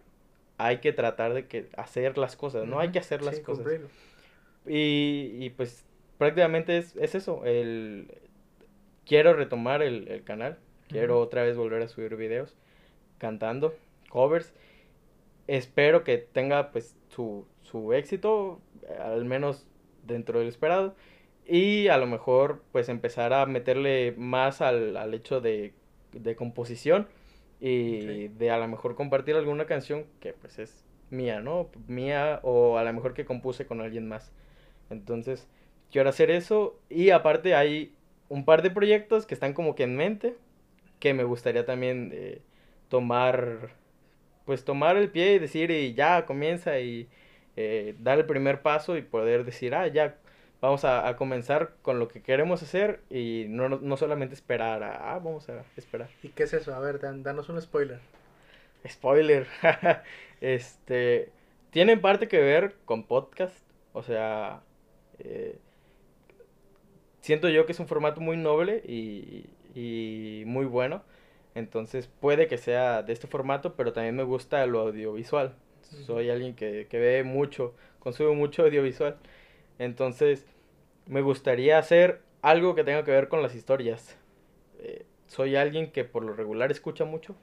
hay 0.58 0.80
que 0.80 0.92
tratar 0.92 1.32
de 1.32 1.46
que 1.46 1.70
hacer 1.78 2.18
las 2.18 2.36
cosas, 2.36 2.66
¿no? 2.66 2.80
Hay 2.80 2.90
que 2.92 2.98
hacer 2.98 3.22
las 3.22 3.40
cosas. 3.40 3.66
Y, 4.66 5.38
y, 5.40 5.48
pues 5.56 5.86
prácticamente 6.18 6.76
es, 6.76 6.94
es, 6.96 7.14
eso, 7.14 7.46
el... 7.46 8.12
Quiero 9.06 9.32
retomar 9.32 9.82
el, 9.82 10.06
el 10.08 10.22
canal, 10.22 10.58
quiero 10.88 11.18
otra 11.18 11.44
vez 11.44 11.56
volver 11.56 11.80
a 11.80 11.88
subir 11.88 12.14
videos 12.16 12.54
cantando, 13.16 13.74
covers. 14.10 14.52
Espero 15.46 16.04
que 16.04 16.18
tenga 16.18 16.70
pues 16.70 16.94
su, 17.08 17.46
su 17.62 17.94
éxito, 17.94 18.60
al 19.02 19.24
menos 19.24 19.66
dentro 20.06 20.40
del 20.40 20.48
esperado. 20.48 20.94
Y 21.46 21.88
a 21.88 21.96
lo 21.96 22.06
mejor 22.06 22.62
pues 22.70 22.90
empezar 22.90 23.32
a 23.32 23.46
meterle 23.46 24.12
más 24.18 24.60
al, 24.60 24.98
al 24.98 25.14
hecho 25.14 25.40
de, 25.40 25.72
de 26.12 26.36
composición 26.36 27.08
y 27.60 28.28
de 28.28 28.50
a 28.50 28.58
lo 28.58 28.66
mejor 28.68 28.94
compartir 28.94 29.36
alguna 29.36 29.66
canción 29.66 30.06
que 30.20 30.32
pues 30.32 30.58
es 30.58 30.84
mía, 31.10 31.40
¿no? 31.40 31.68
Mía 31.88 32.40
o 32.42 32.78
a 32.78 32.84
lo 32.84 32.92
mejor 32.92 33.14
que 33.14 33.24
compuse 33.24 33.66
con 33.66 33.80
alguien 33.80 34.08
más. 34.08 34.32
Entonces, 34.88 35.48
quiero 35.90 36.08
hacer 36.08 36.30
eso 36.30 36.78
y 36.88 37.10
aparte 37.10 37.54
hay 37.54 37.94
un 38.28 38.44
par 38.44 38.62
de 38.62 38.70
proyectos 38.70 39.26
que 39.26 39.34
están 39.34 39.52
como 39.52 39.74
que 39.74 39.84
en 39.84 39.96
mente 39.96 40.36
que 41.00 41.14
me 41.14 41.24
gustaría 41.24 41.64
también 41.64 42.10
eh, 42.12 42.42
tomar 42.88 43.70
pues 44.44 44.64
tomar 44.64 44.96
el 44.96 45.10
pie 45.10 45.34
y 45.34 45.38
decir 45.38 45.70
y 45.70 45.94
ya 45.94 46.26
comienza 46.26 46.80
y 46.80 47.08
eh, 47.56 47.94
dar 48.00 48.18
el 48.18 48.26
primer 48.26 48.62
paso 48.62 48.96
y 48.96 49.02
poder 49.02 49.44
decir, 49.44 49.74
ah, 49.74 49.86
ya 49.86 50.16
vamos 50.60 50.84
a, 50.84 51.16
comenzar 51.16 51.74
con 51.82 51.98
lo 51.98 52.08
que 52.08 52.22
queremos 52.22 52.62
hacer 52.62 53.00
y 53.10 53.46
no, 53.48 53.68
no 53.68 53.96
solamente 53.96 54.34
esperar, 54.34 54.82
a, 54.82 55.14
ah, 55.14 55.18
vamos 55.18 55.48
a 55.48 55.64
esperar. 55.76 56.08
¿Y 56.22 56.28
qué 56.28 56.44
es 56.44 56.52
eso? 56.52 56.74
A 56.74 56.80
ver, 56.80 57.00
danos 57.00 57.48
un 57.48 57.60
spoiler. 57.60 58.00
Spoiler. 58.86 59.46
este, 60.40 61.30
tiene 61.70 61.96
parte 61.96 62.28
que 62.28 62.40
ver 62.40 62.76
con 62.84 63.04
podcast, 63.04 63.56
o 63.92 64.02
sea, 64.02 64.62
eh, 65.18 65.58
siento 67.20 67.48
yo 67.48 67.66
que 67.66 67.72
es 67.72 67.80
un 67.80 67.88
formato 67.88 68.20
muy 68.20 68.36
noble 68.36 68.82
y, 68.86 69.46
y 69.74 70.44
muy 70.46 70.66
bueno. 70.66 71.02
Entonces 71.54 72.08
puede 72.20 72.46
que 72.46 72.58
sea 72.58 73.02
de 73.02 73.12
este 73.12 73.26
formato, 73.26 73.74
pero 73.74 73.92
también 73.92 74.16
me 74.16 74.22
gusta 74.22 74.64
lo 74.66 74.80
audiovisual. 74.80 75.54
Soy 76.06 76.30
alguien 76.30 76.54
que, 76.54 76.86
que 76.88 76.98
ve 76.98 77.24
mucho, 77.24 77.74
consume 77.98 78.34
mucho 78.36 78.62
audiovisual. 78.62 79.16
Entonces 79.78 80.46
me 81.10 81.20
gustaría 81.20 81.78
hacer 81.78 82.22
algo 82.40 82.74
que 82.74 82.84
tenga 82.84 83.04
que 83.04 83.10
ver 83.10 83.28
con 83.28 83.42
las 83.42 83.54
historias. 83.54 84.16
Eh, 84.78 85.04
soy 85.26 85.56
alguien 85.56 85.92
que 85.92 86.04
por 86.04 86.24
lo 86.24 86.32
regular 86.32 86.70
escucha 86.70 87.04
mucho, 87.04 87.36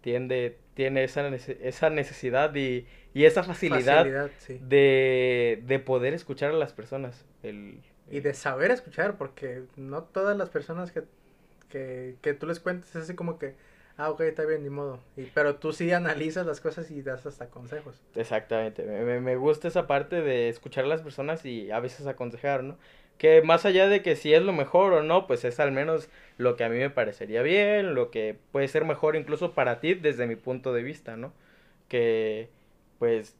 tiende, 0.00 0.56
tiene 0.74 1.04
esa, 1.04 1.28
esa 1.28 1.90
necesidad 1.90 2.54
y, 2.54 2.86
y 3.12 3.24
esa 3.24 3.42
facilidad, 3.42 4.30
de, 4.48 5.62
de, 5.66 5.78
poder 5.78 6.14
escuchar 6.14 6.52
a 6.52 6.56
las 6.56 6.72
personas. 6.72 7.26
El, 7.42 7.82
y 8.10 8.20
de 8.20 8.32
saber 8.32 8.70
escuchar, 8.70 9.18
porque 9.18 9.64
no 9.76 10.04
todas 10.04 10.36
las 10.36 10.48
personas 10.48 10.90
que 10.90 11.02
que, 11.70 12.16
que 12.20 12.34
tú 12.34 12.46
les 12.46 12.60
cuentes 12.60 12.94
así 12.96 13.14
como 13.14 13.38
que, 13.38 13.54
ah, 13.96 14.10
ok, 14.10 14.20
está 14.22 14.44
bien, 14.44 14.62
ni 14.62 14.68
modo. 14.68 15.00
Y, 15.16 15.22
pero 15.26 15.56
tú 15.56 15.72
sí 15.72 15.90
analizas 15.92 16.44
las 16.44 16.60
cosas 16.60 16.90
y 16.90 17.00
das 17.00 17.24
hasta 17.24 17.48
consejos. 17.48 17.98
Exactamente, 18.14 18.84
me, 18.84 19.20
me 19.20 19.36
gusta 19.36 19.68
esa 19.68 19.86
parte 19.86 20.20
de 20.20 20.50
escuchar 20.50 20.84
a 20.84 20.88
las 20.88 21.00
personas 21.00 21.46
y 21.46 21.70
a 21.70 21.80
veces 21.80 22.06
aconsejar, 22.06 22.62
¿no? 22.62 22.76
Que 23.20 23.42
más 23.42 23.66
allá 23.66 23.86
de 23.88 24.02
que 24.02 24.16
si 24.16 24.32
es 24.34 24.42
lo 24.42 24.54
mejor 24.54 24.94
o 24.94 25.02
no, 25.02 25.26
pues 25.26 25.44
es 25.44 25.60
al 25.60 25.72
menos 25.72 26.08
lo 26.38 26.56
que 26.56 26.64
a 26.64 26.70
mí 26.70 26.78
me 26.78 26.88
parecería 26.90 27.42
bien, 27.42 27.94
lo 27.94 28.10
que 28.10 28.38
puede 28.50 28.66
ser 28.68 28.86
mejor 28.86 29.14
incluso 29.14 29.52
para 29.54 29.78
ti 29.80 29.94
desde 29.94 30.26
mi 30.26 30.36
punto 30.36 30.72
de 30.72 30.82
vista, 30.82 31.16
¿no? 31.18 31.34
Que 31.88 32.48
pues 32.98 33.36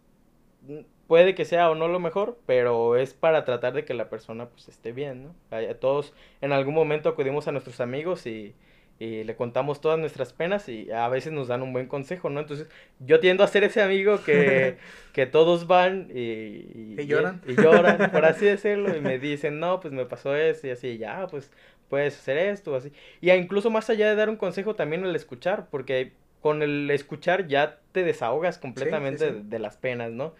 puede 1.06 1.34
que 1.34 1.44
sea 1.44 1.70
o 1.70 1.74
no 1.74 1.88
lo 1.88 1.98
mejor, 2.00 2.38
pero 2.46 2.96
es 2.96 3.14
para 3.14 3.44
tratar 3.44 3.72
de 3.72 3.84
que 3.84 3.94
la 3.94 4.10
persona 4.10 4.48
pues 4.50 4.68
esté 4.68 4.92
bien, 4.92 5.24
¿no? 5.24 5.34
Todos 5.80 6.14
en 6.42 6.52
algún 6.52 6.74
momento 6.74 7.08
acudimos 7.08 7.48
a 7.48 7.52
nuestros 7.52 7.80
amigos 7.80 8.26
y, 8.26 8.54
y, 9.00 9.24
le 9.24 9.34
contamos 9.34 9.80
todas 9.80 9.98
nuestras 9.98 10.32
penas 10.32 10.68
y 10.68 10.92
a 10.92 11.08
veces 11.08 11.32
nos 11.32 11.48
dan 11.48 11.62
un 11.62 11.72
buen 11.72 11.88
consejo, 11.88 12.30
¿no? 12.30 12.38
Entonces 12.38 12.68
yo 13.00 13.18
tiendo 13.18 13.42
a 13.42 13.48
ser 13.48 13.64
ese 13.64 13.82
amigo 13.82 14.22
que, 14.22 14.76
que 15.12 15.26
todos 15.26 15.66
van 15.66 16.08
y, 16.14 16.96
y, 16.98 17.06
lloran. 17.06 17.42
Y, 17.46 17.56
lloran, 17.56 18.10
por 18.12 18.24
así 18.24 18.44
decirlo, 18.44 18.96
y 18.96 19.00
me 19.00 19.18
dicen, 19.18 19.58
no, 19.58 19.80
pues 19.80 19.92
me 19.92 20.04
pasó 20.04 20.36
eso 20.36 20.66
y 20.66 20.70
así, 20.70 20.98
ya, 20.98 21.26
pues 21.26 21.50
puedes 21.88 22.16
hacer 22.16 22.38
esto, 22.38 22.76
así. 22.76 22.92
Y 23.20 23.30
incluso 23.32 23.70
más 23.70 23.90
allá 23.90 24.08
de 24.08 24.14
dar 24.14 24.28
un 24.28 24.36
consejo, 24.36 24.76
también 24.76 25.04
el 25.04 25.16
escuchar, 25.16 25.66
porque 25.70 26.12
con 26.40 26.62
el 26.62 26.90
escuchar 26.90 27.48
ya 27.48 27.80
te 27.92 28.04
desahogas 28.04 28.58
completamente 28.58 29.32
De, 29.32 29.42
de 29.42 29.58
las 29.58 29.76
penas, 29.76 30.12
¿no? 30.12 30.34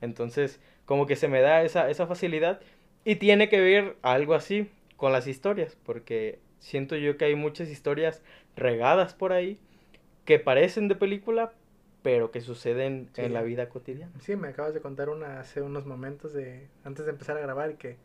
Entonces, 0.00 0.60
como 0.84 1.06
que 1.06 1.16
se 1.16 1.28
me 1.28 1.40
da 1.40 1.62
esa, 1.62 1.90
esa 1.90 2.06
facilidad 2.06 2.60
y 3.04 3.16
tiene 3.16 3.48
que 3.48 3.60
ver 3.60 3.96
algo 4.02 4.34
así 4.34 4.68
con 4.96 5.12
las 5.12 5.26
historias, 5.26 5.76
porque 5.84 6.38
siento 6.64 6.96
yo 6.96 7.18
que 7.18 7.26
hay 7.26 7.34
muchas 7.34 7.68
historias 7.68 8.22
regadas 8.56 9.12
por 9.12 9.32
ahí 9.32 9.58
que 10.24 10.38
parecen 10.38 10.88
de 10.88 10.94
película, 10.94 11.52
pero 12.02 12.30
que 12.30 12.40
suceden 12.40 13.10
en 13.16 13.34
la 13.34 13.42
vida 13.42 13.68
cotidiana. 13.68 14.12
Sí, 14.20 14.34
me 14.34 14.48
acabas 14.48 14.72
de 14.72 14.80
contar 14.80 15.10
una 15.10 15.40
hace 15.40 15.60
unos 15.60 15.84
momentos 15.84 16.32
de 16.32 16.68
antes 16.82 17.04
de 17.04 17.12
empezar 17.12 17.36
a 17.36 17.40
grabar 17.40 17.70
y 17.72 17.74
que 17.74 17.96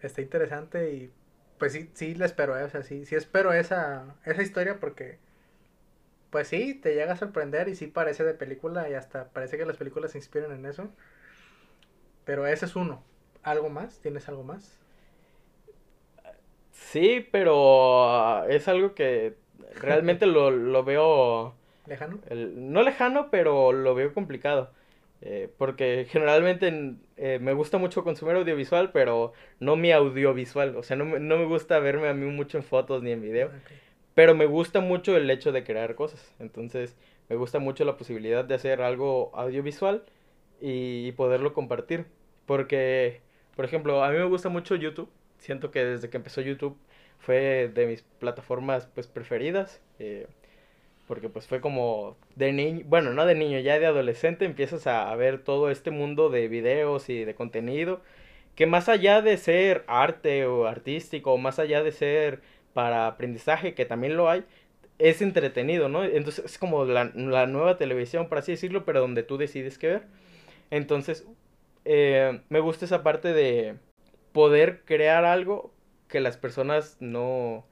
está 0.00 0.22
interesante 0.22 0.92
y 0.94 1.10
pues 1.58 1.74
sí, 1.74 1.90
sí 1.92 2.14
la 2.14 2.24
espero, 2.24 2.58
¿eh? 2.58 2.64
o 2.64 2.70
sea, 2.70 2.82
sí, 2.82 3.04
sí 3.04 3.16
espero 3.16 3.52
esa, 3.52 4.16
esa 4.24 4.42
historia 4.42 4.80
porque 4.80 5.18
pues 6.30 6.48
sí, 6.48 6.74
te 6.74 6.94
llega 6.94 7.12
a 7.12 7.16
sorprender 7.16 7.68
y 7.68 7.74
sí 7.74 7.86
parece 7.86 8.24
de 8.24 8.32
película 8.32 8.88
y 8.88 8.94
hasta 8.94 9.28
parece 9.28 9.58
que 9.58 9.66
las 9.66 9.76
películas 9.76 10.12
se 10.12 10.18
inspiran 10.18 10.52
en 10.52 10.64
eso. 10.64 10.88
Pero 12.24 12.46
ese 12.46 12.64
es 12.64 12.76
uno. 12.76 13.02
¿Algo 13.42 13.68
más? 13.68 14.00
¿Tienes 14.00 14.28
algo 14.28 14.44
más? 14.44 14.79
Sí, 16.80 17.26
pero 17.30 18.10
ah, 18.10 18.46
es 18.48 18.66
algo 18.66 18.94
que 18.94 19.34
realmente 19.80 20.26
lo, 20.26 20.82
veo... 20.84 21.54
¿Lejano? 21.86 22.18
no 22.30 22.82
lejano, 22.82 23.30
pero 23.30 23.72
lo 23.72 23.94
veo 23.94 24.12
complicado. 24.12 24.70
Eh, 25.22 25.52
porque 25.58 26.06
generalmente 26.08 26.94
eh, 27.16 27.38
me 27.40 27.52
gusta 27.52 27.76
mucho 27.78 28.02
consumir 28.02 28.36
audiovisual, 28.36 28.90
pero 28.92 29.32
no 29.60 29.76
mi 29.76 29.92
audiovisual. 29.92 30.76
O 30.76 30.82
sea, 30.82 30.96
no, 30.96 31.04
no 31.04 31.38
me 31.38 31.44
gusta 31.44 31.78
verme 31.78 32.08
a 32.08 32.14
mí 32.14 32.26
mucho 32.26 32.58
en 32.58 32.64
fotos 32.64 33.02
ni 33.02 33.12
en 33.12 33.22
video. 33.22 33.50
Pero 34.14 34.34
me 34.34 34.46
gusta 34.46 34.80
mucho 34.80 35.16
el 35.16 35.30
hecho 35.30 35.52
de 35.52 35.64
crear 35.64 35.94
cosas. 35.94 36.34
Entonces, 36.38 36.96
me 37.28 37.36
gusta 37.36 37.58
mucho 37.58 37.84
la 37.84 37.96
posibilidad 37.96 38.44
de 38.44 38.54
hacer 38.54 38.82
algo 38.82 39.30
audiovisual 39.34 40.04
y, 40.60 41.12
poderlo 41.12 41.52
compartir. 41.52 42.06
Porque, 42.46 43.20
por 43.54 43.64
ejemplo, 43.64 44.02
a 44.02 44.10
mí 44.10 44.18
me 44.18 44.24
gusta 44.24 44.48
mucho 44.48 44.74
YouTube. 44.74 45.08
Siento 45.40 45.70
que 45.70 45.84
desde 45.84 46.10
que 46.10 46.18
empezó 46.18 46.40
YouTube 46.40 46.76
fue 47.18 47.70
de 47.74 47.86
mis 47.86 48.02
plataformas 48.18 48.88
pues 48.94 49.06
preferidas. 49.06 49.80
Eh, 49.98 50.26
porque 51.06 51.28
pues 51.28 51.48
fue 51.48 51.60
como 51.60 52.16
de 52.36 52.52
niño, 52.52 52.84
bueno, 52.86 53.12
no 53.12 53.26
de 53.26 53.34
niño, 53.34 53.58
ya 53.58 53.80
de 53.80 53.86
adolescente 53.86 54.44
empiezas 54.44 54.86
a, 54.86 55.12
ver 55.16 55.42
todo 55.42 55.70
este 55.70 55.90
mundo 55.90 56.30
de 56.30 56.46
videos 56.46 57.08
y 57.08 57.24
de 57.24 57.34
contenido. 57.34 58.00
Que 58.54 58.66
más 58.66 58.88
allá 58.88 59.22
de 59.22 59.36
ser 59.36 59.84
arte 59.88 60.46
o 60.46 60.66
artístico, 60.66 61.36
más 61.38 61.58
allá 61.58 61.82
de 61.82 61.92
ser 61.92 62.42
para 62.74 63.08
aprendizaje, 63.08 63.74
que 63.74 63.86
también 63.86 64.16
lo 64.16 64.30
hay, 64.30 64.44
es 64.98 65.22
entretenido, 65.22 65.88
¿no? 65.88 66.04
Entonces 66.04 66.44
es 66.44 66.58
como 66.58 66.84
la, 66.84 67.10
la 67.14 67.46
nueva 67.46 67.76
televisión, 67.76 68.28
por 68.28 68.38
así 68.38 68.52
decirlo, 68.52 68.84
pero 68.84 69.00
donde 69.00 69.22
tú 69.24 69.38
decides 69.38 69.78
qué 69.78 69.88
ver. 69.88 70.02
Entonces, 70.70 71.26
eh, 71.84 72.40
me 72.50 72.60
gusta 72.60 72.84
esa 72.84 73.02
parte 73.02 73.32
de 73.32 73.76
poder 74.32 74.82
crear 74.84 75.24
algo 75.24 75.72
que 76.08 76.20
las 76.20 76.36
personas 76.36 76.96
no, 77.00 77.64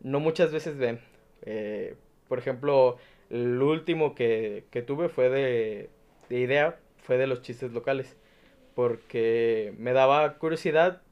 no 0.00 0.20
muchas 0.20 0.52
veces 0.52 0.76
ven. 0.76 1.00
Eh, 1.42 1.96
por 2.28 2.38
ejemplo, 2.38 2.98
el 3.30 3.60
último 3.62 4.14
que, 4.14 4.64
que 4.70 4.82
tuve 4.82 5.08
fue 5.08 5.28
de, 5.30 5.90
de, 6.28 6.38
idea, 6.38 6.78
fue 6.98 7.16
de 7.18 7.26
los 7.26 7.42
chistes 7.42 7.72
locales, 7.72 8.16
porque 8.74 9.74
me 9.78 9.92
daba 9.92 10.38
curiosidad 10.38 11.02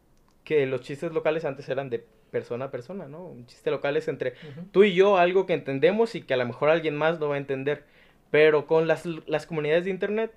que 0.45 0.67
los 0.67 0.81
chistes 0.81 1.13
locales 1.13 1.45
antes 1.45 1.69
eran 1.69 1.91
de 1.91 2.05
persona 2.31 2.67
a 2.67 2.71
persona, 2.71 3.09
¿no? 3.09 3.25
Un 3.25 3.47
chiste 3.47 3.71
local 3.71 3.97
es 3.97 4.09
entre 4.09 4.35
tú 4.73 4.85
y 4.85 4.95
yo 4.95 5.17
algo 5.17 5.47
que 5.47 5.55
entendemos 5.55 6.15
y 6.15 6.23
que 6.23 6.35
a 6.35 6.37
lo 6.37 6.47
mejor 6.47 6.69
alguien 6.69 6.97
más 6.97 7.19
no 7.19 7.29
va 7.29 7.37
a 7.37 7.39
entender. 7.39 7.85
Pero 8.31 8.67
con 8.67 8.87
las, 8.87 9.07
las 9.07 9.47
comunidades 9.47 9.85
de 9.85 9.91
internet 9.91 10.33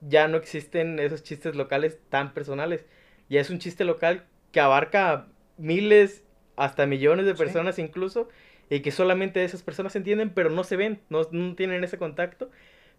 ya 0.00 0.28
no 0.28 0.36
existen 0.36 0.98
esos 0.98 1.22
chistes 1.22 1.56
locales 1.56 1.98
tan 2.08 2.32
personales. 2.32 2.86
Ya 3.28 3.40
es 3.40 3.50
un 3.50 3.58
chiste 3.58 3.84
local 3.84 4.24
que 4.52 4.60
abarca 4.60 5.26
miles, 5.56 6.24
hasta 6.56 6.86
millones 6.86 7.26
de 7.26 7.34
personas 7.34 7.78
incluso, 7.78 8.28
y 8.70 8.80
que 8.80 8.90
solamente 8.90 9.44
esas 9.44 9.62
personas 9.62 9.96
entienden, 9.96 10.30
pero 10.30 10.50
no 10.50 10.64
se 10.64 10.76
ven, 10.76 11.00
no, 11.08 11.22
no 11.32 11.54
tienen 11.54 11.84
ese 11.84 11.98
contacto, 11.98 12.50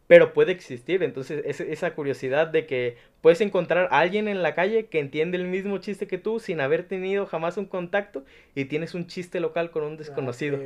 pero 0.08 0.34
puede 0.34 0.52
existir. 0.52 1.02
Entonces, 1.04 1.44
es, 1.46 1.62
esa 1.62 1.94
curiosidad 1.96 2.48
de 2.48 2.66
que 2.66 2.98
puedes 3.22 3.42
encontrar 3.42 3.88
a 3.92 4.00
alguien 4.00 4.28
en 4.28 4.44
la 4.44 4.54
calle 4.54 4.88
que 4.88 5.00
entiende 5.00 5.38
el 5.38 5.46
mismo 5.46 5.78
chiste 5.80 6.08
que 6.08 6.18
tú 6.18 6.40
sin 6.40 6.60
haber 6.60 6.88
tenido 6.88 7.26
jamás 7.26 7.58
un 7.58 7.66
contacto 7.66 8.24
y 8.54 8.66
tienes 8.66 8.94
un 8.94 9.08
chiste 9.08 9.40
local 9.40 9.72
con 9.72 9.84
un 9.84 9.94
ah, 9.94 9.98
desconocido. 9.98 10.60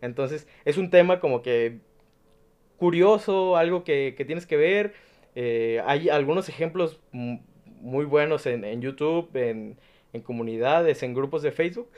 Entonces, 0.00 0.48
es 0.64 0.78
un 0.78 0.90
tema 0.90 1.20
como 1.20 1.42
que 1.42 1.78
curioso, 2.76 3.56
algo 3.56 3.84
que, 3.84 4.14
que 4.16 4.24
tienes 4.24 4.46
que 4.46 4.56
ver 4.56 4.92
eh, 5.34 5.80
hay 5.86 6.10
algunos 6.10 6.48
ejemplos 6.48 7.00
muy 7.82 8.04
buenos 8.04 8.46
en, 8.46 8.64
en 8.64 8.80
YouTube, 8.80 9.28
en, 9.34 9.76
en, 10.12 10.22
comunidades, 10.22 11.02
en 11.02 11.14
grupos 11.14 11.42
de 11.42 11.52
Facebook. 11.52 11.90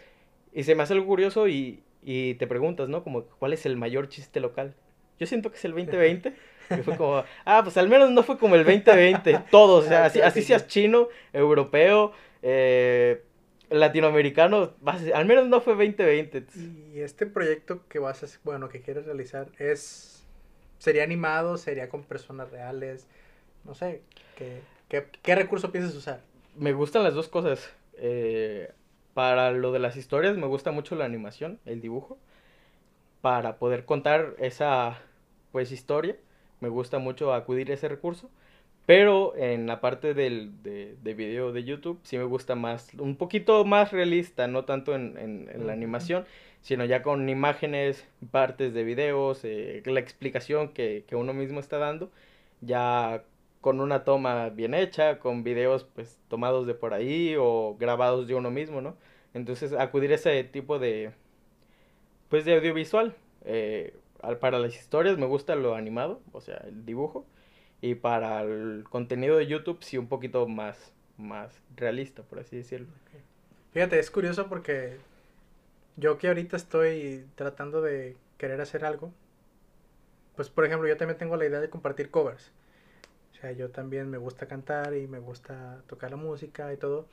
Y 0.52 0.64
se 0.64 0.74
me 0.74 0.82
hace 0.82 0.94
algo 0.94 1.06
curioso 1.06 1.46
y, 1.46 1.82
y, 2.02 2.34
te 2.34 2.46
preguntas, 2.46 2.88
¿no? 2.88 3.04
Como, 3.04 3.24
¿cuál 3.24 3.52
es 3.52 3.66
el 3.66 3.76
mayor 3.76 4.08
chiste 4.08 4.40
local? 4.40 4.74
Yo 5.18 5.26
siento 5.26 5.50
que 5.50 5.58
es 5.58 5.64
el 5.64 5.72
2020. 5.72 6.32
que 6.68 6.82
fue 6.82 6.96
como, 6.96 7.22
ah, 7.44 7.60
pues 7.62 7.76
al 7.76 7.88
menos 7.88 8.10
no 8.10 8.22
fue 8.22 8.38
como 8.38 8.54
el 8.56 8.64
2020. 8.64 9.44
Todos, 9.50 9.84
o 9.84 9.88
sea, 9.88 10.06
así, 10.06 10.20
así 10.20 10.42
seas 10.42 10.66
chino, 10.66 11.08
europeo, 11.32 12.12
eh, 12.42 13.22
latinoamericano, 13.70 14.74
al 15.14 15.26
menos 15.26 15.48
no 15.48 15.60
fue 15.60 15.74
2020. 15.74 16.46
Y 16.94 17.00
este 17.00 17.26
proyecto 17.26 17.86
que 17.88 17.98
vas 17.98 18.22
a, 18.22 18.40
bueno, 18.44 18.68
que 18.68 18.80
quieres 18.80 19.04
realizar 19.04 19.48
es, 19.58 20.24
sería 20.78 21.02
animado, 21.02 21.58
sería 21.58 21.88
con 21.88 22.04
personas 22.04 22.50
reales, 22.50 23.06
no 23.64 23.74
sé, 23.74 24.02
¿qué, 25.02 25.18
qué, 25.22 25.34
recurso 25.34 25.72
piensas 25.72 25.94
usar? 25.94 26.20
Me 26.56 26.72
gustan 26.72 27.02
las 27.02 27.14
dos 27.14 27.28
cosas. 27.28 27.72
Eh, 27.96 28.72
para 29.14 29.52
lo 29.52 29.72
de 29.72 29.78
las 29.78 29.96
historias 29.96 30.36
me 30.36 30.46
gusta 30.46 30.72
mucho 30.72 30.94
la 30.94 31.04
animación, 31.04 31.58
el 31.64 31.80
dibujo. 31.80 32.18
Para 33.20 33.56
poder 33.58 33.84
contar 33.84 34.34
esa 34.38 34.98
pues 35.52 35.72
historia, 35.72 36.16
me 36.60 36.68
gusta 36.68 36.98
mucho 36.98 37.32
acudir 37.32 37.70
a 37.70 37.74
ese 37.74 37.88
recurso. 37.88 38.30
Pero 38.86 39.34
en 39.36 39.66
la 39.66 39.80
parte 39.80 40.12
del, 40.12 40.62
de, 40.62 40.96
de, 41.02 41.14
video 41.14 41.52
de 41.52 41.64
YouTube 41.64 42.00
sí 42.02 42.18
me 42.18 42.24
gusta 42.24 42.54
más, 42.54 42.92
un 42.98 43.16
poquito 43.16 43.64
más 43.64 43.92
realista, 43.92 44.46
no 44.46 44.66
tanto 44.66 44.94
en, 44.94 45.16
en, 45.16 45.66
la 45.66 45.72
animación, 45.72 46.26
sino 46.60 46.84
ya 46.84 47.02
con 47.02 47.26
imágenes, 47.30 48.06
partes 48.30 48.74
de 48.74 48.84
videos, 48.84 49.40
eh, 49.44 49.82
la 49.86 50.00
explicación 50.00 50.68
que, 50.68 51.04
que 51.08 51.16
uno 51.16 51.32
mismo 51.32 51.60
está 51.60 51.78
dando, 51.78 52.10
ya 52.60 53.24
con 53.64 53.80
una 53.80 54.04
toma 54.04 54.50
bien 54.50 54.74
hecha, 54.74 55.18
con 55.18 55.42
videos 55.42 55.84
pues 55.84 56.18
tomados 56.28 56.66
de 56.66 56.74
por 56.74 56.92
ahí 56.92 57.34
o 57.38 57.78
grabados 57.80 58.28
de 58.28 58.34
uno 58.34 58.50
mismo, 58.50 58.82
¿no? 58.82 58.94
Entonces 59.32 59.72
acudir 59.72 60.12
a 60.12 60.16
ese 60.16 60.44
tipo 60.44 60.78
de 60.78 61.12
pues 62.28 62.44
de 62.44 62.56
audiovisual. 62.56 63.16
Eh, 63.46 63.96
para 64.38 64.58
las 64.58 64.74
historias 64.74 65.16
me 65.16 65.24
gusta 65.24 65.54
lo 65.56 65.76
animado, 65.76 66.20
o 66.32 66.42
sea, 66.42 66.58
el 66.66 66.84
dibujo. 66.84 67.24
Y 67.80 67.94
para 67.94 68.42
el 68.42 68.84
contenido 68.90 69.38
de 69.38 69.46
YouTube 69.46 69.82
sí 69.82 69.96
un 69.96 70.08
poquito 70.08 70.46
más, 70.46 70.92
más 71.16 71.58
realista, 71.74 72.22
por 72.22 72.40
así 72.40 72.56
decirlo. 72.56 72.88
Fíjate, 73.72 73.98
es 73.98 74.10
curioso 74.10 74.46
porque 74.46 74.98
yo 75.96 76.18
que 76.18 76.28
ahorita 76.28 76.58
estoy 76.58 77.24
tratando 77.34 77.80
de 77.80 78.18
querer 78.36 78.60
hacer 78.60 78.84
algo, 78.84 79.10
pues 80.36 80.50
por 80.50 80.66
ejemplo 80.66 80.86
yo 80.86 80.98
también 80.98 81.16
tengo 81.16 81.38
la 81.38 81.46
idea 81.46 81.60
de 81.60 81.70
compartir 81.70 82.10
covers 82.10 82.52
yo 83.52 83.70
también 83.70 84.10
me 84.10 84.18
gusta 84.18 84.46
cantar 84.46 84.94
y 84.94 85.06
me 85.06 85.18
gusta 85.18 85.82
tocar 85.86 86.10
la 86.10 86.16
música 86.16 86.72
y 86.72 86.76
todo. 86.76 87.06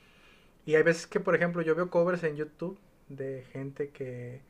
Y 0.64 0.76
hay 0.76 0.82
veces 0.82 1.06
que, 1.06 1.20
por 1.20 1.34
ejemplo, 1.34 1.62
yo 1.62 1.74
veo 1.74 1.90
covers 1.90 2.22
en 2.24 2.36
YouTube 2.36 2.78
de 3.08 3.44
gente 3.52 3.90
que, 3.90 4.40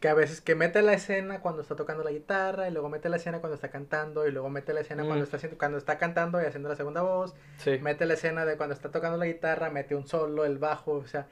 que 0.00 0.08
a 0.08 0.14
veces 0.14 0.40
que 0.40 0.54
mete 0.54 0.82
la 0.82 0.92
escena 0.92 1.40
cuando 1.40 1.62
está 1.62 1.76
tocando 1.76 2.02
la 2.04 2.10
guitarra 2.10 2.68
y 2.68 2.72
luego 2.72 2.88
mete 2.88 3.08
la 3.08 3.16
escena 3.16 3.40
cuando 3.40 3.54
está 3.54 3.70
cantando 3.70 4.26
y 4.26 4.32
luego 4.32 4.50
mete 4.50 4.72
la 4.72 4.80
escena 4.80 5.04
cuando 5.04 5.20
mm. 5.20 5.24
está 5.24 5.36
haciendo 5.36 5.58
cuando 5.58 5.78
está 5.78 5.98
cantando 5.98 6.42
y 6.42 6.44
haciendo 6.44 6.68
la 6.68 6.76
segunda 6.76 7.02
voz. 7.02 7.34
Mete 7.80 8.06
la 8.06 8.14
escena 8.14 8.44
de 8.44 8.56
cuando 8.56 8.74
está 8.74 8.90
tocando 8.90 9.16
la 9.16 9.26
guitarra, 9.26 9.70
mete 9.70 9.94
un 9.94 10.06
solo, 10.06 10.44
el 10.44 10.58
bajo, 10.58 10.92
o 10.92 11.06
sea, 11.06 11.28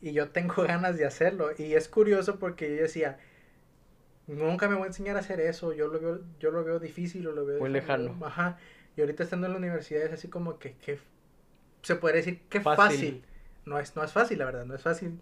y 0.00 0.12
yo 0.12 0.30
tengo 0.30 0.62
ganas 0.64 0.96
de 0.96 1.06
hacerlo 1.06 1.50
y 1.56 1.74
es 1.74 1.88
curioso 1.88 2.38
porque 2.38 2.76
yo 2.76 2.82
decía, 2.82 3.18
nunca 4.26 4.68
me 4.68 4.74
voy 4.74 4.84
a 4.84 4.86
enseñar 4.88 5.16
a 5.16 5.20
hacer 5.20 5.40
eso, 5.40 5.72
yo 5.72 5.88
lo 5.88 6.00
veo 6.00 6.20
yo 6.38 6.50
lo 6.50 6.64
veo 6.64 6.78
difícil 6.78 7.26
o 7.26 7.32
lo 7.32 7.44
veo 7.44 7.60
muy 7.60 7.70
lejano. 7.70 8.18
Ajá. 8.24 8.58
Y 9.00 9.02
ahorita 9.02 9.24
estando 9.24 9.46
en 9.46 9.52
la 9.54 9.58
universidad 9.58 10.02
es 10.04 10.12
así 10.12 10.28
como 10.28 10.58
que, 10.58 10.76
que 10.78 10.98
se 11.82 11.96
podría 11.96 12.18
decir 12.18 12.42
que 12.48 12.60
Fácil. 12.60 12.74
fácil. 12.76 13.26
No 13.64 13.78
es, 13.78 13.96
no 13.96 14.04
es 14.04 14.12
fácil, 14.12 14.38
la 14.38 14.44
verdad, 14.46 14.64
no 14.66 14.74
es 14.74 14.82
fácil. 14.82 15.20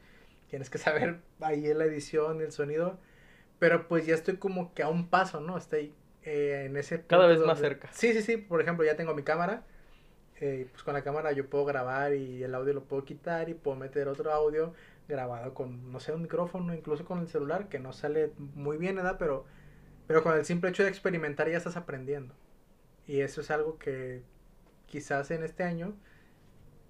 Tienes 0.49 0.70
que 0.70 0.79
saber 0.79 1.20
ahí 1.41 1.66
en 1.66 1.79
la 1.79 1.85
edición, 1.87 2.41
el 2.41 2.53
sonido. 2.53 2.99
Pero 3.59 3.89
pues 3.89 4.07
ya 4.07 4.14
estoy 4.14 4.39
como 4.39 4.74
que 4.74 4.83
a 4.83 4.89
un 4.89 5.09
paso, 5.11 5.41
¿no? 5.41 5.59
Estoy 5.59 5.95
eh, 6.24 6.64
en 6.66 6.76
ese 6.76 7.05
Cada 7.07 7.26
vez 7.26 7.41
más 7.41 7.59
cerca. 7.61 7.89
Sí, 7.93 8.12
sí, 8.14 8.22
sí. 8.22 8.37
Por 8.39 8.61
ejemplo, 8.62 8.85
ya 8.85 8.97
tengo 8.97 9.14
mi 9.14 9.22
cámara. 9.24 9.66
eh, 10.41 10.68
pues 10.72 10.83
con 10.85 10.95
la 10.95 11.03
cámara 11.05 11.33
yo 11.33 11.49
puedo 11.51 11.64
grabar 11.64 12.14
y 12.14 12.43
el 12.45 12.55
audio 12.55 12.74
lo 12.74 12.85
puedo 12.85 13.05
quitar 13.05 13.49
y 13.49 13.55
puedo 13.55 13.76
meter 13.76 14.09
otro 14.09 14.33
audio 14.33 14.74
grabado 15.09 15.55
con, 15.55 15.93
no 15.93 16.01
sé, 16.01 16.12
un 16.14 16.22
micrófono, 16.22 16.74
incluso 16.74 17.05
con 17.05 17.20
el 17.20 17.29
celular, 17.29 17.68
que 17.68 17.79
no 17.81 17.93
sale 17.93 18.33
muy 18.39 18.76
bien, 18.79 18.97
¿verdad? 18.97 19.16
Pero, 19.18 19.47
pero 20.07 20.22
con 20.22 20.37
el 20.37 20.45
simple 20.47 20.70
hecho 20.70 20.83
de 20.85 20.91
experimentar 20.91 21.51
ya 21.51 21.59
estás 21.59 21.76
aprendiendo. 21.76 22.35
Y 23.09 23.21
eso 23.23 23.41
es 23.41 23.51
algo 23.51 23.79
que 23.79 24.23
quizás 24.87 25.31
en 25.33 25.43
este 25.45 25.65
año, 25.65 25.95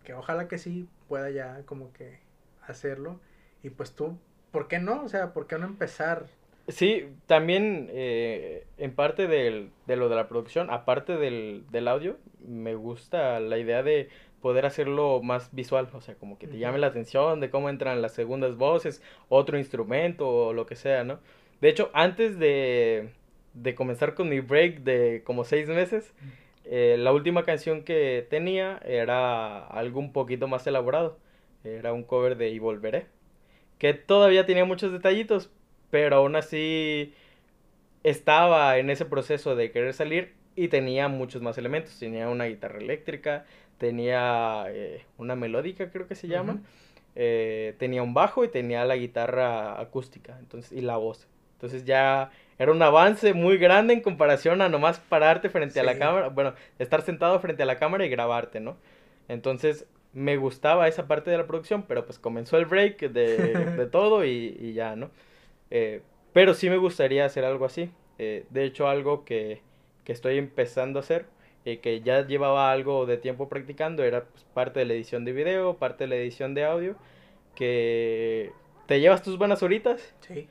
que 0.04 0.14
ojalá 0.14 0.48
que 0.48 0.58
sí 0.58 0.88
pueda 1.08 1.30
ya 1.30 1.62
como 1.66 1.92
que 1.92 2.20
hacerlo. 2.66 3.20
Y 3.62 3.70
pues 3.70 3.94
tú, 3.94 4.18
¿por 4.50 4.68
qué 4.68 4.78
no? 4.78 5.02
O 5.04 5.08
sea, 5.08 5.32
¿por 5.32 5.46
qué 5.46 5.58
no 5.58 5.66
empezar? 5.66 6.26
Sí, 6.68 7.06
también 7.26 7.88
eh, 7.92 8.66
en 8.76 8.94
parte 8.94 9.26
del- 9.26 9.70
de 9.86 9.96
lo 9.96 10.08
de 10.10 10.16
la 10.16 10.28
producción, 10.28 10.70
aparte 10.70 11.16
del, 11.16 11.64
del 11.70 11.88
audio, 11.88 12.18
me 12.46 12.74
gusta 12.74 13.40
la 13.40 13.56
idea 13.58 13.82
de 13.82 14.10
poder 14.42 14.66
hacerlo 14.66 15.22
más 15.22 15.54
visual, 15.54 15.88
o 15.94 16.00
sea, 16.02 16.14
como 16.16 16.38
que 16.38 16.46
te 16.46 16.58
llame 16.58 16.78
la 16.78 16.88
atención 16.88 17.40
de 17.40 17.50
cómo 17.50 17.70
entran 17.70 18.02
las 18.02 18.12
segundas 18.14 18.56
voces, 18.56 19.02
otro 19.30 19.58
instrumento 19.58 20.28
o 20.28 20.52
lo 20.52 20.66
que 20.66 20.76
sea, 20.76 21.04
¿no? 21.04 21.20
De 21.60 21.70
hecho, 21.70 21.90
antes 21.94 22.38
de, 22.38 23.12
de 23.62 23.74
comenzar 23.74 24.14
con 24.14 24.28
mi 24.28 24.40
break 24.40 24.80
de 24.80 25.22
como 25.24 25.44
seis 25.44 25.68
meses, 25.68 26.12
eh, 26.64 26.96
la 26.98 27.12
última 27.12 27.44
canción 27.44 27.82
que 27.82 28.26
tenía 28.28 28.80
era 28.84 29.66
algo 29.66 30.00
un 30.00 30.12
poquito 30.12 30.48
más 30.48 30.66
elaborado, 30.66 31.18
era 31.64 31.92
un 31.92 32.02
cover 32.02 32.36
de 32.36 32.50
Y 32.50 32.58
Volveré, 32.58 33.06
que 33.78 33.94
todavía 33.94 34.46
tenía 34.46 34.64
muchos 34.64 34.92
detallitos, 34.92 35.50
pero 35.90 36.16
aún 36.16 36.36
así 36.36 37.14
estaba 38.02 38.78
en 38.78 38.90
ese 38.90 39.04
proceso 39.04 39.56
de 39.56 39.70
querer 39.70 39.94
salir 39.94 40.34
y 40.56 40.68
tenía 40.68 41.08
muchos 41.08 41.42
más 41.42 41.56
elementos. 41.58 41.98
Tenía 41.98 42.28
una 42.28 42.46
guitarra 42.46 42.78
eléctrica, 42.78 43.44
tenía 43.78 44.64
eh, 44.68 45.04
una 45.16 45.36
melódica, 45.36 45.90
creo 45.90 46.06
que 46.06 46.14
se 46.14 46.28
llama, 46.28 46.60
eh, 47.14 47.74
tenía 47.78 48.02
un 48.02 48.14
bajo 48.14 48.44
y 48.44 48.48
tenía 48.48 48.84
la 48.84 48.96
guitarra 48.96 49.80
acústica, 49.80 50.36
entonces, 50.38 50.72
y 50.72 50.80
la 50.80 50.96
voz. 50.96 51.28
Entonces 51.54 51.84
ya 51.84 52.30
era 52.58 52.72
un 52.72 52.82
avance 52.82 53.34
muy 53.34 53.56
grande 53.58 53.94
en 53.94 54.00
comparación 54.00 54.62
a 54.62 54.68
nomás 54.68 54.98
pararte 55.00 55.48
frente 55.50 55.80
a 55.80 55.84
la 55.84 55.92
Sí. 55.94 55.98
cámara, 55.98 56.28
bueno, 56.28 56.54
estar 56.78 57.02
sentado 57.02 57.38
frente 57.40 57.62
a 57.62 57.66
la 57.66 57.76
cámara 57.78 58.04
y 58.06 58.08
grabarte, 58.08 58.60
¿no? 58.60 58.76
Entonces 59.28 59.86
me 60.12 60.36
gustaba 60.36 60.88
esa 60.88 61.06
parte 61.06 61.30
de 61.30 61.38
la 61.38 61.46
producción, 61.46 61.82
pero 61.84 62.04
pues 62.06 62.18
comenzó 62.18 62.56
el 62.58 62.66
break 62.66 63.10
de, 63.10 63.66
de 63.76 63.86
todo 63.86 64.24
y, 64.24 64.56
y 64.60 64.72
ya, 64.72 64.96
¿no? 64.96 65.10
Eh, 65.70 66.02
pero 66.32 66.54
sí 66.54 66.70
me 66.70 66.76
gustaría 66.76 67.24
hacer 67.24 67.44
algo 67.44 67.64
así. 67.64 67.90
Eh, 68.18 68.46
de 68.50 68.64
hecho, 68.64 68.88
algo 68.88 69.24
que, 69.24 69.62
que 70.04 70.12
estoy 70.12 70.38
empezando 70.38 70.98
a 70.98 71.02
hacer, 71.02 71.26
eh, 71.64 71.78
que 71.78 72.00
ya 72.00 72.26
llevaba 72.26 72.72
algo 72.72 73.06
de 73.06 73.18
tiempo 73.18 73.48
practicando, 73.48 74.02
era 74.04 74.24
pues, 74.24 74.44
parte 74.54 74.80
de 74.80 74.86
la 74.86 74.94
edición 74.94 75.24
de 75.24 75.32
video, 75.32 75.76
parte 75.78 76.04
de 76.04 76.08
la 76.08 76.16
edición 76.16 76.54
de 76.54 76.64
audio, 76.64 76.96
que 77.54 78.52
te 78.86 79.00
llevas 79.00 79.22
tus 79.22 79.38
buenas 79.38 79.62
horitas, 79.62 80.14
Sí, 80.20 80.34
sí. 80.34 80.48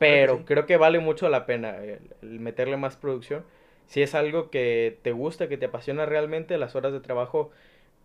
Pero 0.00 0.26
sí. 0.26 0.46
creo 0.46 0.66
que 0.66 0.78
vale 0.78 1.00
mucho 1.00 1.30
la 1.30 1.46
pena 1.46 1.78
el, 1.84 2.00
el 2.22 2.40
meterle 2.40 2.78
más 2.78 2.96
producción. 2.98 3.46
Si 3.88 4.02
es 4.02 4.16
algo 4.16 4.50
que 4.50 4.98
te 5.02 5.12
gusta, 5.12 5.48
que 5.48 5.58
te 5.58 5.66
apasiona 5.66 6.06
realmente, 6.06 6.58
las 6.58 6.76
horas 6.76 6.92
de 6.94 7.00
trabajo, 7.00 7.52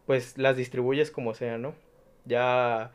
pues 0.05 0.37
las 0.37 0.57
distribuyes 0.57 1.11
como 1.11 1.33
sea, 1.35 1.57
¿no? 1.59 1.75
Ya 2.25 2.91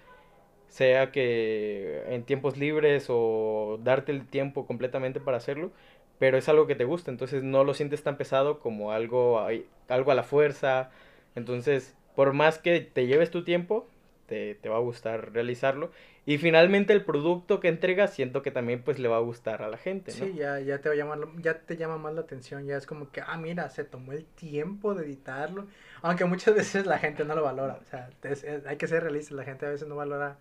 sea 0.68 1.10
que 1.12 2.02
en 2.08 2.24
tiempos 2.24 2.56
libres 2.56 3.06
o 3.08 3.78
darte 3.82 4.12
el 4.12 4.26
tiempo 4.28 4.66
completamente 4.66 5.20
para 5.20 5.38
hacerlo, 5.38 5.72
pero 6.18 6.38
es 6.38 6.48
algo 6.48 6.66
que 6.66 6.74
te 6.76 6.84
gusta, 6.84 7.10
entonces 7.10 7.42
no 7.42 7.64
lo 7.64 7.74
sientes 7.74 8.02
tan 8.02 8.16
pesado 8.18 8.60
como 8.60 8.92
algo, 8.92 9.40
algo 9.88 10.10
a 10.12 10.14
la 10.14 10.22
fuerza. 10.22 10.90
Entonces, 11.34 11.96
por 12.14 12.32
más 12.34 12.58
que 12.58 12.80
te 12.80 13.06
lleves 13.06 13.30
tu 13.30 13.44
tiempo, 13.44 13.86
te, 14.26 14.54
te 14.56 14.68
va 14.68 14.76
a 14.76 14.80
gustar 14.80 15.32
realizarlo. 15.32 15.90
Y 16.30 16.38
finalmente 16.38 16.92
el 16.92 17.04
producto 17.04 17.58
que 17.58 17.66
entregas 17.66 18.14
siento 18.14 18.40
que 18.40 18.52
también 18.52 18.84
pues 18.84 19.00
le 19.00 19.08
va 19.08 19.16
a 19.16 19.20
gustar 19.20 19.62
a 19.62 19.68
la 19.68 19.76
gente, 19.76 20.12
¿no? 20.12 20.26
Sí, 20.26 20.34
ya, 20.34 20.60
ya 20.60 20.80
te 20.80 20.88
va 20.88 20.94
a 20.94 20.96
llamar, 20.98 21.18
ya 21.38 21.58
te 21.58 21.76
llama 21.76 21.98
más 21.98 22.14
la 22.14 22.20
atención, 22.20 22.66
ya 22.66 22.76
es 22.76 22.86
como 22.86 23.10
que, 23.10 23.20
ah, 23.20 23.36
mira, 23.36 23.68
se 23.68 23.82
tomó 23.82 24.12
el 24.12 24.24
tiempo 24.24 24.94
de 24.94 25.06
editarlo, 25.06 25.66
aunque 26.02 26.24
muchas 26.26 26.54
veces 26.54 26.86
la 26.86 26.98
gente 27.00 27.24
no 27.24 27.34
lo 27.34 27.42
valora, 27.42 27.80
o 27.82 27.84
sea, 27.84 28.10
es- 28.22 28.44
es- 28.44 28.64
hay 28.64 28.76
que 28.76 28.86
ser 28.86 29.02
realistas, 29.02 29.32
la 29.32 29.42
gente 29.42 29.66
a 29.66 29.70
veces 29.70 29.88
no 29.88 29.96
valora 29.96 30.38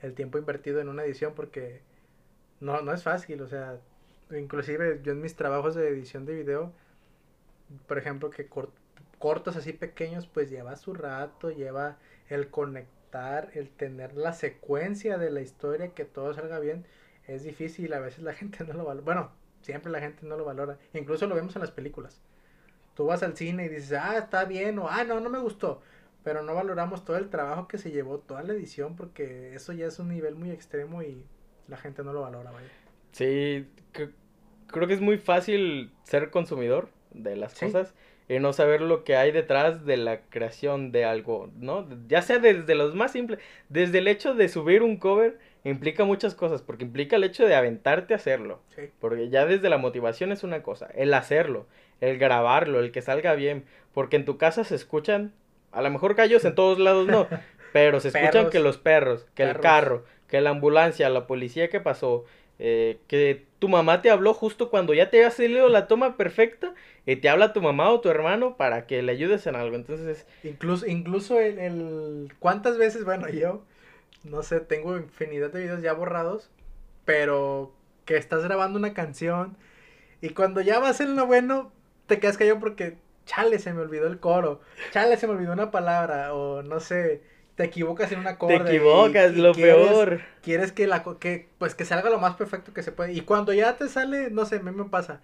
el 0.00 0.14
tiempo 0.14 0.38
invertido 0.38 0.80
en 0.80 0.88
una 0.88 1.02
edición 1.02 1.32
porque 1.34 1.80
no, 2.60 2.80
no 2.82 2.92
es 2.94 3.02
fácil, 3.02 3.42
o 3.42 3.48
sea, 3.48 3.78
inclusive 4.30 5.00
yo 5.02 5.12
en 5.12 5.20
mis 5.20 5.34
trabajos 5.34 5.74
de 5.74 5.88
edición 5.88 6.24
de 6.24 6.34
video, 6.34 6.72
por 7.86 7.98
ejemplo, 7.98 8.30
que 8.30 8.46
cor- 8.46 8.70
cortos 9.18 9.56
así 9.56 9.72
pequeños, 9.72 10.26
pues 10.26 10.50
lleva 10.50 10.76
su 10.76 10.94
rato, 10.94 11.50
lleva 11.50 11.96
el 12.28 12.48
el 13.12 13.68
tener 13.70 14.14
la 14.14 14.32
secuencia 14.32 15.18
de 15.18 15.30
la 15.30 15.42
historia, 15.42 15.88
que 15.88 16.04
todo 16.04 16.32
salga 16.32 16.58
bien, 16.58 16.86
es 17.26 17.44
difícil, 17.44 17.92
a 17.92 18.00
veces 18.00 18.20
la 18.24 18.32
gente 18.32 18.64
no 18.64 18.72
lo 18.72 18.84
valora, 18.84 19.04
bueno, 19.04 19.30
siempre 19.60 19.92
la 19.92 20.00
gente 20.00 20.24
no 20.26 20.36
lo 20.36 20.44
valora, 20.44 20.78
incluso 20.94 21.26
lo 21.26 21.34
vemos 21.34 21.54
en 21.56 21.60
las 21.60 21.70
películas. 21.70 22.20
Tú 22.94 23.06
vas 23.06 23.22
al 23.22 23.36
cine 23.36 23.66
y 23.66 23.68
dices, 23.68 23.92
ah, 23.92 24.16
está 24.18 24.44
bien, 24.44 24.78
o 24.78 24.88
ah, 24.88 25.04
no, 25.04 25.20
no 25.20 25.30
me 25.30 25.38
gustó, 25.38 25.82
pero 26.24 26.42
no 26.42 26.54
valoramos 26.54 27.04
todo 27.04 27.16
el 27.16 27.28
trabajo 27.28 27.68
que 27.68 27.78
se 27.78 27.90
llevó, 27.90 28.18
toda 28.18 28.42
la 28.42 28.52
edición, 28.54 28.96
porque 28.96 29.54
eso 29.54 29.72
ya 29.72 29.86
es 29.86 29.98
un 29.98 30.08
nivel 30.08 30.34
muy 30.34 30.50
extremo 30.50 31.02
y 31.02 31.22
la 31.68 31.76
gente 31.76 32.02
no 32.02 32.12
lo 32.12 32.22
valora, 32.22 32.50
vaya. 32.50 32.68
Sí, 33.12 33.66
cre- 33.92 34.12
creo 34.68 34.86
que 34.88 34.94
es 34.94 35.00
muy 35.00 35.18
fácil 35.18 35.92
ser 36.04 36.30
consumidor 36.30 36.88
de 37.12 37.36
las 37.36 37.52
Sí. 37.52 37.66
cosas 37.66 37.94
y 38.28 38.38
no 38.38 38.52
saber 38.52 38.80
lo 38.80 39.04
que 39.04 39.16
hay 39.16 39.32
detrás 39.32 39.84
de 39.84 39.96
la 39.96 40.20
creación 40.30 40.92
de 40.92 41.04
algo, 41.04 41.50
¿no? 41.58 41.86
Ya 42.08 42.22
sea 42.22 42.38
desde 42.38 42.74
los 42.74 42.94
más 42.94 43.12
simples, 43.12 43.40
desde 43.68 43.98
el 43.98 44.08
hecho 44.08 44.34
de 44.34 44.48
subir 44.48 44.82
un 44.82 44.96
cover 44.96 45.38
implica 45.64 46.04
muchas 46.04 46.34
cosas, 46.34 46.62
porque 46.62 46.84
implica 46.84 47.16
el 47.16 47.24
hecho 47.24 47.46
de 47.46 47.54
aventarte 47.54 48.14
a 48.14 48.16
hacerlo, 48.16 48.60
Sí. 48.74 48.82
porque 49.00 49.28
ya 49.28 49.46
desde 49.46 49.68
la 49.68 49.78
motivación 49.78 50.32
es 50.32 50.42
una 50.44 50.62
cosa, 50.62 50.88
el 50.94 51.14
hacerlo, 51.14 51.66
el 52.00 52.18
grabarlo, 52.18 52.80
el 52.80 52.90
que 52.90 53.02
salga 53.02 53.34
bien, 53.34 53.64
porque 53.94 54.16
en 54.16 54.24
tu 54.24 54.38
casa 54.38 54.64
se 54.64 54.74
escuchan, 54.74 55.32
a 55.70 55.82
lo 55.82 55.90
mejor 55.90 56.14
gallos 56.14 56.44
en 56.44 56.54
todos 56.54 56.78
lados 56.78 57.06
no, 57.06 57.28
pero 57.72 58.00
se 58.00 58.08
escuchan 58.08 58.30
Perros. 58.32 58.50
que 58.50 58.58
los 58.60 58.78
perros, 58.78 59.26
que 59.34 59.44
el 59.44 59.58
carro, 59.60 60.04
que 60.28 60.40
la 60.40 60.50
ambulancia, 60.50 61.08
la 61.10 61.26
policía 61.26 61.68
que 61.68 61.78
pasó, 61.80 62.24
eh, 62.64 62.98
que 63.08 63.44
tu 63.58 63.68
mamá 63.68 64.02
te 64.02 64.10
habló 64.10 64.34
justo 64.34 64.70
cuando 64.70 64.94
ya 64.94 65.10
te 65.10 65.18
había 65.18 65.30
salido 65.30 65.68
la 65.68 65.88
toma 65.88 66.16
perfecta 66.16 66.74
y 67.06 67.16
te 67.16 67.28
habla 67.28 67.52
tu 67.52 67.60
mamá 67.60 67.90
o 67.90 68.00
tu 68.00 68.08
hermano 68.08 68.56
para 68.56 68.86
que 68.86 69.02
le 69.02 69.12
ayudes 69.12 69.46
en 69.46 69.56
algo. 69.56 69.76
Entonces, 69.76 70.26
Incluso, 70.44 70.86
incluso 70.86 71.40
el, 71.40 71.58
el- 71.58 72.32
¿Cuántas 72.38 72.78
veces, 72.78 73.04
bueno, 73.04 73.28
yo, 73.28 73.62
no 74.24 74.42
sé, 74.42 74.60
tengo 74.60 74.96
infinidad 74.96 75.50
de 75.52 75.62
videos 75.62 75.82
ya 75.82 75.92
borrados, 75.94 76.50
pero 77.04 77.72
que 78.04 78.16
estás 78.16 78.44
grabando 78.44 78.78
una 78.78 78.94
canción 78.94 79.56
y 80.20 80.30
cuando 80.30 80.60
ya 80.60 80.78
vas 80.78 81.00
en 81.00 81.16
lo 81.16 81.26
bueno, 81.26 81.72
te 82.06 82.20
quedas 82.20 82.38
callado 82.38 82.60
porque, 82.60 82.98
chale, 83.26 83.58
se 83.58 83.72
me 83.72 83.80
olvidó 83.82 84.06
el 84.06 84.20
coro, 84.20 84.60
chale, 84.90 85.16
se 85.16 85.26
me 85.26 85.34
olvidó 85.34 85.52
una 85.52 85.70
palabra, 85.70 86.34
o 86.34 86.62
no 86.62 86.80
sé, 86.80 87.22
te 87.62 87.68
equivocas 87.68 88.12
en 88.12 88.20
un 88.20 88.26
acorde. 88.26 88.58
te 88.60 88.76
equivocas, 88.76 89.32
y 89.32 89.36
lo 89.40 89.52
quieres- 89.54 89.74
peor. 89.88 90.20
Quieres 90.42 90.72
que 90.72 90.86
la 90.86 91.02
que 91.20 91.48
pues 91.58 91.74
que 91.74 91.84
salga 91.84 92.10
lo 92.10 92.18
más 92.18 92.34
perfecto 92.36 92.72
que 92.72 92.82
se 92.82 92.92
puede. 92.92 93.12
Y 93.12 93.22
cuando 93.22 93.52
ya 93.52 93.76
te 93.76 93.88
sale, 93.88 94.30
no 94.30 94.44
sé, 94.46 94.56
a 94.56 94.60
mí 94.62 94.70
me 94.70 94.84
pasa. 94.84 95.20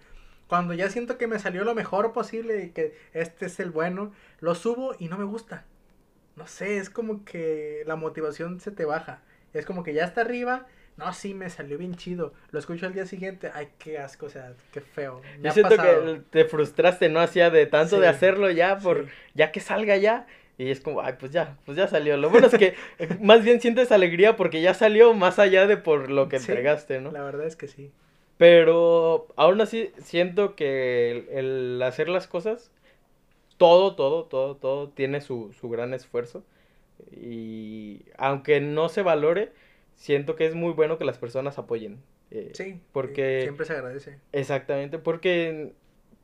Cuando 0.47 0.73
ya 0.73 0.89
siento 0.89 1.17
que 1.17 1.27
me 1.27 1.37
salió 1.37 1.63
lo 1.63 1.75
mejor 1.75 2.11
posible 2.11 2.63
y 2.65 2.69
que 2.71 2.97
este 3.13 3.45
es 3.45 3.59
el 3.59 3.69
bueno, 3.69 4.11
lo 4.39 4.55
subo 4.55 4.95
y 4.97 5.07
no 5.07 5.17
me 5.17 5.25
gusta. 5.25 5.65
No 6.35 6.47
sé, 6.47 6.77
es 6.77 6.89
como 6.89 7.23
que 7.25 7.83
la 7.85 7.95
motivación 7.95 8.59
se 8.59 8.71
te 8.71 8.85
baja. 8.85 9.21
Es 9.53 9.65
como 9.65 9.83
que 9.83 9.93
ya 9.93 10.05
está 10.05 10.21
arriba. 10.21 10.65
No, 10.97 11.13
sí, 11.13 11.33
me 11.33 11.49
salió 11.49 11.77
bien 11.77 11.95
chido. 11.95 12.33
Lo 12.51 12.59
escucho 12.59 12.85
al 12.85 12.93
día 12.93 13.05
siguiente. 13.05 13.51
Ay, 13.53 13.69
qué 13.77 13.99
asco, 13.99 14.25
o 14.25 14.29
sea, 14.29 14.53
qué 14.73 14.81
feo. 14.81 15.21
Me 15.39 15.47
Yo 15.49 15.51
siento 15.53 15.75
pasado. 15.77 16.03
que 16.15 16.19
te 16.29 16.45
frustraste, 16.45 17.07
¿no? 17.09 17.19
Hacía 17.21 17.49
de 17.49 17.65
tanto 17.67 17.99
de 17.99 18.07
Sí, 18.07 18.13
hacerlo 18.15 18.49
ya 18.51 18.77
por, 18.79 19.05
sí. 19.05 19.11
ya 19.33 19.51
que 19.51 19.59
salga 19.59 19.95
ya. 19.97 20.27
Y 20.59 20.69
es 20.69 20.81
como, 20.81 21.01
ay, 21.01 21.15
pues 21.19 21.31
ya, 21.31 21.57
pues 21.65 21.75
ya 21.77 21.87
salió. 21.87 22.17
Lo 22.17 22.29
bueno 22.29 22.45
es 22.47 22.55
que 22.55 22.75
eh, 22.99 23.17
más 23.21 23.43
bien 23.43 23.61
sientes 23.61 23.91
alegría 23.91 24.35
porque 24.35 24.61
ya 24.61 24.75
salió 24.75 25.15
más 25.15 25.39
allá 25.39 25.65
de 25.65 25.77
por 25.77 26.11
lo 26.11 26.29
que 26.29 26.37
Sí, 26.39 26.51
entregaste, 26.51 27.01
¿no? 27.01 27.11
La 27.11 27.23
verdad 27.23 27.47
es 27.47 27.55
que 27.55 27.67
sí. 27.67 27.91
Pero 28.37 29.27
aún 29.37 29.59
así 29.61 29.91
siento 29.97 30.55
que 30.55 31.11
el, 31.11 31.29
el 31.29 31.81
hacer 31.81 32.09
las 32.09 32.27
cosas, 32.27 32.71
todo, 33.57 33.95
todo, 33.95 34.25
todo, 34.25 34.55
todo 34.57 34.89
tiene 34.89 35.21
su, 35.21 35.53
su 35.59 35.69
gran 35.69 35.93
esfuerzo. 35.93 36.43
Y 37.11 38.01
aunque 38.17 38.61
no 38.61 38.89
se 38.89 39.01
valore, 39.01 39.51
siento 39.95 40.35
que 40.35 40.45
es 40.45 40.55
muy 40.55 40.73
bueno 40.73 40.97
que 40.97 41.05
las 41.05 41.17
personas 41.17 41.57
apoyen. 41.57 41.99
eh, 42.31 42.51
Sí. 42.53 42.79
porque- 42.91 43.41
Siempre 43.43 43.65
se 43.65 43.73
agradece. 43.73 44.17
Exactamente, 44.33 44.99
porque 44.99 45.73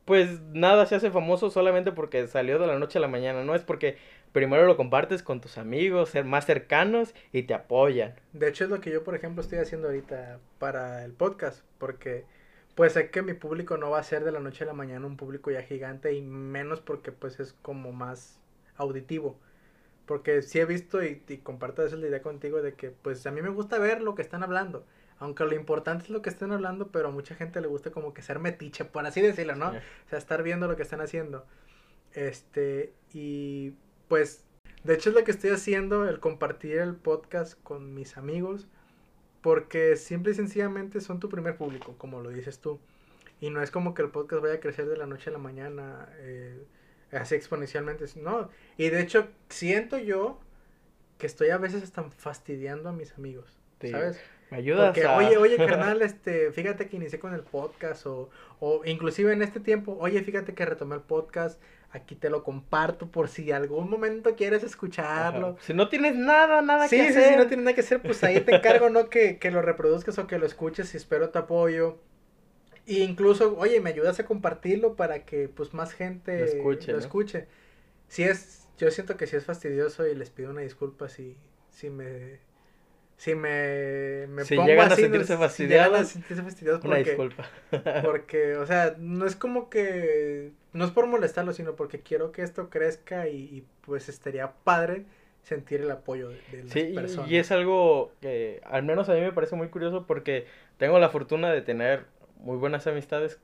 pues 0.04 0.40
nada 0.52 0.86
se 0.86 0.94
hace 0.94 1.10
famoso 1.10 1.50
solamente 1.50 1.90
porque 1.92 2.28
salió 2.28 2.60
de 2.60 2.66
la 2.68 2.78
noche 2.78 2.98
a 2.98 3.00
la 3.00 3.08
mañana, 3.08 3.42
no 3.42 3.56
es 3.56 3.62
porque 3.64 3.96
primero 4.36 4.66
lo 4.66 4.76
compartes 4.76 5.22
con 5.22 5.40
tus 5.40 5.56
amigos, 5.56 6.10
ser 6.10 6.26
más 6.26 6.44
cercanos 6.44 7.14
y 7.32 7.44
te 7.44 7.54
apoyan. 7.54 8.16
De 8.34 8.48
hecho 8.48 8.64
es 8.64 8.70
lo 8.70 8.82
que 8.82 8.90
yo, 8.90 9.02
por 9.02 9.14
ejemplo, 9.14 9.40
estoy 9.40 9.60
haciendo 9.60 9.88
ahorita 9.88 10.40
para 10.58 11.06
el 11.06 11.14
podcast, 11.14 11.64
porque 11.78 12.26
pues 12.74 12.92
sé 12.92 13.08
que 13.08 13.22
mi 13.22 13.32
público 13.32 13.78
no 13.78 13.88
va 13.88 13.98
a 13.98 14.02
ser 14.02 14.24
de 14.24 14.32
la 14.32 14.40
noche 14.40 14.64
a 14.64 14.66
la 14.66 14.74
mañana 14.74 15.06
un 15.06 15.16
público 15.16 15.50
ya 15.50 15.62
gigante 15.62 16.12
y 16.12 16.20
menos 16.20 16.82
porque 16.82 17.12
pues 17.12 17.40
es 17.40 17.54
como 17.62 17.92
más 17.92 18.38
auditivo. 18.76 19.40
Porque 20.04 20.42
sí 20.42 20.60
he 20.60 20.66
visto 20.66 21.02
y, 21.02 21.22
y 21.26 21.38
comparto 21.38 21.82
esa 21.82 21.96
idea 21.96 22.20
contigo 22.20 22.60
de 22.60 22.74
que 22.74 22.90
pues 22.90 23.26
a 23.26 23.30
mí 23.30 23.40
me 23.40 23.48
gusta 23.48 23.78
ver 23.78 24.02
lo 24.02 24.14
que 24.14 24.20
están 24.20 24.42
hablando. 24.42 24.84
Aunque 25.18 25.44
lo 25.44 25.54
importante 25.54 26.04
es 26.04 26.10
lo 26.10 26.20
que 26.20 26.28
estén 26.28 26.52
hablando, 26.52 26.88
pero 26.88 27.08
a 27.08 27.10
mucha 27.10 27.34
gente 27.34 27.62
le 27.62 27.68
gusta 27.68 27.90
como 27.90 28.12
que 28.12 28.20
ser 28.20 28.38
metiche, 28.38 28.84
por 28.84 29.06
así 29.06 29.22
decirlo, 29.22 29.54
¿no? 29.54 29.70
O 29.70 30.08
sea, 30.10 30.18
estar 30.18 30.42
viendo 30.42 30.68
lo 30.68 30.76
que 30.76 30.82
están 30.82 31.00
haciendo. 31.00 31.46
Este, 32.12 32.92
y 33.14 33.72
pues, 34.08 34.44
de 34.84 34.94
hecho 34.94 35.10
es 35.10 35.16
lo 35.16 35.24
que 35.24 35.30
estoy 35.30 35.50
haciendo, 35.50 36.08
el 36.08 36.20
compartir 36.20 36.78
el 36.78 36.94
podcast 36.94 37.60
con 37.62 37.94
mis 37.94 38.16
amigos, 38.16 38.68
porque 39.42 39.96
simple 39.96 40.32
y 40.32 40.34
sencillamente 40.34 41.00
son 41.00 41.20
tu 41.20 41.28
primer 41.28 41.56
público, 41.56 41.94
como 41.98 42.20
lo 42.20 42.30
dices 42.30 42.60
tú. 42.60 42.80
Y 43.40 43.50
no 43.50 43.62
es 43.62 43.70
como 43.70 43.94
que 43.94 44.02
el 44.02 44.10
podcast 44.10 44.42
vaya 44.42 44.54
a 44.54 44.60
crecer 44.60 44.88
de 44.88 44.96
la 44.96 45.06
noche 45.06 45.30
a 45.30 45.32
la 45.32 45.38
mañana, 45.38 46.08
eh, 46.18 46.64
así 47.12 47.34
exponencialmente, 47.34 48.04
no. 48.16 48.48
Y 48.76 48.88
de 48.88 49.00
hecho, 49.00 49.28
siento 49.48 49.98
yo 49.98 50.40
que 51.18 51.26
estoy 51.26 51.50
a 51.50 51.58
veces 51.58 51.82
hasta 51.82 52.02
fastidiando 52.10 52.88
a 52.88 52.92
mis 52.92 53.12
amigos, 53.14 53.58
Sí. 53.80 53.90
¿sabes? 53.90 54.20
Me 54.50 54.58
ayudas 54.58 54.86
Porque, 54.94 55.06
a... 55.06 55.16
oye, 55.16 55.36
oye, 55.36 55.56
carnal, 55.66 56.00
este, 56.02 56.50
fíjate 56.52 56.88
que 56.88 56.96
inicié 56.96 57.18
con 57.18 57.34
el 57.34 57.42
podcast 57.42 58.06
o, 58.06 58.30
o 58.60 58.82
inclusive 58.84 59.32
en 59.32 59.42
este 59.42 59.60
tiempo, 59.60 59.96
oye, 60.00 60.22
fíjate 60.22 60.54
que 60.54 60.64
retomé 60.64 60.94
el 60.94 61.02
podcast, 61.02 61.60
aquí 61.96 62.14
te 62.16 62.30
lo 62.30 62.42
comparto 62.44 63.10
por 63.10 63.28
si 63.28 63.52
algún 63.52 63.90
momento 63.90 64.36
quieres 64.36 64.62
escucharlo. 64.64 65.48
Ajá. 65.48 65.56
Si 65.60 65.74
no 65.74 65.88
tienes 65.88 66.14
nada, 66.16 66.62
nada 66.62 66.88
Sí, 66.88 66.96
que 66.96 67.12
sí, 67.12 67.18
hacer. 67.18 67.28
sí, 67.30 67.36
no 67.36 67.46
tienes 67.48 67.64
nada 67.64 67.74
que 67.74 67.80
hacer, 67.82 68.02
pues 68.02 68.22
ahí 68.24 68.40
te 68.42 68.52
encargo, 68.52 68.90
¿no? 68.90 69.08
Que, 69.10 69.38
que 69.38 69.50
lo 69.50 69.62
reproduzcas 69.62 70.18
o 70.18 70.26
que 70.26 70.38
lo 70.38 70.46
escuches 70.46 70.94
y 70.94 70.96
espero 70.96 71.30
tu 71.30 71.38
apoyo. 71.38 71.98
E 72.86 73.00
incluso, 73.00 73.56
oye, 73.58 73.80
me 73.80 73.90
ayudas 73.90 74.20
a 74.20 74.26
compartirlo 74.26 74.96
para 74.96 75.24
que 75.24 75.48
pues 75.48 75.74
más 75.74 75.92
gente 75.94 76.38
Lo 76.38 76.44
escuche, 76.44 76.92
lo 76.92 76.98
¿no? 77.00 77.00
escuche. 77.00 77.48
Si 78.08 78.24
es, 78.24 78.68
yo 78.78 78.90
siento 78.90 79.16
que 79.16 79.26
si 79.26 79.36
es 79.36 79.44
fastidioso 79.44 80.06
y 80.06 80.14
les 80.14 80.30
pido 80.30 80.50
una 80.50 80.62
disculpa 80.62 81.08
si, 81.08 81.36
si 81.70 81.90
me, 81.90 82.40
si 83.16 83.34
me, 83.34 84.26
me 84.28 84.44
Si 84.44 84.54
pongo 84.54 84.68
llegan 84.68 84.92
a 84.92 84.96
sentirse 84.96 85.36
si 85.48 85.66
llegan 85.66 85.94
a 85.94 86.04
fastidiados, 86.04 86.08
sentirse 86.08 86.42
fastidiados 86.42 86.84
Una 86.84 86.96
disculpa. 86.98 87.48
porque, 88.00 88.56
o 88.56 88.66
sea, 88.66 88.96
no 88.98 89.26
es 89.26 89.36
como 89.36 89.68
que, 89.70 90.52
no 90.76 90.84
es 90.84 90.90
por 90.92 91.06
molestarlo, 91.06 91.52
sino 91.52 91.76
porque 91.76 92.00
quiero 92.00 92.32
que 92.32 92.42
esto 92.42 92.70
crezca 92.70 93.28
y, 93.28 93.36
y, 93.36 93.66
pues 93.82 94.08
estaría 94.08 94.52
padre 94.64 95.04
sentir 95.42 95.80
el 95.82 95.90
apoyo 95.90 96.30
de, 96.30 96.42
de 96.50 96.64
las 96.64 96.72
Sí, 96.72 96.80
y- 96.80 96.94
personas. 96.94 97.30
y 97.30 97.36
es 97.36 97.50
algo 97.52 98.12
que 98.20 98.60
al 98.64 98.82
menos 98.82 99.08
a 99.08 99.14
mí 99.14 99.20
me 99.20 99.32
parece 99.32 99.56
muy 99.56 99.68
curioso 99.68 100.06
porque 100.06 100.46
tengo 100.78 100.98
la 100.98 101.08
fortuna 101.10 101.52
de 101.52 101.62
tener 101.62 102.06
muy 102.40 102.56
buenas 102.56 102.86
amistades 102.86 103.38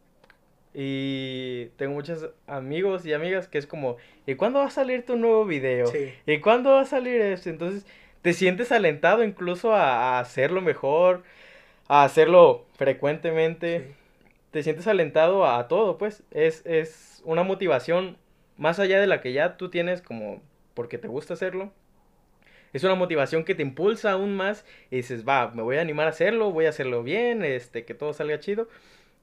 y 0.75 1.67
tengo 1.77 1.95
muchos 1.95 2.31
amigos 2.47 3.05
y 3.07 3.13
amigas 3.13 3.49
que 3.49 3.59
es 3.59 3.67
como, 3.67 3.97
¿y 4.27 4.35
cuándo 4.37 4.61
va 4.61 4.67
a 4.67 4.71
salir 4.71 5.05
tu 5.05 5.17
nuevo 5.17 5.45
video? 5.45 5.87
Sí. 5.87 6.15
¿Y 6.27 6.41
cuándo 6.41 6.71
va 6.73 6.83
a 6.83 6.85
salir 6.87 7.21
esto? 7.21 7.51
Entonces 7.51 7.87
te 8.23 8.33
sientes 8.33 8.73
alentado 8.73 9.25
incluso 9.25 9.75
a, 9.75 10.17
a 10.17 10.21
hacerlo 10.21 10.63
mejor, 10.63 11.23
a 11.89 12.05
hacerlo 12.05 12.67
frecuentemente. 12.77 13.79
sí. 13.81 13.95
Te 14.53 14.63
sientes 14.63 14.87
alentado 14.87 15.47
a, 15.47 15.67
todo, 15.67 15.99
pues. 15.99 16.23
Es, 16.31 16.65
es 16.67 17.23
una 17.25 17.43
motivación 17.43 18.17
más 18.57 18.79
allá 18.79 19.01
de 19.01 19.07
la 19.09 19.21
que 19.21 19.33
ya 19.33 19.57
tú 19.57 19.71
tienes 19.71 20.03
como 20.03 20.43
porque 20.75 20.99
te 20.99 21.09
gusta 21.09 21.35
hacerlo. 21.35 21.73
Es 22.73 22.85
una 22.85 22.95
motivación 22.95 23.45
que 23.45 23.55
te 23.55 23.63
impulsa 23.63 24.13
aún 24.13 24.35
más 24.35 24.65
y 24.91 24.97
dices, 24.97 25.27
va, 25.29 25.51
me 25.51 25.63
voy 25.63 25.77
a 25.77 25.81
animar 25.83 26.07
a 26.07 26.11
hacerlo, 26.11 26.53
voy 26.53 26.67
a 26.67 26.71
hacerlo 26.71 27.03
bien, 27.03 27.45
este, 27.45 27.85
que 27.85 27.95
todo 27.95 28.13
salga 28.15 28.39
chido. 28.41 28.69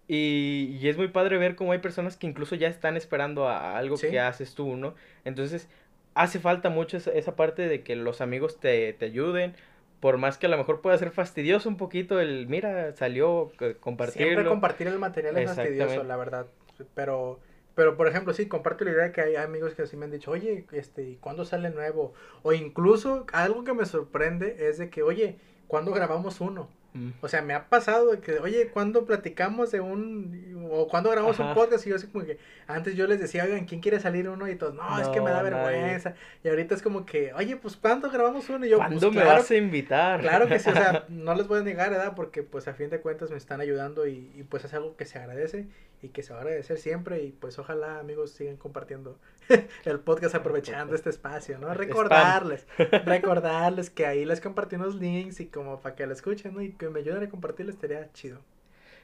Y, 0.08 0.78
y 0.82 0.88
es 0.90 0.98
muy 0.98 1.08
padre 1.10 1.38
ver 1.38 1.56
cómo 1.56 1.72
hay 1.72 1.80
personas 1.80 2.18
que 2.18 2.28
incluso 2.28 2.56
ya 2.56 2.68
están 2.68 2.98
esperando 2.98 3.48
a, 3.48 3.74
a 3.74 3.78
algo 3.78 3.98
Sí. 3.98 4.10
que 4.10 4.20
haces 4.20 4.56
tú, 4.56 4.76
¿no? 4.76 4.96
Entonces, 5.26 5.68
hace 6.16 6.40
falta 6.40 6.70
mucho 6.70 6.98
esa, 6.98 7.12
esa 7.12 7.36
parte 7.36 7.68
de 7.68 7.84
que 7.84 7.96
los 7.96 8.22
amigos 8.22 8.60
te, 8.60 8.94
te 8.94 9.06
ayuden, 9.06 9.54
por 10.00 10.18
más 10.18 10.38
que 10.38 10.46
a 10.46 10.50
lo 10.50 10.58
mejor 10.58 10.82
pueda 10.82 10.98
ser 10.98 11.12
fastidioso 11.12 11.68
un 11.70 11.78
poquito 11.78 12.20
el, 12.20 12.48
mira, 12.48 12.96
salió, 12.96 13.52
compartirlo. 13.80 14.28
Siempre 14.28 14.46
compartir 14.46 14.88
el 14.88 15.00
material 15.00 15.38
es 15.38 15.54
fastidioso, 15.54 16.04
la 16.04 16.16
verdad. 16.16 16.48
Pero, 16.96 17.40
pero 17.76 17.98
por 17.98 18.08
ejemplo, 18.08 18.34
sí, 18.34 18.48
comparto 18.48 18.86
la 18.86 18.92
idea 18.92 19.04
de 19.06 19.12
que 19.12 19.22
hay 19.22 19.36
amigos 19.36 19.74
que 19.74 19.82
así 19.82 19.98
me 19.98 20.06
han 20.06 20.12
dicho, 20.12 20.32
oye, 20.32 20.66
este, 20.72 21.04
¿y 21.04 21.16
cuándo 21.18 21.44
sale 21.44 21.70
nuevo? 21.70 22.14
O 22.44 22.54
incluso, 22.54 23.26
algo 23.34 23.64
que 23.64 23.74
me 23.74 23.86
sorprende 23.86 24.70
es 24.70 24.78
de 24.78 24.90
que, 24.90 25.04
oye, 25.04 25.38
¿cuándo 25.68 25.92
grabamos 25.92 26.40
uno? 26.40 26.70
Mm. 26.94 27.10
O 27.22 27.28
sea, 27.28 27.42
me 27.42 27.54
ha 27.54 27.70
pasado 27.70 28.12
de 28.12 28.20
que, 28.20 28.40
oye, 28.40 28.70
¿cuándo 28.70 29.06
platicamos 29.06 29.72
de 29.72 29.80
un, 29.80 30.68
o 30.72 30.88
cuándo 30.88 31.10
grabamos 31.12 31.40
Ajá. 31.40 31.50
un 31.50 31.56
podcast? 31.56 31.86
Y 31.86 31.92
yo 31.92 31.96
así 31.96 32.08
como 32.08 32.26
que, 32.26 32.38
antes 32.68 32.96
yo 32.96 33.06
les 33.08 33.20
decía, 33.20 33.44
oigan, 33.44 33.66
¿quién 33.66 33.82
quiere 33.82 34.00
salir 34.00 34.28
uno? 34.28 34.48
Y 34.48 34.56
todos, 34.56 34.74
no, 34.74 35.00
es 35.00 35.08
que 35.10 35.22
me 35.22 35.30
da 35.30 35.44
nadie. 35.44 35.52
vergüenza. 35.52 36.16
Y 36.44 36.50
ahorita 36.50 36.76
es 36.76 36.82
como 36.82 37.06
que, 37.06 37.34
oye, 37.34 37.56
pues, 37.58 37.76
¿cuándo 37.76 38.10
grabamos 38.10 38.50
uno? 38.50 38.66
Y 38.66 38.70
yo, 38.70 38.78
pues, 38.78 38.88
¿Cuándo 38.88 39.12
me 39.12 39.22
claro 39.22 39.40
vas 39.40 39.52
a 39.52 39.56
invitar? 39.56 40.22
Claro 40.22 40.48
que 40.48 40.60
sí, 40.60 40.70
o 40.70 40.74
sea, 40.74 41.06
no 41.10 41.36
les 41.36 41.48
voy 41.48 41.60
a 41.60 41.64
negar, 41.64 41.92
¿verdad? 41.92 42.14
Porque 42.16 42.44
pues 42.44 42.68
a 42.68 42.74
fin 42.74 42.90
de 42.90 43.00
cuentas 43.00 43.30
me 43.30 43.38
están 43.38 43.62
ayudando 43.62 44.08
y, 44.08 44.32
y, 44.36 44.44
pues 44.44 44.66
es 44.66 44.74
algo 44.74 44.96
que 44.96 45.06
se 45.06 45.20
agradece 45.20 45.68
y 46.02 46.10
que 46.10 46.24
se 46.24 46.32
va 46.34 46.40
a 46.40 46.42
agradecer 46.44 46.78
siempre 46.78 47.24
y 47.24 47.32
pues 47.32 47.60
ojalá 47.60 48.00
amigos 48.00 48.32
sigan 48.32 48.58
compartiendo 48.58 49.18
el 49.86 50.00
podcast 50.00 50.36
aprovechando 50.36 50.96
este 50.96 51.10
espacio, 51.10 51.58
¿no? 51.60 51.74
Recordarles, 51.74 52.68
recordarles 53.06 53.90
que 53.90 54.06
ahí 54.06 54.26
les 54.26 54.40
compartí 54.42 54.76
unos 54.78 54.96
links 54.96 55.40
y 55.40 55.48
como 55.48 55.80
para 55.82 55.96
que 55.96 56.06
lo 56.06 56.14
escuchen, 56.14 56.54
¿no? 56.54 56.62
Y 56.62 56.72
que 56.74 56.90
me 56.90 57.00
ayuden 57.00 57.24
a 57.24 57.30
compartirles 57.30 57.76
estaría 57.76 58.12
chido. 58.14 58.40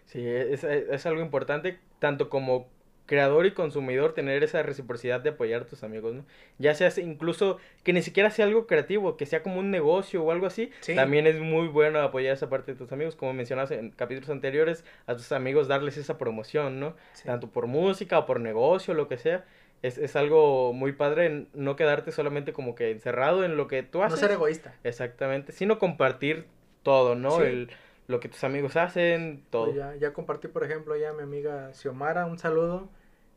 Sí, 0.06 0.26
es- 0.28 0.64
es 0.64 1.06
algo 1.06 1.22
importante, 1.22 1.80
tanto 2.00 2.30
como 2.30 2.70
creador 3.06 3.46
y 3.46 3.52
consumidor, 3.52 4.14
tener 4.14 4.44
esa 4.44 4.64
reciprocidad 4.64 5.20
de 5.22 5.30
apoyar 5.30 5.62
a 5.62 5.66
tus 5.66 5.84
amigos, 5.84 6.16
¿no? 6.16 6.26
Ya 6.58 6.74
sea 6.74 6.92
incluso 7.04 7.58
que 7.84 7.94
ni 7.94 8.02
siquiera 8.02 8.32
sea 8.32 8.46
algo 8.46 8.66
creativo, 8.66 9.16
que 9.16 9.26
sea 9.26 9.44
como 9.44 9.60
un 9.60 9.70
negocio 9.72 10.24
o 10.24 10.32
algo 10.32 10.48
así, 10.48 10.72
Sí. 10.80 10.96
también 10.96 11.28
es 11.28 11.40
muy 11.40 11.68
bueno 11.68 12.00
apoyar 12.00 12.34
esa 12.34 12.50
parte 12.50 12.72
de 12.74 12.78
tus 12.78 12.92
amigos, 12.92 13.16
como 13.16 13.34
mencionas 13.34 13.70
en 13.72 13.92
capítulos 13.92 14.30
anteriores, 14.32 14.84
a 15.06 15.16
tus 15.16 15.32
amigos 15.32 15.68
darles 15.68 15.98
esa 15.98 16.18
promoción, 16.18 16.80
¿no? 16.80 16.96
Sí. 17.14 17.26
Tanto 17.26 17.48
por 17.50 17.68
música 17.68 18.18
o 18.20 18.26
por 18.26 18.40
negocio, 18.40 18.94
lo 18.94 19.08
que 19.08 19.18
sea. 19.18 19.46
Es, 19.84 20.00
es 20.00 20.16
algo 20.16 20.74
muy 20.74 20.94
padre 20.94 21.46
no 21.54 21.76
quedarte 21.76 22.12
solamente 22.12 22.54
como 22.54 22.74
que 22.74 22.90
encerrado 22.90 23.44
en 23.44 23.56
lo 23.56 23.68
que 23.68 23.84
tú 23.84 24.00
No 24.00 24.06
haces. 24.06 24.20
ser 24.20 24.32
egoísta. 24.32 24.74
Exactamente, 24.84 25.52
sino 25.52 25.78
compartir 25.78 26.46
todo, 26.82 27.14
¿no? 27.14 27.38
Sí. 27.38 27.44
El, 27.44 27.70
lo 28.08 28.20
que 28.20 28.30
tus 28.30 28.44
amigos 28.44 28.76
hacen, 28.76 29.44
todo. 29.50 29.74
Ya, 29.74 29.96
ya 29.96 30.14
compartí, 30.14 30.48
por 30.48 30.64
ejemplo, 30.64 30.96
ya 30.96 31.14
mi 31.14 31.24
amiga 31.24 31.74
Xiomara, 31.74 32.26
un 32.26 32.38
saludo, 32.40 32.90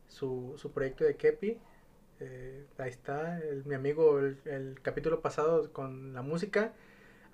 su, 0.07 0.53
su 0.57 0.71
proyecto 0.71 1.03
de 1.03 1.15
Kepi. 1.15 1.57
eh, 2.21 2.65
ahí 2.77 2.89
está, 2.89 3.39
el- 3.39 3.63
mi 3.65 3.75
amigo, 3.75 4.19
el, 4.19 4.37
el 4.45 4.79
capítulo 4.81 5.21
pasado 5.21 5.71
con 5.73 6.13
la 6.13 6.21
música. 6.21 6.73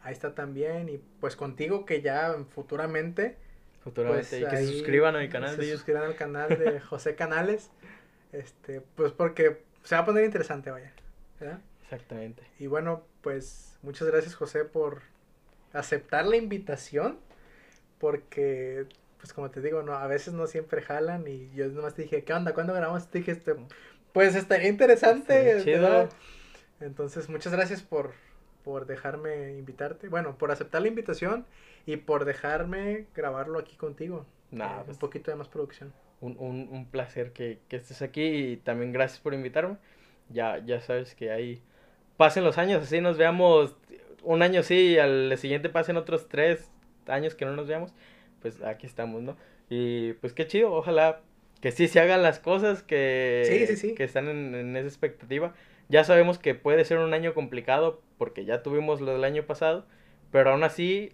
Ahí 0.04 0.14
está 0.14 0.36
también. 0.36 0.90
Y 0.90 1.00
pues 1.20 1.36
contigo, 1.36 1.86
que 1.86 2.02
ya 2.02 2.36
futuramente. 2.54 3.38
Futuramente. 3.84 4.28
Pues, 4.30 4.42
y 4.42 4.46
que 4.48 4.58
se 4.58 4.68
suscriban 4.68 5.16
a 5.16 5.20
mi 5.20 5.30
canal 5.30 5.56
se 5.56 5.62
de 5.64 5.72
suscriban 5.74 6.04
al 6.04 6.16
canal 6.16 6.50
de 6.60 6.80
José 6.90 7.16
Canales. 7.16 7.72
Este, 8.32 8.82
pues 8.82 9.12
porque 9.12 9.62
se 9.84 9.96
va 9.96 10.02
a 10.02 10.06
poner 10.06 10.26
interesante, 10.26 10.72
vaya. 10.72 10.92
¿verdad? 11.40 11.60
Exactamente. 11.84 12.44
Y 12.60 12.68
bueno, 12.68 13.04
pues 13.22 13.78
muchas 13.82 14.08
gracias 14.08 14.36
José 14.36 14.66
por 14.66 15.02
aceptar 15.76 16.26
la 16.26 16.38
invitación, 16.38 17.20
porque 18.00 18.88
pues 19.20 19.34
como 19.34 19.50
te 19.50 19.62
digo, 19.62 19.82
no, 19.82 19.94
a 19.94 20.08
veces 20.08 20.34
no 20.34 20.48
siempre 20.48 20.82
jalan 20.82 21.28
y 21.28 21.50
yo 21.56 21.68
nomás 21.70 21.96
te 21.96 22.04
dije, 22.04 22.24
¿qué 22.24 22.34
onda? 22.34 22.54
¿Cuándo 22.54 22.74
grabamos? 22.74 23.08
Te 23.10 23.20
dije, 23.20 23.32
este, 23.32 23.56
pues 24.14 24.36
estaría 24.36 24.70
interesante. 24.70 25.62
Chido. 25.64 26.10
Entonces, 26.80 27.30
muchas 27.30 27.54
gracias 27.54 27.82
por, 27.82 28.12
por 28.64 28.86
dejarme 28.86 29.58
invitarte, 29.58 30.10
bueno, 30.10 30.38
por 30.38 30.52
aceptar 30.52 30.82
la 30.82 30.90
invitación 30.90 31.46
y 31.86 31.98
por 31.98 32.26
dejarme 32.26 33.08
grabarlo 33.16 33.60
aquí 33.60 33.76
contigo. 33.78 34.26
Nah, 34.52 34.82
Eh, 34.82 34.84
pues, 34.86 34.96
un 34.96 35.00
poquito 35.00 35.32
de 35.32 35.38
más 35.38 35.48
producción. 35.50 35.94
un, 36.22 36.36
un, 36.40 36.70
un 36.72 36.86
placer 36.86 37.32
que, 37.34 37.60
que 37.68 37.78
estés 37.78 38.02
aquí 38.02 38.24
y 38.24 38.58
también 38.58 38.92
gracias 38.92 39.20
por 39.20 39.34
invitarme. 39.34 39.78
Ya, 40.30 40.58
ya 40.60 40.82
sabes 40.82 41.16
que 41.16 41.32
ahí 41.32 41.62
pasen 42.18 42.44
los 42.44 42.58
años, 42.58 42.84
así 42.84 43.02
nos 43.02 43.18
veamos 43.18 43.76
un 44.26 44.42
año 44.42 44.64
sí 44.64 44.94
y 44.94 44.98
al 45.00 45.38
siguiente 45.38 45.70
pasen 45.70 45.98
otros 45.98 46.28
tres 46.30 46.70
años 47.08 47.36
que 47.36 47.46
no 47.46 47.56
nos 47.56 47.68
veamos, 47.68 47.94
pues 48.42 48.62
aquí 48.64 48.86
estamos, 48.88 49.22
¿no? 49.24 49.38
Y 49.70 50.14
pues 50.14 50.34
qué 50.34 50.48
chido, 50.48 50.74
ojalá 50.74 51.22
que 51.62 51.72
sí 51.72 51.88
se 51.88 52.00
hagan 52.00 52.22
las 52.22 52.40
cosas 52.40 52.84
que, 52.84 53.44
Sí, 53.46 53.68
sí, 53.68 53.76
sí. 53.78 53.96
que 53.96 54.04
están 54.04 54.28
en, 54.28 54.54
en 54.56 54.76
esa 54.78 54.88
expectativa. 54.88 55.54
Ya 55.90 56.04
sabemos 56.04 56.40
que 56.40 56.56
puede 56.56 56.84
ser 56.86 56.98
un 56.98 57.14
año 57.14 57.34
complicado 57.34 58.02
porque 58.18 58.46
ya 58.46 58.64
tuvimos 58.64 59.02
lo 59.02 59.14
del 59.14 59.24
año 59.24 59.44
pasado, 59.46 59.86
pero 60.32 60.52
aún 60.52 60.64
así 60.64 61.12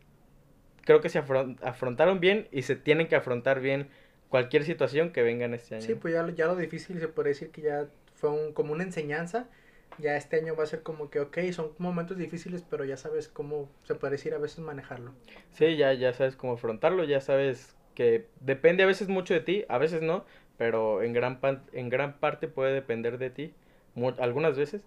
creo 0.86 1.02
que 1.02 1.10
se 1.10 1.20
afron- 1.24 1.58
afrontaron 1.62 2.20
bien 2.20 2.48
y 2.52 2.64
se 2.64 2.76
tienen 2.76 3.08
que 3.08 3.16
afrontar 3.16 3.60
bien 3.62 3.88
cualquier 4.30 4.64
situación 4.64 5.12
que 5.12 5.22
venga 5.22 5.46
en 5.46 5.54
este 5.54 5.76
año. 5.76 5.86
Sí, 5.86 5.96
pues 5.96 6.14
ya, 6.14 6.28
ya 6.32 6.48
lo 6.48 6.56
difícil 6.56 7.00
se 7.00 7.08
puede 7.08 7.30
decir 7.30 7.52
que 7.52 7.62
ya 7.62 7.88
fue 8.16 8.30
un, 8.30 8.54
como 8.54 8.74
una 8.74 8.84
enseñanza. 8.84 9.50
Ya 9.98 10.16
este 10.18 10.38
año 10.38 10.56
va 10.56 10.64
a 10.64 10.68
ser 10.68 10.84
como 10.84 11.10
que, 11.10 11.20
ok, 11.20 11.38
son 11.54 11.72
momentos 11.78 12.18
difíciles, 12.18 12.64
pero 12.70 12.86
ya 12.86 12.98
sabes 12.98 13.28
cómo 13.28 13.70
se 13.84 13.96
puede 13.96 14.14
decir 14.14 14.34
a 14.34 14.38
veces 14.40 14.60
manejarlo. 14.60 15.14
Sí, 15.52 15.76
ya, 15.78 15.94
ya 15.94 16.14
sabes 16.14 16.36
cómo 16.36 16.54
afrontarlo, 16.54 17.04
ya 17.04 17.22
sabes 17.22 17.76
que 17.96 18.26
depende 18.40 18.84
a 18.84 18.86
veces 18.88 19.08
mucho 19.10 19.34
de 19.34 19.42
ti, 19.42 19.66
a 19.70 19.78
veces 19.78 20.02
no, 20.02 20.26
pero 20.58 21.02
en 21.04 21.14
gran, 21.14 21.40
pan- 21.40 21.64
en 21.74 21.90
gran 21.90 22.18
parte 22.20 22.48
puede 22.48 22.74
depender 22.74 23.18
de 23.18 23.30
ti, 23.30 23.54
mu- 23.96 24.14
algunas 24.20 24.58
veces. 24.58 24.82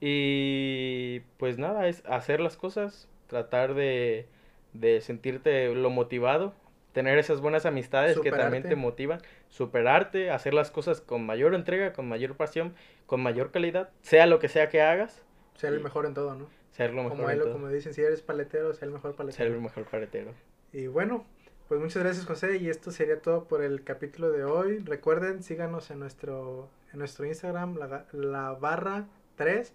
Y 0.00 1.20
pues 1.38 1.58
nada, 1.58 1.88
es 1.88 2.02
hacer 2.06 2.40
las 2.40 2.56
cosas, 2.56 3.08
tratar 3.26 3.74
de, 3.74 4.26
de 4.72 5.00
sentirte 5.00 5.74
lo 5.74 5.90
motivado, 5.90 6.54
tener 6.92 7.18
esas 7.18 7.40
buenas 7.40 7.66
amistades 7.66 8.20
que 8.20 8.32
también 8.32 8.66
te 8.66 8.76
motivan, 8.76 9.20
superarte, 9.50 10.30
hacer 10.30 10.54
las 10.54 10.70
cosas 10.70 11.00
con 11.02 11.26
mayor 11.26 11.54
entrega, 11.54 11.92
con 11.92 12.08
mayor 12.08 12.36
pasión, 12.36 12.74
con 13.06 13.20
mayor 13.22 13.50
calidad, 13.50 13.90
sea 14.00 14.26
lo 14.26 14.38
que 14.38 14.48
sea 14.48 14.68
que 14.70 14.80
hagas, 14.80 15.22
Ser 15.56 15.74
el 15.74 15.80
mejor 15.80 16.06
en 16.06 16.14
todo, 16.14 16.34
¿no? 16.34 16.46
ser 16.70 16.94
lo 16.94 17.02
Como, 17.02 17.16
mejor 17.16 17.30
en 17.32 17.36
él- 17.36 17.42
todo, 17.44 17.52
como 17.52 17.68
dicen, 17.68 17.92
si 17.92 18.00
eres 18.00 18.22
paletero, 18.22 18.72
ser 18.72 18.84
el 18.88 18.94
mejor 18.94 19.10
ser 19.10 19.16
paletero. 19.18 19.54
el 19.54 19.60
mejor 19.60 19.84
paretero. 19.84 20.32
Y 20.72 20.86
bueno, 20.86 21.26
pues 21.68 21.80
muchas 21.80 22.02
gracias 22.02 22.24
José 22.24 22.56
y 22.56 22.70
esto 22.70 22.90
sería 22.92 23.20
todo 23.20 23.44
por 23.44 23.62
el 23.62 23.84
capítulo 23.84 24.30
de 24.30 24.44
hoy. 24.44 24.78
Recuerden, 24.78 25.42
síganos 25.42 25.90
en 25.90 25.98
nuestro, 25.98 26.68
en 26.92 27.00
nuestro 27.00 27.26
Instagram, 27.26 27.76
la, 27.76 28.06
la 28.12 28.52
barra 28.52 29.06
3. 29.36 29.74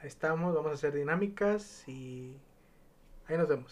Ahí 0.00 0.08
estamos, 0.08 0.54
vamos 0.54 0.70
a 0.72 0.74
hacer 0.74 0.94
dinámicas 0.94 1.86
y 1.86 2.36
ahí 3.28 3.36
nos 3.36 3.48
vemos. 3.48 3.68